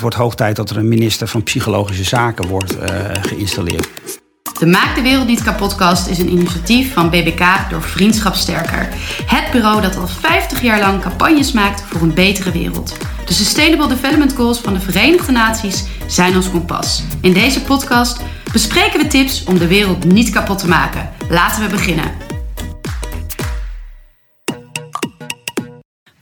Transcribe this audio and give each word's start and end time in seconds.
Het 0.00 0.08
wordt 0.08 0.24
hoog 0.24 0.34
tijd 0.34 0.56
dat 0.56 0.70
er 0.70 0.76
een 0.76 0.88
minister 0.88 1.28
van 1.28 1.42
Psychologische 1.42 2.04
Zaken 2.04 2.46
wordt 2.46 2.76
uh, 2.76 2.84
geïnstalleerd. 3.20 3.88
De 4.58 4.66
Maak 4.66 4.94
de 4.94 5.02
Wereld 5.02 5.26
Niet 5.26 5.42
Kapotkast 5.42 6.06
is 6.06 6.18
een 6.18 6.30
initiatief 6.30 6.92
van 6.92 7.10
BBK 7.10 7.70
door 7.70 7.82
Vriendschap 7.82 8.34
Sterker. 8.34 8.88
Het 9.26 9.50
bureau 9.52 9.80
dat 9.80 9.96
al 9.96 10.06
50 10.06 10.62
jaar 10.62 10.78
lang 10.78 11.02
campagnes 11.02 11.52
maakt 11.52 11.82
voor 11.82 12.00
een 12.00 12.14
betere 12.14 12.50
wereld. 12.50 12.96
De 13.24 13.32
Sustainable 13.32 13.88
Development 13.88 14.34
Goals 14.34 14.58
van 14.58 14.72
de 14.72 14.80
Verenigde 14.80 15.32
Naties 15.32 15.84
zijn 16.06 16.36
ons 16.36 16.50
kompas. 16.50 17.02
In 17.20 17.32
deze 17.32 17.62
podcast 17.62 18.20
bespreken 18.52 19.00
we 19.00 19.06
tips 19.06 19.44
om 19.44 19.58
de 19.58 19.66
wereld 19.66 20.04
niet 20.04 20.30
kapot 20.30 20.58
te 20.58 20.68
maken. 20.68 21.10
Laten 21.28 21.62
we 21.62 21.68
beginnen. 21.68 22.29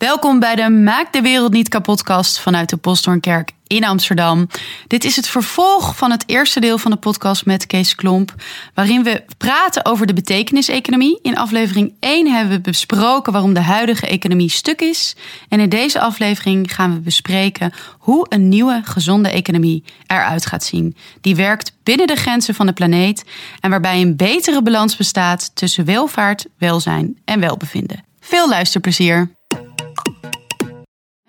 Welkom 0.08 0.40
bij 0.40 0.54
de 0.54 0.68
Maak 0.70 1.12
de 1.12 1.20
Wereld 1.20 1.52
Niet 1.52 1.68
Kapotkast 1.68 2.40
vanuit 2.40 2.68
de 2.68 2.76
Postdoornkerk 2.76 3.52
in 3.66 3.84
Amsterdam. 3.84 4.48
Dit 4.86 5.04
is 5.04 5.16
het 5.16 5.28
vervolg 5.28 5.96
van 5.96 6.10
het 6.10 6.24
eerste 6.26 6.60
deel 6.60 6.78
van 6.78 6.90
de 6.90 6.96
podcast 6.96 7.46
met 7.46 7.66
Kees 7.66 7.94
Klomp, 7.94 8.34
waarin 8.74 9.02
we 9.02 9.24
praten 9.38 9.84
over 9.84 10.06
de 10.06 10.12
betekeniseconomie. 10.12 11.18
In 11.22 11.36
aflevering 11.36 11.94
1 12.00 12.32
hebben 12.32 12.56
we 12.56 12.60
besproken 12.60 13.32
waarom 13.32 13.54
de 13.54 13.60
huidige 13.60 14.06
economie 14.06 14.50
stuk 14.50 14.80
is. 14.80 15.16
En 15.48 15.60
in 15.60 15.68
deze 15.68 16.00
aflevering 16.00 16.74
gaan 16.74 16.94
we 16.94 17.00
bespreken 17.00 17.72
hoe 17.98 18.26
een 18.28 18.48
nieuwe 18.48 18.80
gezonde 18.84 19.28
economie 19.28 19.84
eruit 20.06 20.46
gaat 20.46 20.64
zien. 20.64 20.96
Die 21.20 21.36
werkt 21.36 21.72
binnen 21.82 22.06
de 22.06 22.16
grenzen 22.16 22.54
van 22.54 22.66
de 22.66 22.72
planeet 22.72 23.24
en 23.60 23.70
waarbij 23.70 24.00
een 24.00 24.16
betere 24.16 24.62
balans 24.62 24.96
bestaat 24.96 25.50
tussen 25.54 25.84
welvaart, 25.84 26.46
welzijn 26.58 27.18
en 27.24 27.40
welbevinden. 27.40 28.04
Veel 28.20 28.48
luisterplezier! 28.48 29.36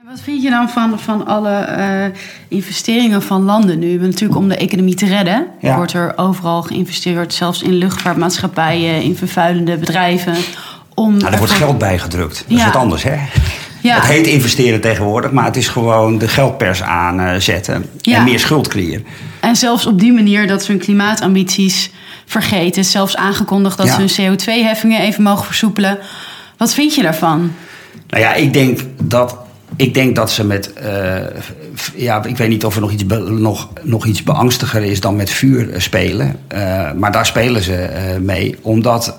Wat 0.10 0.22
vind 0.22 0.44
je 0.44 0.50
dan 0.50 0.70
van, 0.70 1.00
van 1.00 1.26
alle 1.26 1.68
uh, 1.78 2.18
investeringen 2.48 3.22
van 3.22 3.44
landen 3.44 3.80
nu? 3.80 3.98
Natuurlijk 3.98 4.40
om 4.40 4.48
de 4.48 4.56
economie 4.58 4.96
te 4.96 5.06
redden. 5.06 5.48
Ja. 5.60 5.76
Wordt 5.76 5.94
er 5.94 6.14
overal 6.16 6.62
geïnvesteerd, 6.62 7.34
zelfs 7.34 7.62
in 7.62 7.74
luchtvaartmaatschappijen, 7.74 9.02
in 9.02 9.16
vervuilende 9.16 9.78
bedrijven. 9.78 10.36
Om 10.94 11.18
nou, 11.18 11.32
er 11.32 11.38
wordt 11.38 11.54
geld 11.54 11.78
bijgedrukt. 11.78 12.44
Dat 12.48 12.58
ja. 12.58 12.58
is 12.58 12.64
wat 12.64 12.82
anders, 12.82 13.04
hè? 13.04 13.18
Ja. 13.82 13.96
Het 13.96 14.06
heet 14.06 14.28
investeren 14.28 14.82
tegenwoordig, 14.82 15.32
maar 15.32 15.46
het 15.46 15.58
is 15.58 15.68
gewoon 15.68 16.18
de 16.18 16.28
geldpers 16.28 16.82
aanzetten 16.82 17.86
ja. 18.02 18.18
en 18.18 18.24
meer 18.24 18.40
schuld 18.40 18.68
creëren. 18.68 19.06
En 19.40 19.56
zelfs 19.56 19.86
op 19.86 20.00
die 20.00 20.14
manier 20.14 20.48
dat 20.48 20.64
ze 20.64 20.72
hun 20.72 20.82
klimaatambities 20.82 21.92
vergeten. 22.26 22.86
Zelfs 22.86 23.16
aangekondigd 23.16 23.78
dat 23.78 23.88
ze 23.88 24.24
hun 24.24 24.38
CO2-heffingen 24.38 25.02
even 25.02 25.24
mogen 25.24 25.46
versoepelen. 25.46 26.00
Wat 26.58 26.74
vind 26.74 26.96
je 26.96 27.02
daarvan? 27.02 27.52
Nou 28.10 28.24
ja, 28.24 28.34
ik 28.34 28.54
denk 28.54 28.80
dat 29.04 29.38
ik 29.76 29.94
denk 29.94 30.16
dat 30.16 30.32
ze 30.32 30.46
met. 30.46 30.74
Uh, 30.84 31.16
ja, 31.96 32.24
ik 32.24 32.38
weet 32.38 32.50
niet 32.50 32.66
of 32.66 32.76
er 32.76 32.82
nog 32.82 32.92
iets, 32.92 33.04
nog, 33.28 33.70
nog 33.82 34.06
iets 34.06 34.24
beangstiger 34.24 34.84
is 34.84 35.00
dan 35.00 35.16
met 35.16 35.30
vuur 35.30 35.72
eh, 35.74 35.80
spelen. 35.80 36.40
Uh, 36.54 36.92
maar 36.92 37.12
daar 37.12 37.26
spelen 37.26 37.62
ze 37.62 37.90
uh, 37.90 38.22
mee. 38.22 38.56
Omdat. 38.62 39.16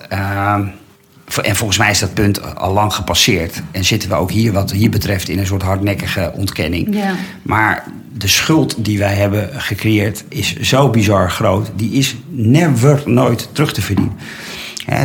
en 1.42 1.56
volgens 1.56 1.78
mij 1.78 1.90
is 1.90 1.98
dat 1.98 2.14
punt 2.14 2.56
al 2.56 2.72
lang 2.72 2.94
gepasseerd. 2.94 3.62
En 3.70 3.84
zitten 3.84 4.08
we 4.08 4.14
ook 4.14 4.30
hier, 4.30 4.52
wat 4.52 4.72
hier 4.72 4.90
betreft, 4.90 5.28
in 5.28 5.38
een 5.38 5.46
soort 5.46 5.62
hardnekkige 5.62 6.32
ontkenning. 6.34 6.94
Ja. 6.94 7.14
Maar 7.42 7.84
de 8.12 8.28
schuld 8.28 8.84
die 8.84 8.98
wij 8.98 9.14
hebben 9.14 9.48
gecreëerd 9.52 10.24
is 10.28 10.56
zo 10.60 10.90
bizar 10.90 11.30
groot. 11.30 11.70
Die 11.76 11.92
is 11.92 12.16
never 12.28 13.02
nooit 13.04 13.48
terug 13.52 13.72
te 13.72 13.82
verdienen 13.82 14.16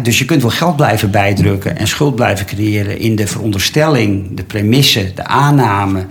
dus 0.04 0.20
je 0.20 0.26
kunt 0.26 0.42
wel 0.42 0.52
geld 0.52 0.76
blijven 0.76 1.12
bijdrukken 1.12 1.78
en 1.78 1.88
schuld 1.88 2.16
blijven 2.16 2.46
creëren 2.46 3.00
in 3.00 3.16
de 3.16 3.28
veronderstelling, 3.28 4.38
de 4.38 4.44
premisse, 4.44 5.14
de 5.14 5.26
aanname 5.26 6.06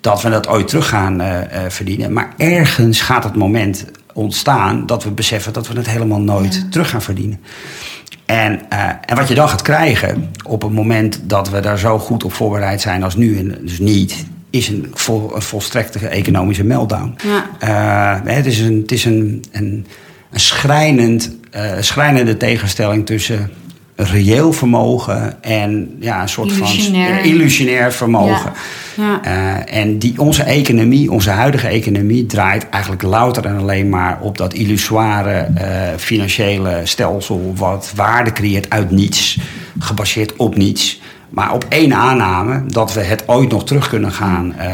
dat 0.00 0.22
we 0.22 0.30
dat 0.30 0.48
ooit 0.48 0.68
terug 0.68 0.88
gaan 0.88 1.20
uh, 1.20 1.38
verdienen. 1.68 2.12
Maar 2.12 2.32
ergens 2.36 3.00
gaat 3.00 3.24
het 3.24 3.36
moment 3.36 3.84
ontstaan 4.12 4.86
dat 4.86 5.04
we 5.04 5.10
beseffen 5.10 5.52
dat 5.52 5.68
we 5.68 5.76
het 5.76 5.88
helemaal 5.88 6.20
nooit 6.20 6.72
terug 6.72 6.90
gaan 6.90 7.02
verdienen. 7.02 7.40
En, 8.26 8.60
uh, 8.72 8.88
en 9.04 9.16
wat 9.16 9.28
je 9.28 9.34
dan 9.34 9.48
gaat 9.48 9.62
krijgen 9.62 10.30
op 10.44 10.62
het 10.62 10.72
moment 10.72 11.20
dat 11.22 11.50
we 11.50 11.60
daar 11.60 11.78
zo 11.78 11.98
goed 11.98 12.24
op 12.24 12.32
voorbereid 12.32 12.80
zijn 12.80 13.02
als 13.02 13.16
nu, 13.16 13.38
en 13.38 13.58
dus 13.60 13.78
niet, 13.78 14.26
is 14.50 14.68
een, 14.68 14.90
vol, 14.94 15.34
een 15.34 15.42
volstrekte 15.42 16.08
economische 16.08 16.64
meltdown. 16.64 17.16
Ja. 17.58 18.22
het 18.24 18.46
is 18.46 18.60
een, 18.60 18.80
het 18.80 18.92
is 18.92 19.04
een, 19.04 19.44
een, 19.52 19.86
een 20.30 20.40
schrijnend 20.40 21.36
schrijnende 21.80 22.36
tegenstelling 22.36 23.06
tussen 23.06 23.50
reëel 23.96 24.52
vermogen 24.52 25.42
en 25.42 25.96
ja, 26.00 26.22
een 26.22 26.28
soort 26.28 26.50
illusionair. 26.50 27.14
van 27.14 27.24
illusionair 27.24 27.92
vermogen. 27.92 28.52
Ja. 28.96 29.20
Uh, 29.24 29.78
en 29.78 29.98
die, 29.98 30.20
onze 30.20 30.42
economie, 30.42 31.10
onze 31.10 31.30
huidige 31.30 31.68
economie, 31.68 32.26
draait 32.26 32.68
eigenlijk 32.68 33.02
louter 33.02 33.44
en 33.44 33.58
alleen 33.58 33.88
maar 33.88 34.18
op 34.20 34.38
dat 34.38 34.54
illusoire 34.54 35.48
uh, 35.58 35.62
financiële 35.96 36.80
stelsel, 36.84 37.52
wat 37.56 37.92
waarde 37.94 38.32
creëert 38.32 38.70
uit 38.70 38.90
niets, 38.90 39.38
gebaseerd 39.78 40.36
op 40.36 40.56
niets. 40.56 41.00
Maar 41.30 41.52
op 41.52 41.66
één 41.68 41.94
aanname 41.94 42.62
dat 42.66 42.92
we 42.92 43.00
het 43.00 43.22
ooit 43.26 43.50
nog 43.50 43.64
terug 43.64 43.88
kunnen 43.88 44.12
gaan 44.12 44.54
uh, 44.58 44.64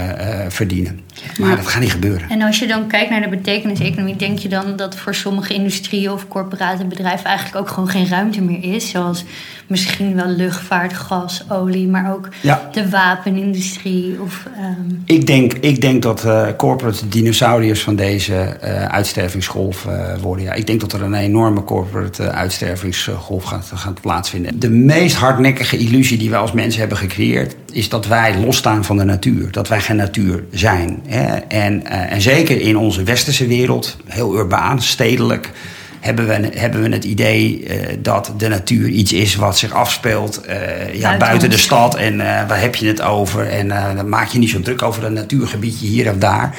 verdienen. 0.49 1.01
Maar 1.39 1.57
dat 1.57 1.67
gaat 1.67 1.81
niet 1.81 1.93
gebeuren. 1.93 2.29
En 2.29 2.43
als 2.43 2.59
je 2.59 2.67
dan 2.67 2.87
kijkt 2.87 3.11
naar 3.11 3.21
de 3.21 3.29
betekenis-economie, 3.29 4.17
denk 4.17 4.39
je 4.39 4.49
dan 4.49 4.77
dat 4.77 4.97
voor 4.97 5.15
sommige 5.15 5.55
industrieën 5.55 6.11
of 6.11 6.29
corporate 6.29 6.85
bedrijven 6.85 7.27
eigenlijk 7.27 7.57
ook 7.57 7.69
gewoon 7.69 7.89
geen 7.89 8.09
ruimte 8.09 8.43
meer 8.43 8.75
is? 8.75 8.91
Zoals 8.91 9.25
misschien 9.67 10.15
wel 10.15 10.27
luchtvaart, 10.27 10.93
gas, 10.93 11.45
olie, 11.49 11.89
maar 11.89 12.13
ook 12.15 12.29
de 12.73 12.91
wapenindustrie? 12.91 14.21
Of, 14.21 14.47
um... 14.79 15.03
ik, 15.07 15.27
denk, 15.27 15.53
ik 15.53 15.81
denk 15.81 16.03
dat 16.03 16.25
uh, 16.25 16.47
corporate 16.57 17.09
dinosauriërs 17.09 17.83
van 17.83 17.97
deze 17.97 18.57
uh, 18.65 18.85
uitstervingsgolf 18.85 19.85
uh, 19.85 20.15
worden. 20.21 20.45
Ja, 20.45 20.53
ik 20.53 20.67
denk 20.67 20.81
dat 20.81 20.93
er 20.93 21.03
een 21.03 21.15
enorme 21.15 21.65
corporate 21.65 22.31
uitstervingsgolf 22.31 23.45
gaat, 23.45 23.71
gaat 23.75 24.01
plaatsvinden. 24.01 24.59
De 24.59 24.71
meest 24.71 25.17
hardnekkige 25.17 25.77
illusie 25.77 26.19
die 26.19 26.31
wij 26.31 26.39
als 26.39 26.53
mensen 26.53 26.81
hebben 26.81 26.99
gecreëerd, 26.99 27.55
is 27.73 27.89
dat 27.89 28.07
wij 28.07 28.39
losstaan 28.39 28.85
van 28.85 28.97
de 28.97 29.05
natuur. 29.05 29.51
Dat 29.51 29.69
wij 29.69 29.81
geen 29.81 29.97
natuur 29.97 30.45
zijn. 30.51 31.03
Hè? 31.07 31.37
En, 31.37 31.87
en 31.87 32.21
zeker 32.21 32.61
in 32.61 32.77
onze 32.77 33.03
westerse 33.03 33.47
wereld, 33.47 33.97
heel 34.07 34.37
urbaan, 34.37 34.83
stedelijk 34.83 35.51
hebben 36.01 36.27
we, 36.27 36.51
hebben 36.59 36.83
we 36.83 36.89
het 36.89 37.05
idee 37.05 37.65
uh, 37.65 37.97
dat 37.99 38.33
de 38.37 38.49
natuur 38.49 38.89
iets 38.89 39.13
is 39.13 39.35
wat 39.35 39.59
zich 39.59 39.73
afspeelt 39.73 40.41
uh, 40.49 40.95
ja, 40.95 41.17
buiten 41.17 41.51
de 41.51 41.57
stad. 41.57 41.95
En 41.95 42.15
uh, 42.15 42.21
waar 42.21 42.61
heb 42.61 42.75
je 42.75 42.87
het 42.87 43.03
over? 43.03 43.49
En 43.49 43.69
dan 43.69 44.09
maak 44.09 44.29
je 44.29 44.39
niet 44.39 44.51
zo 44.51 44.61
druk 44.61 44.83
over 44.83 45.05
een 45.05 45.13
natuurgebiedje 45.13 45.87
hier 45.87 46.11
of 46.11 46.17
daar. 46.17 46.57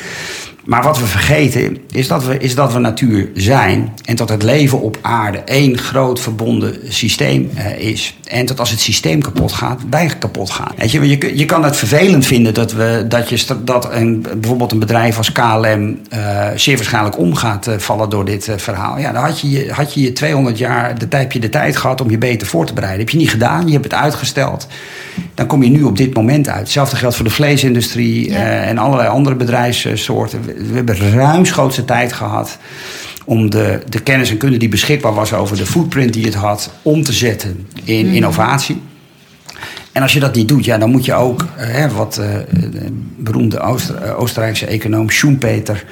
Maar 0.66 0.84
wat 0.84 1.00
we 1.00 1.06
vergeten 1.06 1.78
is 1.91 2.07
dat 2.07 2.25
we, 2.25 2.38
is 2.38 2.56
dat 2.56 2.74
we 2.74 2.79
natuur 2.79 3.29
zijn. 3.34 3.94
En 4.06 4.16
dat 4.16 4.29
het 4.29 4.44
leven 4.44 4.81
op 4.81 4.97
aarde 5.01 5.38
één 5.38 5.78
groot 5.78 6.19
verbonden 6.19 6.78
systeem 6.88 7.50
uh, 7.57 7.78
is. 7.78 8.18
En 8.24 8.46
dat 8.46 8.59
als 8.59 8.69
het 8.69 8.79
systeem 8.79 9.22
kapot 9.22 9.52
gaat, 9.52 9.81
wij 9.90 10.12
kapot 10.19 10.50
gaan. 10.50 10.72
Weet 10.78 10.91
je, 10.91 11.07
je, 11.07 11.38
je 11.38 11.46
kan 11.46 11.63
het 11.63 11.75
vervelend 11.75 12.25
vinden 12.25 12.53
dat, 12.53 12.72
we, 12.72 13.06
dat, 13.07 13.29
je, 13.29 13.46
dat 13.63 13.94
een, 13.94 14.25
bijvoorbeeld 14.38 14.72
een 14.72 14.79
bedrijf 14.79 15.18
als 15.18 15.31
KLM 15.31 16.00
uh, 16.13 16.47
zeer 16.56 16.75
waarschijnlijk 16.75 17.18
om 17.18 17.35
gaat 17.35 17.68
uh, 17.68 17.78
vallen 17.78 18.09
door 18.09 18.25
dit 18.25 18.50
verhaal. 18.56 19.00
Ja, 19.00 19.12
dan 19.12 19.23
had 19.23 19.40
je, 19.40 19.72
had 19.72 19.94
je 19.94 20.02
je 20.02 20.13
200 20.13 20.57
jaar 20.57 20.97
de, 20.97 21.25
je 21.29 21.40
de 21.40 21.50
tijd 21.50 21.78
gehad 21.78 22.02
om 22.02 22.09
je 22.09 22.18
beter 22.18 22.47
voor 22.47 22.66
te 22.66 22.73
bereiden. 22.73 23.02
Heb 23.02 23.09
je 23.09 23.18
niet 23.18 23.29
gedaan, 23.29 23.66
je 23.68 23.73
hebt 23.73 23.84
het 23.84 23.94
uitgesteld. 23.94 24.68
Dan 25.33 25.47
kom 25.47 25.63
je 25.63 25.69
nu 25.69 25.83
op 25.83 25.97
dit 25.97 26.13
moment 26.13 26.49
uit. 26.49 26.59
Hetzelfde 26.59 26.95
geldt 26.95 27.16
voor 27.16 27.25
de 27.25 27.31
vleesindustrie 27.31 28.29
ja. 28.29 28.61
en 28.61 28.77
allerlei 28.77 29.09
andere 29.09 29.35
bedrijfssoorten 29.35 30.45
we 30.45 30.73
hebben 30.73 31.11
ruimschoots 31.11 31.79
tijd 31.85 32.13
gehad 32.13 32.57
om 33.25 33.49
de, 33.49 33.81
de 33.89 33.99
kennis 33.99 34.29
en 34.29 34.38
kunde 34.38 34.57
die 34.57 34.69
beschikbaar 34.69 35.13
was 35.13 35.33
over 35.33 35.57
de 35.57 35.66
footprint 35.66 36.13
die 36.13 36.25
het 36.25 36.33
had, 36.33 36.72
om 36.81 37.03
te 37.03 37.13
zetten 37.13 37.67
in 37.83 38.07
mm. 38.07 38.13
innovatie. 38.13 38.81
En 39.91 40.01
als 40.01 40.13
je 40.13 40.19
dat 40.19 40.35
niet 40.35 40.47
doet, 40.47 40.66
ja, 40.66 40.77
dan 40.77 40.91
moet 40.91 41.05
je 41.05 41.13
ook, 41.13 41.47
hè, 41.55 41.89
wat 41.89 42.19
uh, 42.19 42.25
de 42.72 42.85
beroemde 43.17 43.59
Oostenrijkse 44.17 44.66
econoom 44.66 45.09
Schumpeter 45.09 45.85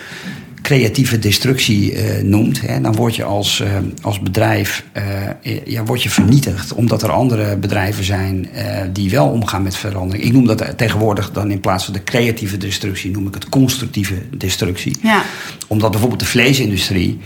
creatieve 0.71 1.19
destructie 1.19 1.93
uh, 1.93 2.23
noemt, 2.23 2.61
hè, 2.61 2.81
dan 2.81 2.95
word 2.95 3.15
je 3.15 3.23
als, 3.23 3.59
uh, 3.59 3.67
als 4.01 4.19
bedrijf 4.19 4.83
uh, 4.97 5.57
ja, 5.65 5.83
word 5.83 6.03
je 6.03 6.09
vernietigd. 6.09 6.73
Omdat 6.73 7.03
er 7.03 7.11
andere 7.11 7.57
bedrijven 7.57 8.03
zijn 8.03 8.49
die 8.93 9.09
wel 9.09 9.27
omgaan 9.27 9.63
met 9.63 9.75
verandering. 9.75 10.25
Ik 10.25 10.33
noem 10.33 10.47
dat 10.47 10.77
tegenwoordig 10.77 11.31
dan 11.31 11.51
in 11.51 11.59
plaats 11.59 11.85
van 11.85 11.93
de 11.93 12.03
creatieve 12.03 12.57
destructie, 12.57 13.11
noem 13.11 13.27
ik 13.27 13.33
het 13.33 13.49
constructieve 13.49 14.13
destructie. 14.37 14.97
Ja. 15.01 15.23
Omdat 15.67 15.91
bijvoorbeeld 15.91 16.19
de 16.19 16.25
vleesindustrie 16.25 17.19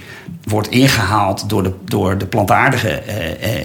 wordt 0.43 0.69
ingehaald 0.69 1.49
door 1.49 1.63
de, 1.63 1.73
door 1.85 2.17
de 2.17 2.25
plantaardige 2.25 3.03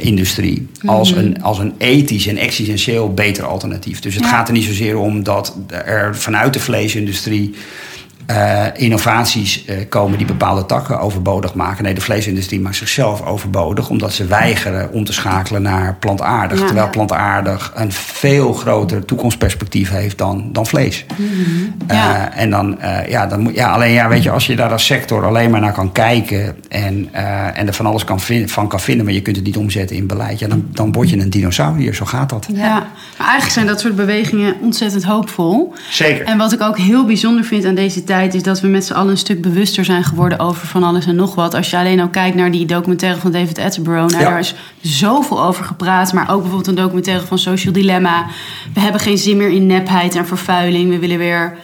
industrie 0.00 0.68
als, 0.84 1.10
mhm. 1.10 1.20
een, 1.20 1.42
als 1.42 1.58
een 1.58 1.74
ethisch 1.78 2.26
en 2.26 2.36
existentieel 2.36 3.14
beter 3.14 3.44
alternatief. 3.44 4.00
Dus 4.00 4.14
het 4.14 4.26
gaat 4.26 4.48
er 4.48 4.54
niet 4.54 4.64
zozeer 4.64 4.98
om 4.98 5.22
dat 5.22 5.56
er 5.68 6.16
vanuit 6.16 6.52
de 6.52 6.60
vleesindustrie 6.60 7.54
uh, 8.30 8.66
innovaties 8.74 9.64
uh, 9.64 9.76
komen 9.88 10.18
die 10.18 10.26
bepaalde 10.26 10.66
takken 10.66 11.00
overbodig 11.00 11.54
maken. 11.54 11.84
Nee, 11.84 11.94
de 11.94 12.00
vleesindustrie 12.00 12.60
maakt 12.60 12.76
zichzelf 12.76 13.26
overbodig 13.26 13.88
omdat 13.88 14.12
ze 14.12 14.24
weigeren 14.24 14.92
om 14.92 15.04
te 15.04 15.12
schakelen 15.12 15.62
naar 15.62 15.96
plantaardig. 15.98 16.58
Ja, 16.58 16.64
terwijl 16.64 16.90
plantaardig 16.90 17.72
een 17.74 17.92
veel 17.92 18.52
groter 18.52 19.04
toekomstperspectief 19.04 19.90
heeft 19.90 20.18
dan, 20.18 20.48
dan 20.52 20.66
vlees. 20.66 21.04
Mm 21.16 21.28
-hmm. 21.28 21.74
ja. 21.88 22.30
Uh, 22.32 22.42
en 22.42 22.50
dan, 22.50 22.78
ja, 23.08 23.26
dan 23.26 23.40
moet, 23.40 23.54
ja, 23.54 23.70
alleen 23.70 23.92
ja, 23.92 24.08
weet 24.08 24.22
je, 24.22 24.30
als 24.30 24.46
je 24.46 24.56
daar 24.56 24.72
als 24.72 24.86
sector 24.86 25.26
alleen 25.26 25.50
maar 25.50 25.60
naar 25.60 25.72
kan 25.72 25.92
kijken 25.92 26.56
en, 26.68 27.08
en 27.54 27.66
er 27.66 27.74
van 27.74 27.86
alles 27.86 28.04
kan 28.04 28.20
van 28.46 28.68
kan 28.68 28.80
vinden, 28.80 29.04
maar 29.04 29.14
je 29.14 29.22
kunt 29.22 29.36
het 29.36 29.44
niet 29.44 29.56
omzetten 29.56 29.96
in 29.96 30.06
beleid, 30.06 30.38
ja, 30.38 30.48
dan, 30.48 30.66
dan 30.72 30.92
word 30.92 31.10
je 31.10 31.18
een 31.18 31.30
dinosaurier. 31.30 31.94
Zo 31.94 32.04
gaat 32.04 32.30
dat. 32.30 32.46
Ja, 32.52 32.74
maar 33.18 33.26
eigenlijk 33.26 33.50
zijn 33.50 33.66
dat 33.66 33.80
soort 33.80 33.96
bewegingen 33.96 34.54
ontzettend 34.60 35.04
hoopvol. 35.04 35.72
Zeker. 35.90 36.24
En 36.24 36.38
wat 36.38 36.52
ik 36.52 36.60
ook 36.60 36.78
heel 36.78 37.04
bijzonder 37.06 37.44
vind 37.44 37.64
aan 37.64 37.74
deze 37.74 38.04
tijd 38.04 38.19
is 38.28 38.42
dat 38.42 38.60
we 38.60 38.68
met 38.68 38.84
z'n 38.84 38.92
allen 38.92 39.10
een 39.10 39.16
stuk 39.16 39.42
bewuster 39.42 39.84
zijn 39.84 40.04
geworden 40.04 40.38
over 40.38 40.66
van 40.66 40.82
alles 40.82 41.06
en 41.06 41.16
nog 41.16 41.34
wat. 41.34 41.54
Als 41.54 41.70
je 41.70 41.76
alleen 41.76 42.00
al 42.00 42.08
kijkt 42.08 42.36
naar 42.36 42.50
die 42.50 42.66
documentaire 42.66 43.20
van 43.20 43.32
David 43.32 43.58
Attenborough, 43.58 44.12
nou, 44.12 44.24
daar 44.24 44.38
is 44.38 44.54
zoveel 44.80 45.42
over 45.42 45.64
gepraat. 45.64 46.12
Maar 46.12 46.30
ook 46.30 46.40
bijvoorbeeld 46.40 46.66
een 46.66 46.82
documentaire 46.82 47.26
van 47.26 47.38
Social 47.38 47.72
Dilemma. 47.72 48.26
We 48.74 48.80
hebben 48.80 49.00
geen 49.00 49.18
zin 49.18 49.36
meer 49.36 49.50
in 49.50 49.66
nepheid 49.66 50.14
en 50.14 50.26
vervuiling. 50.26 50.90
We 50.90 50.98
willen 50.98 51.18
weer, 51.18 51.56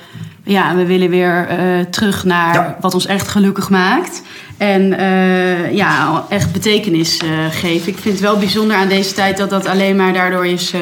ja, 0.45 0.75
we 0.75 0.87
willen 0.87 1.11
weer 1.11 1.49
uh, 1.51 1.85
terug 1.91 2.25
naar 2.25 2.55
ja. 2.55 2.77
wat 2.81 2.95
ons 2.95 3.07
echt 3.07 3.29
gelukkig 3.29 3.71
maakt. 3.71 4.23
En 4.57 4.83
uh, 5.01 5.75
ja, 5.75 6.25
echt 6.29 6.53
betekenis 6.53 7.21
uh, 7.25 7.31
geven. 7.51 7.89
Ik 7.89 7.99
vind 7.99 8.15
het 8.15 8.23
wel 8.23 8.39
bijzonder 8.39 8.77
aan 8.77 8.89
deze 8.89 9.13
tijd 9.13 9.37
dat 9.37 9.51
dat 9.51 9.67
alleen 9.67 9.97
maar 9.97 10.13
daardoor 10.13 10.47
is 10.47 10.73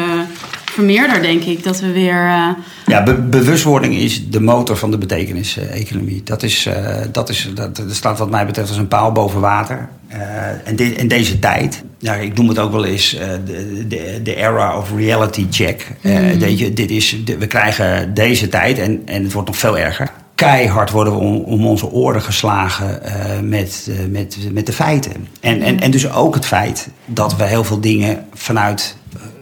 vermeerder, 0.75 1.23
denk 1.23 1.43
ik. 1.43 1.63
Dat 1.63 1.81
we 1.81 1.93
weer. 1.93 2.25
Uh... 2.25 2.49
Ja, 2.87 3.03
be 3.03 3.15
bewustwording 3.15 3.95
is 3.95 4.31
de 4.31 4.41
motor 4.41 4.77
van 4.77 4.91
de 4.91 4.99
betekenis-economie. 4.99 6.23
Dat, 6.23 6.43
is, 6.43 6.67
uh, 6.67 6.97
dat, 7.13 7.29
is, 7.29 7.51
dat, 7.55 7.77
dat 7.77 7.95
staat, 7.95 8.19
wat 8.19 8.31
mij 8.31 8.47
betreft, 8.47 8.69
als 8.69 8.79
een 8.79 8.89
paal 8.89 9.13
boven 9.13 9.41
water. 9.41 9.89
Uh, 10.13 10.19
en 10.65 10.77
de, 10.77 10.95
in 10.95 11.09
deze 11.09 11.39
tijd, 11.39 11.83
ja, 11.99 12.15
ik 12.15 12.35
noem 12.35 12.49
het 12.49 12.59
ook 12.59 12.73
wel 12.73 12.85
eens 12.85 13.11
de, 13.45 13.85
de, 13.89 14.21
de 14.23 14.35
era 14.35 14.79
of 14.79 14.91
reality 14.97 15.47
check. 15.51 15.93
Mm. 16.01 16.39
je, 16.39 16.73
dit 16.73 16.91
is, 16.91 17.17
we 17.39 17.47
krijgen 17.47 18.15
deze 18.15 18.49
tijd 18.49 18.79
en, 18.79 19.03
en 19.05 19.23
het 19.23 19.33
wordt 19.33 19.49
nog 19.49 19.59
veel 19.59 19.79
erger 19.79 20.11
keihard 20.35 20.91
worden 20.91 21.13
we 21.13 21.19
om, 21.19 21.37
om 21.37 21.67
onze 21.67 21.91
oren 21.91 22.23
geslagen 22.23 23.01
uh, 23.05 23.13
met, 23.43 23.87
uh, 23.89 23.97
met, 24.11 24.39
met 24.53 24.67
de 24.67 24.73
feiten. 24.73 25.29
En, 25.41 25.63
en, 25.63 25.81
en 25.81 25.91
dus 25.91 26.13
ook 26.13 26.35
het 26.35 26.47
feit 26.47 26.89
dat 27.07 27.37
we 27.37 27.45
heel 27.45 27.65
veel 27.65 27.81
dingen 27.81 28.27
vanuit 28.33 28.97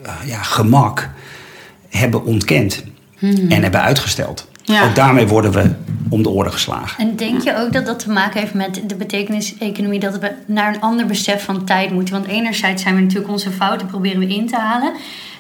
uh, 0.04 0.10
ja, 0.24 0.42
gemak 0.42 1.10
hebben 1.98 2.24
ontkend 2.24 2.84
hmm. 3.18 3.50
en 3.50 3.62
hebben 3.62 3.80
uitgesteld. 3.80 4.50
Ja. 4.64 4.84
Ook 4.84 4.94
daarmee 4.94 5.26
worden 5.26 5.52
we 5.52 5.70
om 6.08 6.22
de 6.22 6.28
oren 6.28 6.52
geslagen. 6.52 6.98
En 6.98 7.16
denk 7.16 7.42
je 7.42 7.56
ook 7.56 7.72
dat 7.72 7.86
dat 7.86 7.98
te 7.98 8.10
maken 8.10 8.40
heeft 8.40 8.54
met 8.54 8.80
de 8.86 8.94
betekenis-economie, 8.94 10.00
dat 10.00 10.18
we 10.18 10.32
naar 10.46 10.74
een 10.74 10.80
ander 10.80 11.06
besef 11.06 11.44
van 11.44 11.64
tijd 11.64 11.90
moeten? 11.90 12.14
Want 12.14 12.26
enerzijds 12.26 12.82
zijn 12.82 12.94
we 12.94 13.00
natuurlijk 13.00 13.30
onze 13.30 13.50
fouten 13.50 13.86
proberen 13.86 14.18
we 14.18 14.26
in 14.26 14.46
te 14.46 14.56
halen. 14.56 14.92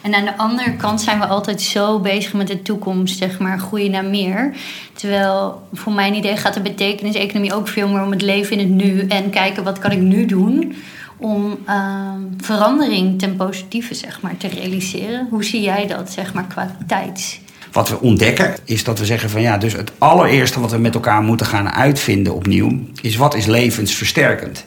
En 0.02 0.14
aan 0.14 0.24
de 0.24 0.36
andere 0.36 0.76
kant 0.76 1.00
zijn 1.00 1.18
we 1.18 1.26
altijd 1.26 1.62
zo 1.62 1.98
bezig 1.98 2.32
met 2.32 2.46
de 2.46 2.62
toekomst, 2.62 3.18
zeg 3.18 3.38
maar, 3.38 3.58
groeien 3.58 3.90
naar 3.90 4.04
meer. 4.04 4.54
Terwijl 4.92 5.62
voor 5.72 5.92
mijn 5.92 6.14
idee 6.14 6.36
gaat 6.36 6.54
de 6.54 6.60
betekenis-economie 6.60 7.54
ook 7.54 7.68
veel 7.68 7.88
meer 7.88 8.02
om 8.02 8.10
het 8.10 8.22
leven 8.22 8.58
in 8.58 8.58
het 8.58 8.84
nu 8.84 9.06
en 9.06 9.30
kijken 9.30 9.64
wat 9.64 9.78
kan 9.78 9.90
ik 9.90 10.00
nu 10.00 10.26
doen 10.26 10.74
om 11.22 11.58
uh, 11.68 12.12
verandering 12.36 13.18
ten 13.18 13.36
positieve 13.36 13.94
zeg 13.94 14.20
maar, 14.20 14.36
te 14.36 14.48
realiseren. 14.48 15.26
Hoe 15.30 15.44
zie 15.44 15.60
jij 15.60 15.86
dat 15.86 16.10
zeg 16.10 16.34
maar, 16.34 16.46
qua 16.46 16.76
tijd? 16.86 17.40
Wat 17.72 17.88
we 17.88 18.00
ontdekken 18.00 18.54
is 18.64 18.84
dat 18.84 18.98
we 18.98 19.04
zeggen 19.04 19.30
van 19.30 19.40
ja, 19.40 19.58
dus 19.58 19.72
het 19.72 19.92
allereerste 19.98 20.60
wat 20.60 20.70
we 20.70 20.78
met 20.78 20.94
elkaar 20.94 21.22
moeten 21.22 21.46
gaan 21.46 21.70
uitvinden 21.70 22.34
opnieuw 22.34 22.80
is 23.00 23.16
wat 23.16 23.34
is 23.34 23.46
levensversterkend 23.46 24.64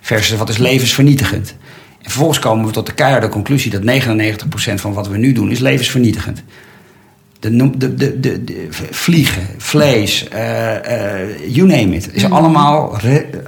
versus 0.00 0.38
wat 0.38 0.48
is 0.48 0.58
levensvernietigend. 0.58 1.54
En 2.02 2.10
vervolgens 2.10 2.38
komen 2.38 2.66
we 2.66 2.72
tot 2.72 2.86
de 2.86 2.94
keiharde 2.94 3.28
conclusie 3.28 3.70
dat 3.70 3.82
99% 3.82 4.74
van 4.74 4.92
wat 4.92 5.08
we 5.08 5.16
nu 5.16 5.32
doen 5.32 5.50
is 5.50 5.58
levensvernietigend. 5.58 6.42
De, 7.38 7.78
de, 7.78 7.94
de, 7.94 8.20
de, 8.20 8.66
vliegen, 8.90 9.46
vlees, 9.58 10.28
uh, 10.34 10.38
uh, 10.38 11.54
you 11.54 11.66
name 11.66 11.94
it. 11.94 12.08
Is 12.12 12.26
mm. 12.26 12.32
allemaal 12.32 12.98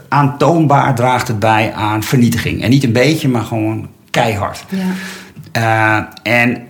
aantoonbaar 0.09 0.95
draagt 0.95 1.29
het 1.29 1.39
bij 1.39 1.73
aan 1.73 2.03
vernietiging. 2.03 2.63
En 2.63 2.71
niet 2.71 2.85
een 2.85 2.93
beetje, 2.93 3.29
maar 3.29 3.43
gewoon 3.43 3.89
keihard. 4.11 4.65
Ja. 4.69 4.95
Uh, 5.57 6.05
en, 6.23 6.63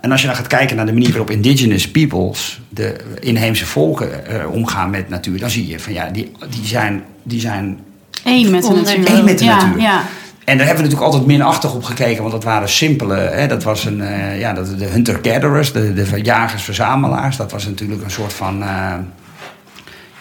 en 0.00 0.10
als 0.10 0.20
je 0.20 0.26
dan 0.26 0.36
gaat 0.36 0.46
kijken 0.46 0.76
naar 0.76 0.86
de 0.86 0.92
manier 0.92 1.08
waarop 1.08 1.30
indigenous 1.30 1.90
peoples, 1.90 2.60
de 2.68 2.96
inheemse 3.20 3.66
volken, 3.66 4.10
omgaan 4.52 4.90
met 4.90 5.08
natuur, 5.08 5.38
dan 5.38 5.50
zie 5.50 5.66
je 5.66 5.80
van 5.80 5.92
ja, 5.92 6.10
die, 6.10 6.32
die 6.50 6.66
zijn. 6.66 7.02
Die 7.22 7.40
zijn 7.40 7.78
Eén 8.24 8.50
met 8.50 8.62
de 8.62 8.72
natuur. 8.74 9.10
Eén 9.10 9.24
met 9.24 9.38
de 9.38 9.44
ja, 9.44 9.56
natuur. 9.56 9.80
Ja. 9.80 10.02
En 10.44 10.56
daar 10.56 10.66
hebben 10.66 10.84
we 10.84 10.90
natuurlijk 10.90 11.12
altijd 11.12 11.26
minachtig 11.26 11.74
op 11.74 11.84
gekeken, 11.84 12.20
want 12.20 12.32
dat 12.32 12.44
waren 12.44 12.68
simpele. 12.68 13.14
Hè, 13.14 13.46
dat 13.46 13.62
was 13.62 13.84
een, 13.84 13.98
uh, 13.98 14.40
ja, 14.40 14.52
de 14.52 14.84
hunter-gatherers, 14.84 15.72
de, 15.72 15.92
de 15.92 16.22
jagers-verzamelaars. 16.22 17.36
Dat 17.36 17.52
was 17.52 17.66
natuurlijk 17.66 18.02
een 18.02 18.10
soort 18.10 18.32
van. 18.32 18.64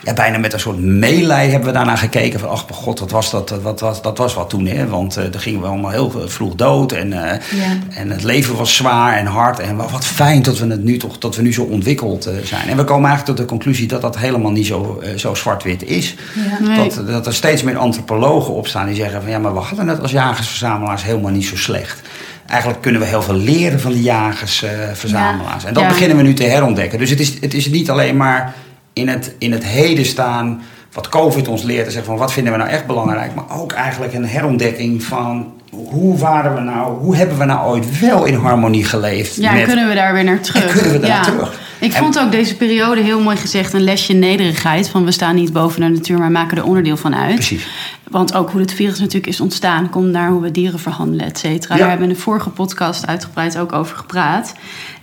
Ja, 0.04 0.14
bijna 0.14 0.38
met 0.38 0.54
een 0.54 0.60
soort 0.60 0.80
meelij 0.80 1.50
hebben 1.50 1.68
we 1.68 1.76
daarna 1.76 1.96
gekeken. 1.96 2.40
Van, 2.40 2.50
ach, 2.50 2.66
god, 2.72 3.00
wat 3.00 3.12
was 3.12 3.32
dat? 3.32 3.50
Wat, 3.62 3.80
wat, 3.80 4.00
dat 4.04 4.18
was 4.18 4.34
wat 4.34 4.50
toen, 4.50 4.66
hè? 4.66 4.88
Want 4.88 5.18
uh, 5.18 5.24
dan 5.32 5.42
gingen 5.42 5.62
we 5.62 5.68
allemaal 5.68 5.92
heel 5.92 6.24
vroeg 6.26 6.56
dood. 6.56 6.92
En, 6.92 7.08
uh, 7.08 7.16
ja. 7.16 7.78
en 7.90 8.10
het 8.10 8.24
leven 8.24 8.56
was 8.56 8.76
zwaar 8.76 9.18
en 9.18 9.26
hard. 9.26 9.60
En 9.60 9.76
wat 9.76 10.06
fijn 10.06 10.42
dat 10.42 10.58
we, 10.58 10.68
het 10.68 10.84
nu, 10.84 10.98
toch, 10.98 11.18
dat 11.18 11.36
we 11.36 11.42
nu 11.42 11.54
zo 11.54 11.64
ontwikkeld 11.64 12.28
uh, 12.28 12.34
zijn. 12.44 12.68
En 12.68 12.78
we 12.78 12.84
komen 12.84 13.10
eigenlijk 13.10 13.38
tot 13.38 13.38
de 13.38 13.54
conclusie 13.54 13.88
dat 13.88 14.02
dat 14.02 14.18
helemaal 14.18 14.52
niet 14.52 14.68
zo, 14.68 15.04
zo 15.16 15.34
zwart-wit 15.34 15.84
is. 15.84 16.16
Ja. 16.36 16.68
Nee. 16.68 16.90
Dat, 16.90 17.08
dat 17.08 17.26
er 17.26 17.34
steeds 17.34 17.64
meer 17.64 17.78
antropologen 17.78 18.54
opstaan 18.54 18.86
die 18.86 18.96
zeggen 18.96 19.22
van... 19.22 19.32
ja, 19.32 19.40
maar 19.40 19.54
we 19.54 19.60
hadden 19.60 19.88
het 19.88 20.02
als 20.02 20.12
jagers-verzamelaars 20.12 21.04
helemaal 21.04 21.32
niet 21.32 21.46
zo 21.46 21.58
slecht 21.58 22.02
eigenlijk 22.46 22.82
kunnen 22.82 23.02
we 23.02 23.08
heel 23.08 23.22
veel 23.22 23.36
leren 23.36 23.80
van 23.80 23.92
de 23.92 24.02
jagers-verzamelaars. 24.02 25.62
Ja. 25.62 25.68
En 25.68 25.74
dat 25.74 25.84
ja. 25.84 25.90
beginnen 25.90 26.18
we 26.18 26.24
nu 26.24 26.34
te 26.34 26.44
herontdekken. 26.44 27.00
Dus 27.00 27.10
het 27.10 27.20
is, 27.20 27.38
het 27.42 27.54
is 27.54 27.68
niet 27.68 27.90
alleen 27.90 28.18
maar 28.18 28.54
in 28.94 29.08
het, 29.08 29.36
in 29.38 29.52
het 29.52 29.66
heden 29.66 30.06
staan. 30.06 30.62
Wat 30.94 31.10
COVID 31.10 31.48
ons 31.48 31.64
leert. 31.64 31.86
En 31.86 31.92
zeggen 31.92 32.12
van 32.12 32.20
wat 32.20 32.34
vinden 32.34 32.54
we 32.54 32.60
nou 32.60 32.70
echt 32.70 32.86
belangrijk. 32.86 33.36
Maar 33.36 33.60
ook 33.60 33.72
eigenlijk 33.72 34.14
een 34.14 34.26
herontdekking 34.26 35.04
van 35.04 35.54
hoe 35.72 36.18
waren 36.18 36.56
we 36.56 36.60
nou, 36.60 36.98
hoe 36.98 37.16
hebben 37.16 37.38
we 37.38 37.46
nou 37.46 37.70
ooit 37.70 38.00
wel 38.00 38.26
in 38.26 38.36
harmonie 38.36 38.86
geleefd? 38.86 39.36
Ja, 39.36 39.58
en 39.58 39.66
kunnen 39.66 39.88
we 39.88 39.96
daar 39.96 40.14
weer 40.14 40.24
naar 40.24 40.40
terug? 40.40 40.64
En 40.64 40.74
kunnen 40.74 40.92
we 40.92 41.00
daar 41.00 41.10
ja. 41.10 41.22
terug? 41.22 41.60
Ik 41.80 41.94
vond 41.94 42.20
ook 42.20 42.32
deze 42.32 42.56
periode 42.56 43.02
heel 43.02 43.22
mooi 43.22 43.38
gezegd 43.38 43.74
een 43.74 43.84
lesje 43.84 44.14
nederigheid. 44.14 44.90
Van 44.90 45.06
we 45.06 45.12
staan 45.12 45.36
niet 45.36 45.54
boven 45.54 45.82
de 45.82 45.88
natuur, 45.88 46.20
maar 46.20 46.32
maken 46.32 46.58
er 46.58 46.64
onderdeel 46.64 46.98
van 46.98 47.16
uit. 47.16 47.36
Precies. 47.36 47.68
Want 48.12 48.34
ook 48.34 48.52
hoe 48.52 48.62
het 48.62 48.74
virus 48.74 49.00
natuurlijk 49.00 49.28
is 49.28 49.42
ontstaan, 49.42 49.90
komt 49.90 50.12
naar 50.12 50.30
hoe 50.30 50.42
we 50.42 50.52
dieren 50.52 50.80
verhandelen, 50.80 51.26
et 51.26 51.38
cetera. 51.38 51.74
Ja. 51.74 51.80
Daar 51.80 51.90
hebben 51.90 52.08
we 52.08 52.14
in 52.14 52.18
de 52.18 52.24
vorige 52.24 52.50
podcast 52.50 53.08
uitgebreid 53.08 53.58
ook 53.58 53.74
over 53.74 53.98
gepraat. 53.98 54.54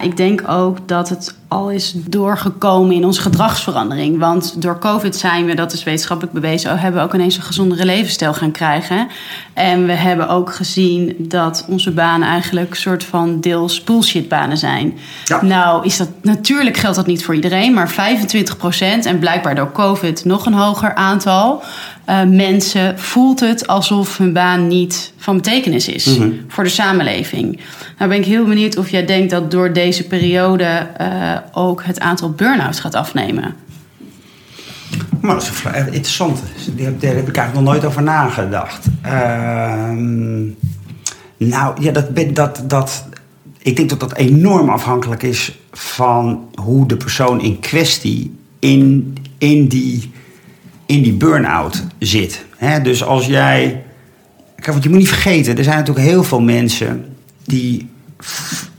Ik 0.01 0.17
denk 0.17 0.49
ook 0.49 0.89
dat 0.89 1.09
het 1.09 1.37
al 1.49 1.71
is 1.71 1.95
doorgekomen 1.97 2.95
in 2.95 3.05
onze 3.05 3.21
gedragsverandering. 3.21 4.19
Want 4.19 4.63
door 4.63 4.79
COVID 4.79 5.17
zijn 5.17 5.47
we, 5.47 5.55
dat 5.55 5.73
is 5.73 5.83
wetenschappelijk 5.83 6.35
bewezen, 6.35 6.79
hebben 6.79 7.01
we 7.01 7.07
ook 7.07 7.15
ineens 7.15 7.37
een 7.37 7.43
gezondere 7.43 7.85
levensstijl 7.85 8.35
gaan 8.35 8.51
krijgen. 8.51 9.09
En 9.53 9.87
we 9.87 9.93
hebben 9.93 10.29
ook 10.29 10.55
gezien 10.55 11.15
dat 11.19 11.65
onze 11.69 11.91
banen 11.91 12.29
eigenlijk 12.29 12.71
een 12.71 12.77
soort 12.77 13.05
van 13.05 13.41
deels 13.41 13.85
bullshitbanen 13.85 14.59
zijn. 14.59 14.99
Ja. 15.25 15.43
Nou, 15.43 15.85
is 15.85 15.97
dat 15.97 16.09
natuurlijk 16.23 16.77
geldt 16.77 16.97
dat 16.97 17.07
niet 17.07 17.25
voor 17.25 17.35
iedereen, 17.35 17.75
maar 17.75 17.91
25% 17.91 17.95
en 19.03 19.19
blijkbaar 19.19 19.55
door 19.55 19.73
COVID 19.73 20.25
nog 20.25 20.47
een 20.47 20.55
hoger 20.55 20.95
aantal 20.95 21.63
uh, 22.09 22.23
mensen 22.23 22.99
voelt 22.99 23.41
het 23.41 23.67
alsof 23.67 24.19
hun 24.19 24.33
baan 24.33 24.69
niet 24.69 25.13
van 25.17 25.37
betekenis 25.37 25.89
is 25.89 26.07
mm 26.07 26.17
-hmm. 26.17 26.45
voor 26.49 26.65
de 26.65 26.71
samenleving. 26.71 27.61
Nou 27.99 28.11
ben 28.11 28.19
ik 28.19 28.25
heel 28.25 28.45
benieuwd 28.45 28.77
of 28.77 28.89
jij 28.89 29.05
denkt 29.05 29.31
dat 29.31 29.51
door 29.51 29.73
deze 29.73 30.07
periode 30.07 30.87
uh, 31.01 31.37
ook 31.53 31.83
het 31.85 32.01
aantal 32.01 32.31
burn-outs 32.31 32.81
gaat 32.81 32.95
afnemen. 32.95 33.55
Maar 35.21 35.33
dat 35.33 35.43
is 35.43 35.49
een 35.49 35.55
vraag, 35.55 35.87
interessant. 35.87 36.43
Daar 36.77 36.87
heb, 36.87 37.01
daar 37.01 37.15
heb 37.15 37.29
ik 37.29 37.37
eigenlijk 37.37 37.67
nog 37.67 37.75
nooit 37.75 37.85
over 37.85 38.03
nagedacht. 38.03 38.87
Uh, 39.07 39.13
nou, 41.37 41.83
ja, 41.83 41.93
dat, 41.93 42.35
dat, 42.35 42.63
dat, 42.67 43.09
ik 43.59 43.77
denk 43.77 43.89
dat 43.89 44.01
dat 44.01 44.15
enorm 44.15 44.69
afhankelijk 44.69 45.23
is 45.23 45.59
van 45.73 46.49
hoe 46.55 46.87
de 46.87 46.97
persoon 46.97 47.41
in 47.41 47.61
kwestie 47.61 48.39
in, 48.59 49.17
in 49.39 49.67
die 49.67 50.11
in 50.89 51.03
die 51.03 51.13
burn-out 51.13 51.85
zit. 51.99 52.45
dus 52.83 53.05
als 53.05 53.27
jij. 53.27 53.83
Kijk, 54.55 54.71
want 54.71 54.83
je 54.83 54.89
moet 54.89 54.99
niet 54.99 55.09
vergeten, 55.09 55.59
er 55.59 55.65
zijn 55.65 55.79
natuurlijk 55.79 56.07
heel 56.07 56.25
veel 56.25 56.41
mensen 56.41 57.05
die 57.45 57.89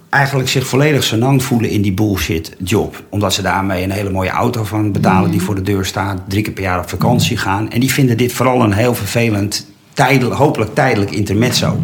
eigenlijk 0.10 0.50
zich 0.50 0.68
volledig 0.68 1.04
senang 1.04 1.44
voelen 1.44 1.70
in 1.70 1.82
die 1.82 1.92
bullshit 1.92 2.56
job. 2.64 3.04
Omdat 3.10 3.34
ze 3.34 3.42
daarmee 3.42 3.84
een 3.84 3.92
hele 3.92 4.10
mooie 4.10 4.30
auto 4.30 4.64
van 4.64 4.92
betalen 4.92 5.32
die 5.32 5.42
voor 5.42 5.56
de 5.56 5.62
deur 5.62 5.86
staat, 5.86 6.22
drie 6.28 6.44
keer 6.44 6.54
per 6.54 6.64
jaar 6.64 6.80
op 6.80 6.90
vakantie 6.90 7.38
gaan. 7.38 7.72
En 7.72 7.80
die 7.80 7.94
vinden 7.94 8.18
dit 8.18 8.34
vooral 8.34 8.62
een 8.62 8.74
heel 8.74 8.96
vervelend, 8.96 9.68
tijdelijk, 9.94 10.36
hopelijk 10.36 10.74
tijdelijk 10.74 11.12
intermezzo. 11.12 11.78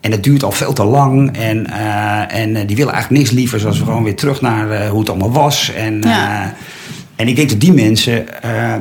En 0.00 0.10
het 0.10 0.22
duurt 0.22 0.42
al 0.42 0.52
veel 0.52 0.72
te 0.72 0.84
lang. 0.84 1.36
En, 1.36 1.66
uh, 1.70 2.34
en 2.34 2.66
die 2.66 2.76
willen 2.76 2.92
eigenlijk 2.92 3.22
niks 3.22 3.34
liever, 3.34 3.60
zoals 3.60 3.78
we 3.78 3.84
gewoon 3.84 4.04
weer 4.04 4.16
terug 4.16 4.40
naar 4.40 4.70
uh, 4.70 4.88
hoe 4.88 4.98
het 4.98 5.08
allemaal 5.08 5.32
was. 5.32 5.72
En, 5.72 6.00
ja. 6.00 6.44
uh, 6.44 6.50
En 7.16 7.28
ik 7.28 7.36
denk 7.36 7.48
dat 7.48 7.60
die 7.60 7.72
mensen 7.72 8.26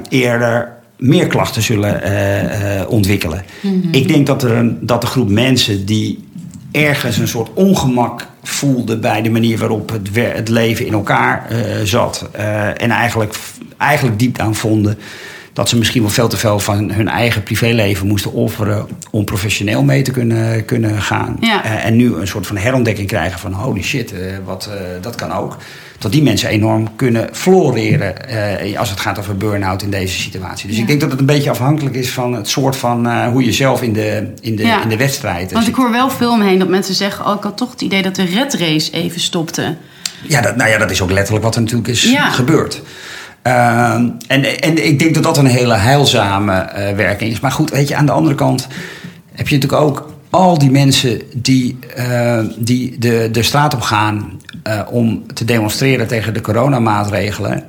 eerder 0.10 0.72
meer 0.98 1.28
klachten 1.28 1.62
zullen 1.62 2.90
ontwikkelen. 2.90 3.46
Mhm. 3.62 3.76
Ik 3.92 4.08
denk 4.08 4.28
dat, 4.28 4.44
er 4.44 4.52
een, 4.52 4.78
dat 4.82 5.02
de 5.02 5.08
groep 5.08 5.30
mensen 5.30 5.86
die 5.86 6.28
ergens 6.72 7.18
een 7.18 7.28
soort 7.28 7.50
ongemak 7.54 8.28
voelde 8.44 8.98
bij 8.98 9.22
de 9.22 9.30
manier 9.30 9.58
waarop 9.58 9.90
het, 9.90 10.10
het 10.14 10.50
leven 10.50 10.86
in 10.86 10.94
elkaar 10.94 11.48
zat. 11.84 12.30
en 12.78 12.92
eigenlijk, 12.92 13.36
eigenlijk 13.78 14.20
diep 14.20 14.40
aan 14.40 14.56
vonden 14.56 14.98
dat 15.54 15.70
ze 15.70 15.78
misschien 15.78 16.02
wel 16.02 16.12
veel 16.12 16.28
te 16.28 16.38
veel 16.38 16.60
van 16.60 16.92
hun 16.92 17.08
eigen 17.08 17.44
privéleven 17.44 18.08
moesten 18.08 18.34
offeren 18.34 18.88
om 19.12 19.26
professioneel 19.26 19.84
mee 19.84 20.02
te 20.02 20.12
kunnen, 20.12 20.66
kunnen 20.66 21.02
gaan. 21.02 21.38
Uh, 21.42 21.86
en 21.86 21.96
nu 21.96 22.16
een 22.16 22.28
soort 22.28 22.48
van 22.48 22.58
herontdekking 22.58 23.08
krijgen 23.08 23.40
van 23.40 23.54
holy 23.54 23.84
shit, 23.84 24.14
uh, 24.14 24.20
wat, 24.46 24.70
uh, 24.70 24.76
dat 25.02 25.16
kan 25.16 25.32
ook. 25.32 25.58
Dat 25.98 26.12
die 26.12 26.24
mensen 26.24 26.50
enorm 26.50 26.96
kunnen 26.96 27.30
floreren 27.32 28.16
als 28.78 28.90
het 28.90 29.00
gaat 29.00 29.20
over 29.20 29.38
burn-out 29.38 29.82
in 29.82 29.90
deze 29.90 30.20
situatie. 30.20 30.70
Dus 30.70 30.78
ik 30.78 30.88
denk 30.88 31.02
dat 31.02 31.12
het 31.12 31.20
een 31.20 31.26
beetje 31.26 31.50
afhankelijk 31.50 31.96
is 31.96 32.12
van 32.12 32.34
het 32.34 32.48
soort 32.48 32.76
van 32.76 33.26
hoe 33.26 33.44
je 33.44 33.52
zelf 33.52 33.82
in 33.82 33.94
de, 33.94 34.34
in 34.42 34.56
de, 34.56 34.64
in 34.64 34.90
de 34.90 34.98
wedstrijd 34.98 35.52
Want 35.52 35.68
ik 35.68 35.76
hoor 35.76 35.92
wel 35.92 36.10
veel 36.10 36.32
omheen 36.32 36.60
dat 36.60 36.68
mensen 36.68 36.96
zeggen, 36.96 37.26
oh 37.26 37.36
ik 37.36 37.44
had 37.44 37.58
toch 37.58 37.72
het 37.72 37.82
idee 37.82 38.02
dat 38.02 38.16
de 38.16 38.26
red 38.26 38.54
race 38.54 38.92
even 38.92 39.22
stopte. 39.22 39.76
Ja, 40.28 40.42
dat, 40.42 40.56
nou 40.56 40.70
ja, 40.70 40.78
dat 40.78 40.92
is 40.92 41.02
ook 41.02 41.12
letterlijk 41.12 41.46
wat 41.46 41.56
er 41.56 41.62
natuurlijk 41.62 41.90
is 41.90 42.14
gebeurd. 42.32 42.82
Ehm, 43.44 44.10
en, 44.28 44.62
en 44.62 44.86
ik 44.86 45.00
denk 45.00 45.14
dat 45.14 45.24
dat 45.24 45.38
een 45.38 45.46
hele 45.46 45.74
heilzame 45.74 46.70
uh, 46.78 46.96
werking 46.96 47.32
is. 47.32 47.40
Maar 47.40 47.52
goed, 47.52 47.70
weet 47.70 47.88
je, 47.88 47.96
aan 47.96 48.06
de 48.06 48.12
andere 48.12 48.36
kant 48.36 48.68
heb 49.32 49.48
je 49.48 49.56
natuurlijk 49.56 49.82
ook 49.82 50.12
al 50.30 50.58
die 50.58 50.72
mensen 50.72 51.22
die, 51.34 51.80
uh, 51.98 52.40
die 52.58 53.00
de, 53.00 53.30
de 53.32 53.44
straat 53.44 53.74
op 53.74 53.82
gaan 53.82 54.42
uh, 54.68 54.80
om 54.90 55.24
te 55.34 55.46
demonstreren 55.46 56.08
tegen 56.08 56.34
de 56.34 56.42
coronamaatregelen. 56.42 57.64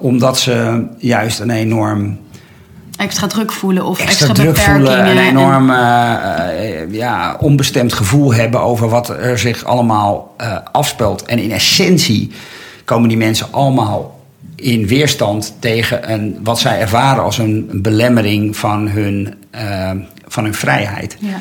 omdat 0.00 0.38
ze 0.38 0.86
juist 0.98 1.40
een 1.40 1.50
enorm 1.50 2.18
extra 2.96 3.26
druk 3.26 3.52
voelen 3.52 3.84
of 3.84 4.00
extra, 4.00 4.26
extra 4.26 4.44
druk 4.44 4.56
voelen, 4.56 5.06
een 5.06 5.18
enorm 5.18 5.70
en... 5.70 6.92
ja, 6.92 7.36
onbestemd 7.40 7.92
gevoel 7.92 8.34
hebben 8.34 8.60
over 8.60 8.88
wat 8.88 9.08
er 9.08 9.38
zich 9.38 9.64
allemaal 9.64 10.34
afspeelt. 10.72 11.24
En 11.24 11.38
in 11.38 11.52
essentie 11.52 12.30
komen 12.84 13.08
die 13.08 13.18
mensen 13.18 13.46
allemaal 13.50 14.17
in 14.60 14.86
weerstand 14.86 15.56
tegen 15.58 16.12
een, 16.12 16.38
wat 16.42 16.58
zij 16.58 16.80
ervaren 16.80 17.22
als 17.22 17.38
een 17.38 17.70
belemmering 17.72 18.56
van 18.56 18.88
hun, 18.88 19.34
uh, 19.54 19.90
van 20.26 20.44
hun 20.44 20.54
vrijheid. 20.54 21.16
Ja. 21.20 21.36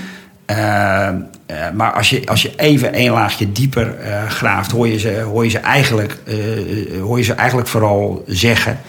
Uh, 0.49 1.15
uh, 1.51 1.57
maar 1.73 1.91
als 1.91 2.09
je, 2.09 2.21
als 2.25 2.41
je 2.41 2.51
even 2.55 2.99
een 2.99 3.11
laagje 3.11 3.51
dieper 3.51 3.95
graaft, 4.27 4.71
hoor 4.71 4.87
je 4.87 4.99
ze, 4.99 5.19
hoor 5.19 5.43
je 5.43 5.49
ze, 5.49 5.57
eigenlijk, 5.57 6.17
hoor 7.01 7.17
je 7.17 7.23
ze 7.23 7.33
eigenlijk 7.33 7.67
vooral 7.67 8.23
zeggen 8.27 8.79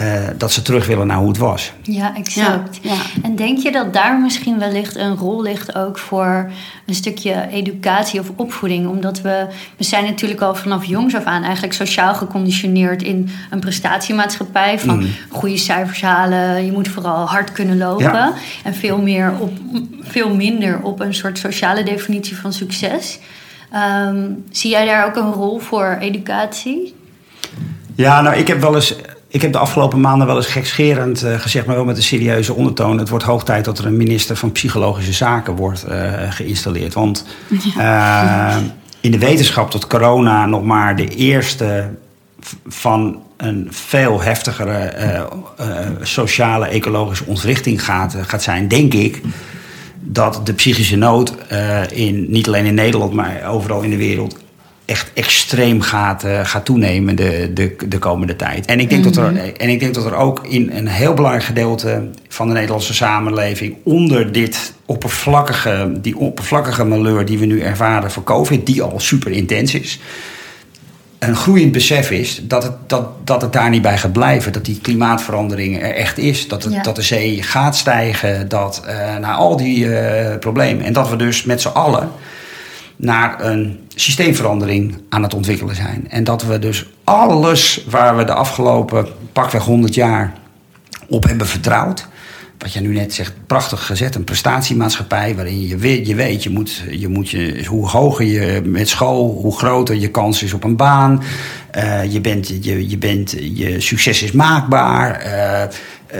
uh, 0.00 0.28
dat 0.36 0.52
ze 0.52 0.62
terug 0.62 0.86
willen 0.86 1.06
naar 1.06 1.16
hoe 1.16 1.28
het 1.28 1.38
was. 1.38 1.72
Ja, 1.82 2.16
exact. 2.16 2.78
Ja, 2.82 2.96
En 3.22 3.36
denk 3.36 3.58
je 3.58 3.72
dat 3.72 3.92
daar 3.92 4.20
misschien 4.20 4.58
wellicht 4.58 4.96
een 4.96 5.16
rol 5.16 5.42
ligt 5.42 5.74
ook 5.74 5.98
voor 5.98 6.50
een 6.86 6.94
stukje 6.94 7.46
educatie 7.50 8.20
of 8.20 8.30
opvoeding? 8.36 8.88
Omdat 8.88 9.20
we, 9.20 9.46
we 9.76 9.84
zijn 9.84 10.04
natuurlijk 10.04 10.40
al 10.40 10.54
vanaf 10.54 10.84
jongs 10.84 11.14
af 11.14 11.24
aan 11.24 11.42
eigenlijk 11.42 11.72
sociaal 11.72 12.14
geconditioneerd 12.14 13.02
in 13.02 13.30
een 13.50 13.60
prestatiemaatschappij. 13.60 14.78
Van 14.78 14.98
mm. 14.98 15.08
goede 15.28 15.56
cijfers 15.56 16.02
halen, 16.02 16.64
je 16.64 16.72
moet 16.72 16.88
vooral 16.88 17.26
hard 17.28 17.52
kunnen 17.52 17.78
lopen. 17.78 18.32
En 18.64 18.74
veel, 18.74 18.98
meer 18.98 19.32
op, 19.38 19.52
veel 20.00 20.34
minder 20.34 20.82
op 20.82 21.00
een 21.00 21.14
soort 21.14 21.38
sociale 21.38 21.82
definitie 21.82 22.36
van 22.36 22.52
succes. 22.52 23.18
Um, 23.74 24.44
zie 24.50 24.70
jij 24.70 24.86
daar 24.86 25.06
ook 25.06 25.16
een 25.16 25.32
rol 25.32 25.58
voor 25.58 25.96
educatie? 26.00 26.94
Ja, 27.94 28.20
nou, 28.20 28.36
ik 28.36 28.48
heb 28.48 28.60
wel 28.60 28.74
eens 28.74 28.94
ik 29.36 29.42
heb 29.42 29.52
de 29.52 29.58
afgelopen 29.58 30.00
maanden 30.00 30.26
wel 30.26 30.36
eens 30.36 30.46
gekscherend 30.46 31.24
uh, 31.24 31.38
gezegd, 31.38 31.66
maar 31.66 31.76
wel 31.76 31.84
met 31.84 31.96
een 31.96 32.02
serieuze 32.02 32.54
ondertoon. 32.54 32.98
Het 32.98 33.08
wordt 33.08 33.24
hoog 33.24 33.44
tijd 33.44 33.64
dat 33.64 33.78
er 33.78 33.86
een 33.86 33.96
minister 33.96 34.36
van 34.36 34.52
Psychologische 34.52 35.12
Zaken 35.12 35.56
wordt 35.56 35.84
uh, 35.88 36.12
geïnstalleerd. 36.30 36.94
Want 36.94 37.26
uh, 37.78 38.56
in 39.00 39.10
de 39.10 39.18
wetenschap 39.18 39.72
dat 39.72 39.86
corona 39.86 40.46
nog 40.46 40.62
maar 40.62 40.96
de 40.96 41.08
eerste 41.08 41.88
van 42.66 43.22
een 43.36 43.68
veel 43.70 44.22
heftigere 44.22 45.28
sociale, 46.02 46.66
ecologische 46.66 47.24
ontwrichting 47.26 47.84
gaat, 47.84 48.16
gaat 48.26 48.42
zijn, 48.42 48.68
denk 48.68 48.94
ik. 48.94 49.20
Dat 50.00 50.40
de 50.44 50.52
psychische 50.52 50.96
nood 50.96 51.34
in, 51.90 52.26
niet 52.30 52.46
alleen 52.46 52.64
in 52.64 52.74
Nederland, 52.74 53.12
maar 53.12 53.44
overal 53.48 53.82
in 53.82 53.90
de 53.90 53.96
wereld 53.96 54.36
echt 54.86 55.10
extreem 55.14 55.80
gaat, 55.80 56.24
uh, 56.24 56.40
gaat 56.44 56.64
toenemen 56.64 57.16
de, 57.16 57.50
de, 57.54 57.76
de 57.88 57.98
komende 57.98 58.36
tijd. 58.36 58.66
En 58.66 58.80
ik, 58.80 58.90
denk 58.90 59.04
dat 59.04 59.16
er, 59.16 59.32
mhm. 59.32 59.44
en 59.56 59.68
ik 59.68 59.80
denk 59.80 59.94
dat 59.94 60.04
er 60.04 60.14
ook 60.14 60.46
in 60.46 60.70
een 60.72 60.88
heel 60.88 61.14
belangrijk 61.14 61.44
gedeelte 61.44 62.08
van 62.28 62.48
de 62.48 62.52
Nederlandse 62.52 62.94
samenleving 62.94 63.76
onder 63.82 64.32
dit 64.32 64.72
oppervlakkige, 64.86 65.92
die 66.00 66.16
oppervlakkige 66.16 66.84
malheur 66.84 67.24
die 67.24 67.38
we 67.38 67.46
nu 67.46 67.60
ervaren 67.60 68.10
voor 68.10 68.24
COVID, 68.24 68.66
die 68.66 68.82
al 68.82 69.00
super 69.00 69.32
intens 69.32 69.74
is. 69.74 70.00
Een 71.18 71.36
groeiend 71.36 71.72
besef 71.72 72.10
is 72.10 72.40
dat 72.42 72.62
het, 72.62 72.72
dat, 72.86 73.08
dat 73.24 73.42
het 73.42 73.52
daar 73.52 73.70
niet 73.70 73.82
bij 73.82 73.98
gaat 73.98 74.12
blijven. 74.12 74.52
Dat 74.52 74.64
die 74.64 74.80
klimaatverandering 74.80 75.82
er 75.82 75.94
echt 75.94 76.18
is. 76.18 76.48
Dat, 76.48 76.64
het, 76.64 76.84
dat 76.84 76.96
de 76.96 77.02
zee 77.02 77.42
gaat 77.42 77.76
stijgen. 77.76 78.48
Dat 78.48 78.82
uh, 78.86 79.16
naar 79.16 79.34
al 79.34 79.56
die 79.56 79.84
uh, 79.84 80.38
problemen. 80.40 80.84
En 80.84 80.92
dat 80.92 81.08
we 81.08 81.16
dus 81.16 81.44
met 81.44 81.60
z'n 81.60 81.68
allen 81.68 82.10
naar 82.96 83.44
een 83.44 83.78
systeemverandering 83.94 84.94
aan 85.08 85.22
het 85.22 85.34
ontwikkelen 85.34 85.74
zijn. 85.74 86.06
En 86.10 86.24
dat 86.24 86.42
we 86.42 86.58
dus 86.58 86.86
alles 87.04 87.84
waar 87.90 88.16
we 88.16 88.24
de 88.24 88.34
afgelopen 88.34 89.06
pakweg 89.32 89.64
100 89.64 89.94
jaar 89.94 90.32
op 91.08 91.24
hebben 91.24 91.46
vertrouwd. 91.46 92.06
Wat 92.58 92.72
je 92.72 92.80
nu 92.80 92.92
net 92.92 93.14
zegt, 93.14 93.32
prachtig 93.46 93.86
gezet, 93.86 94.14
een 94.14 94.24
prestatiemaatschappij 94.24 95.34
waarin 95.34 95.66
je 95.66 95.76
weet, 95.76 96.06
je, 96.06 96.14
weet, 96.14 96.42
je 96.42 96.50
moet, 96.50 96.82
je 96.90 97.08
moet 97.08 97.30
je, 97.30 97.64
hoe 97.66 97.88
hoger 97.88 98.24
je 98.24 98.62
met 98.64 98.88
school, 98.88 99.38
hoe 99.40 99.56
groter 99.56 99.94
je 99.94 100.10
kans 100.10 100.42
is 100.42 100.52
op 100.52 100.64
een 100.64 100.76
baan. 100.76 101.22
Uh, 101.76 102.12
je, 102.12 102.20
bent, 102.20 102.48
je, 102.48 102.88
je, 102.88 102.98
bent, 102.98 103.30
je 103.54 103.80
succes 103.80 104.22
is 104.22 104.32
maakbaar. 104.32 105.26
Uh, 105.26 105.62
uh, 106.12 106.18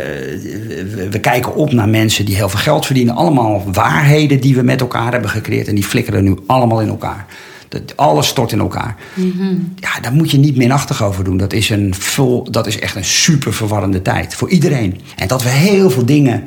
we 1.11 1.19
kijken 1.21 1.55
op 1.55 1.73
naar 1.73 1.88
mensen 1.88 2.25
die 2.25 2.37
heel 2.37 2.49
veel 2.49 2.61
geld 2.61 2.87
verdienen. 2.87 3.14
Allemaal 3.14 3.62
waarheden 3.73 4.40
die 4.40 4.55
we 4.55 4.62
met 4.62 4.81
elkaar 4.81 5.12
hebben 5.12 5.31
gecreëerd. 5.31 5.69
En 5.69 5.75
die 5.75 5.85
flikkeren 5.85 6.25
nu 6.25 6.38
allemaal 6.47 6.81
in 6.81 6.88
elkaar. 6.88 7.26
Dat, 7.69 7.97
alles 7.97 8.26
stort 8.26 8.52
in 8.52 8.59
elkaar. 8.59 8.97
Mm 9.14 9.75
Ja, 9.76 10.00
daar 10.00 10.12
moet 10.12 10.31
je 10.31 10.38
niet 10.38 10.57
minachtig 10.57 11.02
over 11.02 11.25
doen. 11.25 11.37
Dat 11.37 11.52
is, 11.52 11.71
een 11.71 11.95
vol, 11.95 12.50
dat 12.50 12.66
is 12.66 12.78
echt 12.78 12.97
een 12.97 13.05
super 13.05 13.55
verwarrende 13.55 14.02
tijd. 14.02 14.35
Voor 14.35 14.49
iedereen. 14.49 15.00
En 15.16 15.28
dat 15.28 15.43
we 15.43 15.49
heel 15.49 15.90
veel 15.90 16.05
dingen 16.05 16.45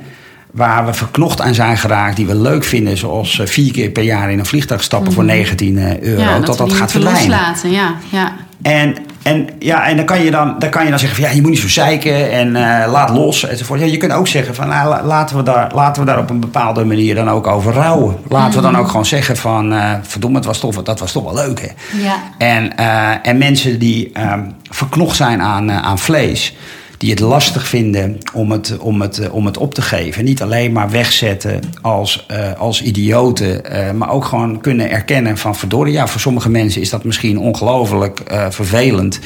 waar 0.52 0.86
we 0.86 0.94
verknocht 0.94 1.42
aan 1.42 1.54
zijn 1.54 1.78
geraakt, 1.78 2.16
die 2.16 2.26
we 2.26 2.36
leuk 2.36 2.64
vinden, 2.64 2.98
zoals 2.98 3.40
eh, 3.40 3.48
vier 3.48 3.72
keer 3.72 3.90
per 3.90 4.04
jaar 4.04 4.32
in 4.32 4.40
een 4.40 4.46
vliegtuig 4.46 4.84
stappen 4.84 5.12
voor 5.12 5.24
19 5.24 5.74
mhm. 5.74 5.86
eh, 5.86 6.00
euro, 6.00 6.22
ja, 6.22 6.40
dat 6.40 6.58
dat, 6.58 6.74
gaat 6.74 6.92
verdwijnen. 6.92 7.40
Ja, 7.64 7.96
ja. 8.12 8.36
En, 8.62 8.96
en, 9.24 9.50
ja, 9.60 9.88
en 9.88 9.96
dan, 9.96 10.06
kan 10.06 10.24
je 10.24 10.32
dan, 10.32 10.56
dan 10.60 10.70
kan 10.70 10.84
je 10.84 10.90
dan 10.90 11.00
zeggen 11.00 11.18
van 11.20 11.30
ja, 11.30 11.36
je 11.36 11.42
moet 11.42 11.50
niet 11.50 11.60
zo 11.60 11.70
zeiken 11.70 12.32
en 12.32 12.48
uh, 12.48 12.92
laat 12.92 13.10
los 13.10 13.48
enzovoort. 13.48 13.80
Ja, 13.80 13.86
je 13.86 13.98
kunt 13.98 14.12
ook 14.12 14.28
zeggen 14.28 14.56
van 14.56 14.68
nou, 14.68 15.06
laten, 15.06 15.38
we 15.38 15.44
daar, 15.44 15.72
laten 15.74 16.02
we 16.02 16.08
daar 16.08 16.20
op 16.20 16.30
een 16.30 16.40
bepaalde 16.40 16.86
manier 16.86 17.16
dan 17.16 17.30
ook 17.30 17.48
over 17.48 17.74
rouwen. 17.74 18.18
Laten 18.28 18.56
we 18.56 18.62
dan 18.62 18.72
mhm. 18.72 18.82
ook 18.82 18.88
gewoon 18.88 19.06
zeggen 19.06 19.38
van 19.38 19.74
uh, 19.74 19.94
verdomme, 20.02 20.38
het 20.38 20.46
was 20.46 20.60
toch, 20.60 20.84
dat 20.84 21.00
was 21.00 21.12
toch 21.12 21.24
wel 21.24 21.34
leuk 21.34 21.62
hè. 21.62 22.00
Ja. 22.04 22.16
En, 22.38 22.74
uh, 22.80 23.28
en 23.28 23.38
mensen 23.38 23.80
die 23.80 24.12
um, 24.32 24.56
verknocht 24.70 25.16
zijn 25.16 25.42
aan, 25.42 25.72
aan 25.72 26.00
vlees 26.00 26.56
die 27.00 27.10
het 27.10 27.20
lastig 27.20 27.68
vinden 27.68 28.18
om 28.34 28.52
het, 28.52 28.78
om 28.78 29.02
het, 29.02 29.20
eh, 29.20 29.34
om 29.34 29.46
het 29.46 29.58
op 29.58 29.74
te 29.74 29.82
geven. 29.82 30.26
Niet 30.26 30.42
alleen 30.42 30.72
maar 30.72 30.90
wegzetten 30.90 31.60
als, 31.82 32.26
uh, 32.32 32.54
als 32.54 32.82
idioten, 32.82 33.62
uh, 33.72 33.92
maar 33.92 34.12
ook 34.12 34.26
gewoon 34.26 34.62
kunnen 34.62 34.90
erkennen 34.90 35.38
van 35.38 35.56
verdorie. 35.56 35.94
Ja, 35.94 36.08
voor 36.08 36.22
sommige 36.22 36.50
mensen 36.50 36.82
is 36.82 36.90
dat 36.90 37.04
misschien 37.04 37.38
ongelooflijk 37.38 38.22
vervelend 38.50 39.20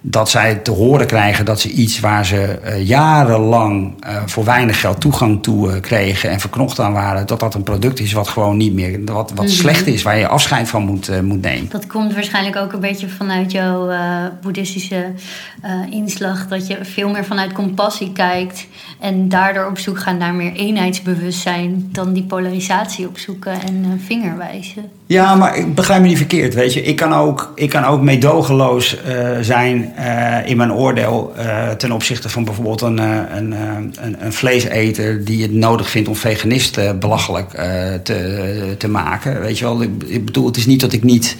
dat 0.00 0.30
zij 0.30 0.54
te 0.54 0.70
horen 0.70 1.06
krijgen 1.06 1.44
dat 1.44 1.60
ze 1.60 1.70
iets 1.70 2.00
waar 2.00 2.26
ze 2.26 2.58
uh, 2.64 2.86
jarenlang 2.86 4.04
uh, 4.04 4.22
voor 4.26 4.44
weinig 4.44 4.80
geld 4.80 5.00
toegang 5.00 5.42
toe 5.42 5.68
uh, 5.68 5.80
kregen 5.80 6.30
en 6.30 6.40
verknocht 6.40 6.80
aan 6.80 6.92
waren, 6.92 7.26
dat 7.26 7.40
dat 7.40 7.54
een 7.54 7.62
product 7.62 8.00
is 8.00 8.12
wat 8.12 8.28
gewoon 8.28 8.56
niet 8.56 8.72
meer, 8.72 9.00
wat, 9.04 9.32
wat 9.34 9.44
mm 9.44 9.48
slecht 9.50 9.86
is, 9.86 10.02
waar 10.02 10.18
je 10.18 10.28
afscheid 10.28 10.68
van 10.68 10.82
moet, 10.82 11.22
moet 11.22 11.40
nemen. 11.40 11.68
Dat 11.68 11.86
komt 11.86 12.14
waarschijnlijk 12.14 12.56
ook 12.56 12.72
een 12.72 12.80
beetje 12.80 13.08
vanuit 13.08 13.52
jouw 13.52 13.90
boeddhistische 14.42 15.12
inslag, 15.90 16.48
dat 16.48 16.66
je 16.66 16.78
veel 16.82 17.08
meer 17.08 17.24
vanuit 17.24 17.52
compassie 17.52 18.12
kijkt 18.12 18.66
en 19.00 19.28
daardoor 19.28 19.66
op 19.66 19.78
zoek 19.78 19.98
gaat 19.98 20.18
naar 20.18 20.34
meer 20.34 20.52
eenheidsbewustzijn 20.52 21.88
dan 21.92 22.12
die 22.12 22.24
polarisatie 22.24 23.08
opzoeken 23.08 23.52
en 23.62 24.00
vingerwijzen. 24.04 24.99
Ja, 25.10 25.34
maar 25.34 25.56
ik 25.56 25.74
begrijp 25.74 26.00
me 26.00 26.08
niet 26.08 26.16
verkeerd, 26.16 26.54
weet 26.54 26.72
je. 26.72 26.82
Ik 26.82 26.96
kan 26.96 27.12
ook, 27.12 27.52
ik 27.54 27.68
kan 27.68 27.84
ook 27.84 28.00
meedogenloos 28.00 28.96
zijn 29.40 29.92
uh, 29.98 30.36
in 30.44 30.56
mijn 30.56 30.72
oordeel 30.72 31.32
uh, 31.38 31.70
ten 31.70 31.92
opzichte 31.92 32.28
van 32.28 32.44
bijvoorbeeld 32.44 32.80
een, 32.80 32.98
een, 32.98 33.52
een, 33.52 34.16
een, 34.18 34.32
vleeseter 34.32 35.24
die 35.24 35.42
het 35.42 35.52
nodig 35.52 35.90
vindt 35.90 36.08
om 36.08 36.16
veganisten 36.16 36.98
belachelijk 36.98 37.50
te, 38.02 38.74
te 38.78 38.88
maken. 38.88 39.40
Weet 39.40 39.58
je 39.58 39.64
wel, 39.64 39.82
ik, 39.82 39.90
ik, 40.06 40.24
bedoel, 40.24 40.46
het 40.46 40.56
is 40.56 40.66
niet 40.66 40.80
dat 40.80 40.92
ik 40.92 41.02
niet. 41.02 41.36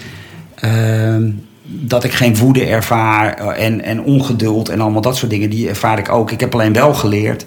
Ehm, 0.54 1.30
dat 1.62 2.04
ik 2.04 2.12
geen 2.12 2.36
woede 2.36 2.64
ervaar 2.64 3.34
en, 3.38 3.84
en 3.84 4.02
ongeduld 4.02 4.68
en 4.68 4.80
allemaal 4.80 5.00
dat 5.00 5.16
soort 5.16 5.30
dingen, 5.30 5.50
die 5.50 5.68
ervaar 5.68 5.98
ik 5.98 6.08
ook. 6.08 6.30
Ik 6.30 6.40
heb 6.40 6.54
alleen 6.54 6.72
wel 6.72 6.94
geleerd 6.94 7.46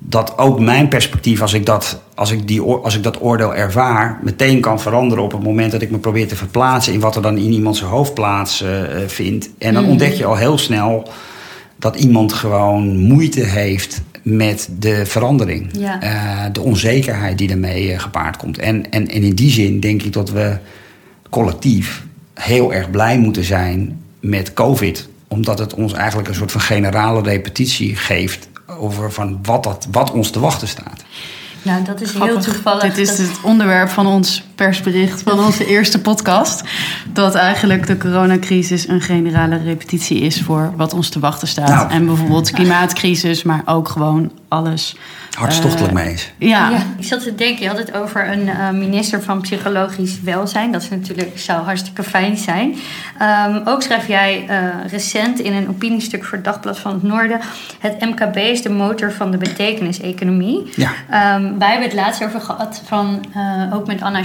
dat 0.00 0.38
ook 0.38 0.60
mijn 0.60 0.88
perspectief, 0.88 1.40
als 1.40 1.52
ik, 1.52 1.66
dat, 1.66 2.02
als, 2.14 2.30
ik 2.30 2.48
die, 2.48 2.60
als 2.60 2.96
ik 2.96 3.02
dat 3.02 3.22
oordeel 3.22 3.54
ervaar, 3.54 4.18
meteen 4.22 4.60
kan 4.60 4.80
veranderen 4.80 5.24
op 5.24 5.32
het 5.32 5.42
moment 5.42 5.72
dat 5.72 5.82
ik 5.82 5.90
me 5.90 5.98
probeer 5.98 6.28
te 6.28 6.36
verplaatsen 6.36 6.92
in 6.92 7.00
wat 7.00 7.16
er 7.16 7.22
dan 7.22 7.36
in 7.36 7.52
iemand 7.52 7.76
zijn 7.76 7.90
hoofd 7.90 8.14
plaats 8.14 8.62
uh, 8.62 8.68
vindt. 9.06 9.50
En 9.58 9.74
dan 9.74 9.84
mm. 9.84 9.90
ontdek 9.90 10.12
je 10.12 10.24
al 10.24 10.36
heel 10.36 10.58
snel 10.58 11.08
dat 11.78 11.96
iemand 11.96 12.32
gewoon 12.32 12.96
moeite 12.96 13.44
heeft 13.44 14.02
met 14.22 14.68
de 14.78 15.06
verandering. 15.06 15.70
Ja. 15.72 16.02
Uh, 16.02 16.52
de 16.52 16.60
onzekerheid 16.60 17.38
die 17.38 17.50
ermee 17.50 17.92
uh, 17.92 17.98
gepaard 17.98 18.36
komt. 18.36 18.58
En, 18.58 18.90
en, 18.90 19.08
en 19.08 19.22
in 19.22 19.34
die 19.34 19.50
zin 19.50 19.80
denk 19.80 20.02
ik 20.02 20.12
dat 20.12 20.30
we 20.30 20.56
collectief 21.30 22.04
heel 22.34 22.72
erg 22.72 22.90
blij 22.90 23.18
moeten 23.18 23.44
zijn 23.44 24.00
met 24.20 24.52
COVID. 24.52 25.08
Omdat 25.28 25.58
het 25.58 25.74
ons 25.74 25.92
eigenlijk 25.92 26.28
een 26.28 26.34
soort 26.34 26.52
van 26.52 26.60
generale 26.60 27.22
repetitie 27.22 27.96
geeft 27.96 28.47
over 28.76 29.12
van 29.12 29.38
wat, 29.42 29.62
dat, 29.62 29.86
wat 29.90 30.10
ons 30.10 30.30
te 30.30 30.40
wachten 30.40 30.68
staat. 30.68 31.02
Nou, 31.62 31.84
dat 31.84 32.00
is 32.00 32.12
heel 32.12 32.40
toevallig. 32.40 32.82
Dit 32.82 32.98
is 32.98 33.18
het 33.18 33.40
onderwerp 33.42 33.88
van 33.88 34.06
ons 34.06 34.42
persbericht 34.58 35.22
van 35.22 35.38
onze 35.40 35.66
eerste 35.66 36.00
podcast. 36.00 36.62
Dat 37.12 37.34
eigenlijk 37.34 37.86
de 37.86 37.96
coronacrisis 37.96 38.88
een 38.88 39.00
generale 39.00 39.56
repetitie 39.56 40.20
is 40.20 40.40
voor 40.40 40.72
wat 40.76 40.94
ons 40.94 41.08
te 41.08 41.18
wachten 41.18 41.48
staat. 41.48 41.68
Nou. 41.68 41.90
En 41.90 42.06
bijvoorbeeld 42.06 42.50
klimaatcrisis, 42.50 43.42
maar 43.42 43.62
ook 43.64 43.88
gewoon 43.88 44.30
alles 44.48 44.96
hartstochtelijk 45.38 45.92
mee 45.92 46.08
eens. 46.08 46.32
Ja. 46.38 46.70
ja. 46.70 46.82
Ik 46.98 47.04
zat 47.04 47.22
te 47.22 47.34
denken, 47.34 47.62
je 47.62 47.68
had 47.68 47.78
het 47.78 47.94
over 47.94 48.32
een 48.32 48.46
uh, 48.46 48.70
minister 48.70 49.22
van 49.22 49.40
Psychologisch 49.40 50.20
Welzijn. 50.20 50.72
Dat 50.72 50.82
is 50.82 50.88
natuurlijk, 50.88 51.38
zou 51.38 51.62
hartstikke 51.62 52.02
fijn 52.02 52.36
zijn. 52.36 52.74
Um, 53.48 53.62
ook 53.64 53.82
schrijf 53.82 54.08
jij 54.08 54.46
uh, 54.50 54.90
recent 54.90 55.38
in 55.38 55.52
een 55.52 55.68
opiniestuk 55.68 56.24
voor 56.24 56.42
Dagblad 56.42 56.78
van 56.78 56.92
het 56.92 57.02
Noorden... 57.02 57.40
het 57.78 58.00
MKB 58.00 58.36
is 58.36 58.62
de 58.62 58.70
motor 58.70 59.12
van 59.12 59.30
de 59.30 59.36
betekeniseconomie. 59.36 60.70
Ja. 60.76 60.90
Um, 61.36 61.58
wij 61.58 61.70
hebben 61.70 61.88
het 61.88 61.96
laatst 61.96 62.24
over 62.24 62.40
gehad, 62.40 62.82
van, 62.86 63.24
uh, 63.36 63.74
ook 63.74 63.86
met 63.86 64.02
Anna 64.02 64.22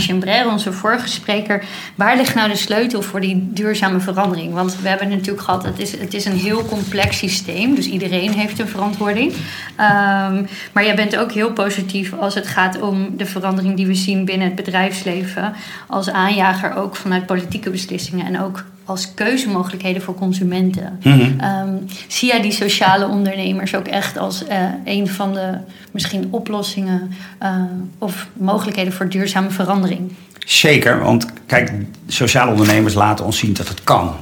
Onze 0.51 0.71
vorige 0.71 1.07
spreker... 1.07 1.63
waar 1.95 2.15
ligt 2.15 2.35
nou 2.35 2.49
de 2.49 2.55
sleutel 2.55 3.01
voor 3.01 3.21
die 3.21 3.49
duurzame 3.53 3.99
verandering? 3.99 4.53
Want 4.53 4.81
we 4.81 4.89
hebben 4.89 5.09
natuurlijk 5.09 5.43
gehad, 5.43 5.63
het 5.63 5.79
is, 5.79 5.99
het 5.99 6.13
is 6.13 6.25
een 6.25 6.37
heel 6.37 6.65
complex 6.65 7.17
systeem. 7.17 7.75
Dus 7.75 7.85
iedereen 7.85 8.31
heeft 8.31 8.59
een 8.59 8.67
verantwoording. 8.67 9.31
Um, 9.31 10.47
maar 10.71 10.85
jij 10.85 10.95
bent 10.95 11.17
ook 11.17 11.31
heel 11.31 11.51
positief 11.51 12.13
als 12.13 12.35
het 12.35 12.47
gaat 12.47 12.81
om 12.81 13.17
de 13.17 13.25
verandering 13.25 13.75
die 13.75 13.87
we 13.87 13.95
zien 13.95 14.25
binnen 14.25 14.47
het 14.47 14.55
bedrijfsleven. 14.55 15.53
Als 15.87 16.09
aanjager 16.09 16.75
ook 16.75 16.95
vanuit 16.95 17.25
politieke 17.25 17.69
beslissingen 17.69 18.25
en 18.25 18.41
ook 18.41 18.63
als 18.85 19.13
keuzemogelijkheden 19.13 20.01
voor 20.01 20.15
consumenten. 20.15 20.99
Mhm. 21.03 21.39
Ehm, 21.39 21.75
zie 22.07 22.29
jij 22.29 22.41
die 22.41 22.51
sociale 22.51 23.07
ondernemers 23.07 23.75
ook 23.75 23.87
echt 23.87 24.17
als 24.17 24.43
uh, 24.49 24.63
een 24.85 25.07
van 25.07 25.33
de 25.33 25.57
misschien 25.91 26.27
oplossingen 26.29 27.11
uh, 27.43 27.49
of 27.97 28.27
mogelijkheden 28.33 28.93
voor 28.93 29.09
duurzame 29.09 29.49
verandering? 29.49 30.11
Zeker, 30.45 31.03
want 31.03 31.25
kijk, 31.45 31.71
sociale 32.07 32.51
ondernemers 32.51 32.93
laten 32.93 33.25
ons 33.25 33.37
zien 33.37 33.53
dat 33.53 33.67
het 33.67 33.83
kan. 33.83 34.15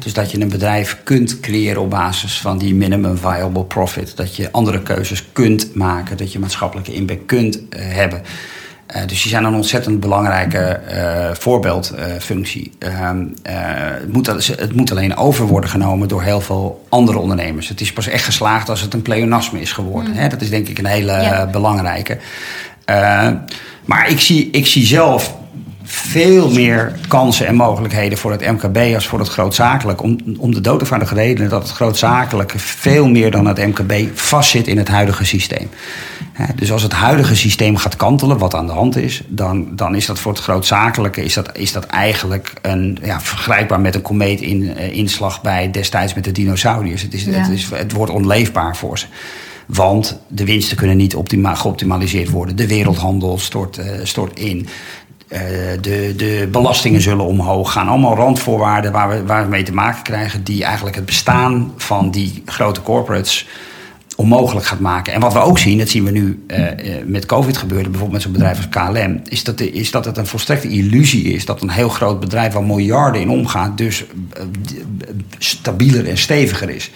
Dus 0.00 0.12
dat 0.12 0.30
je 0.30 0.40
een 0.40 0.48
bedrijf 0.48 1.00
kunt 1.04 1.40
creëren 1.40 1.82
op 1.82 1.90
basis 1.90 2.40
van 2.40 2.58
die 2.58 2.74
minimum 2.74 3.18
viable 3.18 3.64
profit. 3.64 4.16
Dat 4.16 4.36
je 4.36 4.52
andere 4.52 4.82
keuzes 4.82 5.24
kunt 5.32 5.74
maken. 5.74 6.16
Dat 6.16 6.32
je 6.32 6.38
maatschappelijke 6.38 6.92
impact 6.92 7.26
kunt 7.26 7.56
uh, 7.56 7.60
hebben. 7.70 8.22
Uh, 8.96 9.02
dus 9.06 9.22
die 9.22 9.30
zijn 9.30 9.44
een 9.44 9.54
ontzettend 9.54 10.00
belangrijke 10.00 10.80
uh, 10.92 11.34
voorbeeldfunctie. 11.34 12.72
Ehm, 12.78 13.24
het, 13.42 14.12
moet, 14.12 14.26
het 14.46 14.74
moet 14.74 14.90
alleen 14.90 15.16
over 15.16 15.46
worden 15.46 15.70
genomen 15.70 16.08
door 16.08 16.22
heel 16.22 16.40
veel 16.40 16.86
andere 16.88 17.18
ondernemers. 17.18 17.68
Het 17.68 17.80
is 17.80 17.92
pas 17.92 18.06
echt 18.06 18.24
geslaagd 18.24 18.68
als 18.68 18.80
het 18.80 18.94
een 18.94 19.02
pleonasme 19.02 19.60
is 19.60 19.72
geworden. 19.72 20.12
Mm. 20.12 20.18
Hè? 20.18 20.28
Dat 20.28 20.40
is 20.40 20.50
denk 20.50 20.68
ik 20.68 20.78
een 20.78 20.86
hele 20.86 21.12
ja. 21.12 21.46
belangrijke. 21.46 22.18
maar 23.84 24.08
ik 24.08 24.20
zie, 24.20 24.50
ik 24.50 24.66
zie 24.66 24.86
zelf 24.86 25.36
veel 25.90 26.50
meer 26.50 26.92
kansen 27.08 27.46
en 27.46 27.54
mogelijkheden 27.54 28.18
voor 28.18 28.30
het 28.30 28.40
MKB 28.50 28.94
als 28.94 29.06
voor 29.06 29.18
het 29.18 29.28
grootzakelijk. 29.28 30.02
Om, 30.02 30.18
om 30.38 30.54
de 30.54 30.60
doodevoudige 30.60 31.14
reden 31.14 31.48
dat 31.48 31.62
het 31.62 31.70
grootzakelijke 31.70 32.58
veel 32.58 33.08
meer 33.08 33.30
dan 33.30 33.46
het 33.46 33.58
MKB 33.58 34.18
vastzit 34.18 34.66
in 34.66 34.78
het 34.78 34.88
huidige 34.88 35.24
systeem. 35.24 35.68
Dus 36.54 36.72
als 36.72 36.82
het 36.82 36.92
huidige 36.92 37.36
systeem 37.36 37.76
gaat 37.76 37.96
kantelen, 37.96 38.38
wat 38.38 38.54
aan 38.54 38.66
de 38.66 38.72
hand 38.72 38.96
is, 38.96 39.22
dan, 39.28 39.76
dan 39.76 39.94
is 39.94 40.06
dat 40.06 40.18
voor 40.18 40.32
het 40.32 40.40
grootzakelijke 40.40 41.24
is 41.24 41.34
dat, 41.34 41.58
is 41.58 41.72
dat 41.72 41.86
eigenlijk 41.86 42.52
een, 42.62 42.98
ja, 43.02 43.20
vergelijkbaar 43.20 43.80
met 43.80 43.94
een 43.94 44.02
komeetinslag 44.02 45.34
in, 45.34 45.42
bij 45.42 45.70
destijds 45.70 46.14
met 46.14 46.24
de 46.24 46.32
dinosauriërs. 46.32 47.02
Het, 47.02 47.14
is, 47.14 47.26
het, 47.26 47.48
is, 47.48 47.70
het 47.70 47.92
wordt 47.92 48.12
onleefbaar 48.12 48.76
voor 48.76 48.98
ze. 48.98 49.06
Want 49.68 50.18
de 50.28 50.44
winsten 50.44 50.76
kunnen 50.76 50.96
niet 50.96 51.14
optima 51.14 51.54
geoptimaliseerd 51.54 52.30
worden. 52.30 52.56
De 52.56 52.66
wereldhandel 52.66 53.38
stort, 53.38 53.78
uh, 53.78 53.84
stort 54.02 54.38
in. 54.38 54.68
Uh, 55.32 55.40
de, 55.80 56.14
de 56.16 56.48
belastingen 56.52 57.00
zullen 57.00 57.24
omhoog 57.24 57.72
gaan. 57.72 57.88
Allemaal 57.88 58.16
randvoorwaarden 58.16 58.92
waar 58.92 59.08
we, 59.08 59.24
waar 59.24 59.42
we 59.42 59.48
mee 59.48 59.62
te 59.62 59.72
maken 59.72 60.02
krijgen, 60.02 60.44
die 60.44 60.64
eigenlijk 60.64 60.96
het 60.96 61.06
bestaan 61.06 61.72
van 61.76 62.10
die 62.10 62.42
grote 62.46 62.82
corporates 62.82 63.46
onmogelijk 64.16 64.66
gaat 64.66 64.80
maken. 64.80 65.12
En 65.12 65.20
wat 65.20 65.32
we 65.32 65.38
ook 65.38 65.58
zien, 65.58 65.78
dat 65.78 65.88
zien 65.88 66.04
we 66.04 66.10
nu 66.10 66.44
uh, 66.46 66.66
met 67.04 67.26
COVID 67.26 67.56
gebeuren, 67.56 67.90
bijvoorbeeld 67.90 68.12
met 68.12 68.22
zo'n 68.22 68.32
bedrijf 68.32 68.56
als 68.56 68.68
KLM, 68.68 69.20
is 69.24 69.44
dat, 69.44 69.58
de, 69.58 69.72
is 69.72 69.90
dat 69.90 70.04
het 70.04 70.16
een 70.16 70.26
volstrekte 70.26 70.68
illusie 70.68 71.32
is 71.32 71.44
dat 71.44 71.62
een 71.62 71.70
heel 71.70 71.88
groot 71.88 72.20
bedrijf 72.20 72.52
waar 72.52 72.64
miljarden 72.64 73.20
in 73.20 73.30
omgaat, 73.30 73.78
dus 73.78 74.04
stabieler 75.38 76.08
en 76.08 76.18
steviger 76.18 76.70
is. 76.70 76.90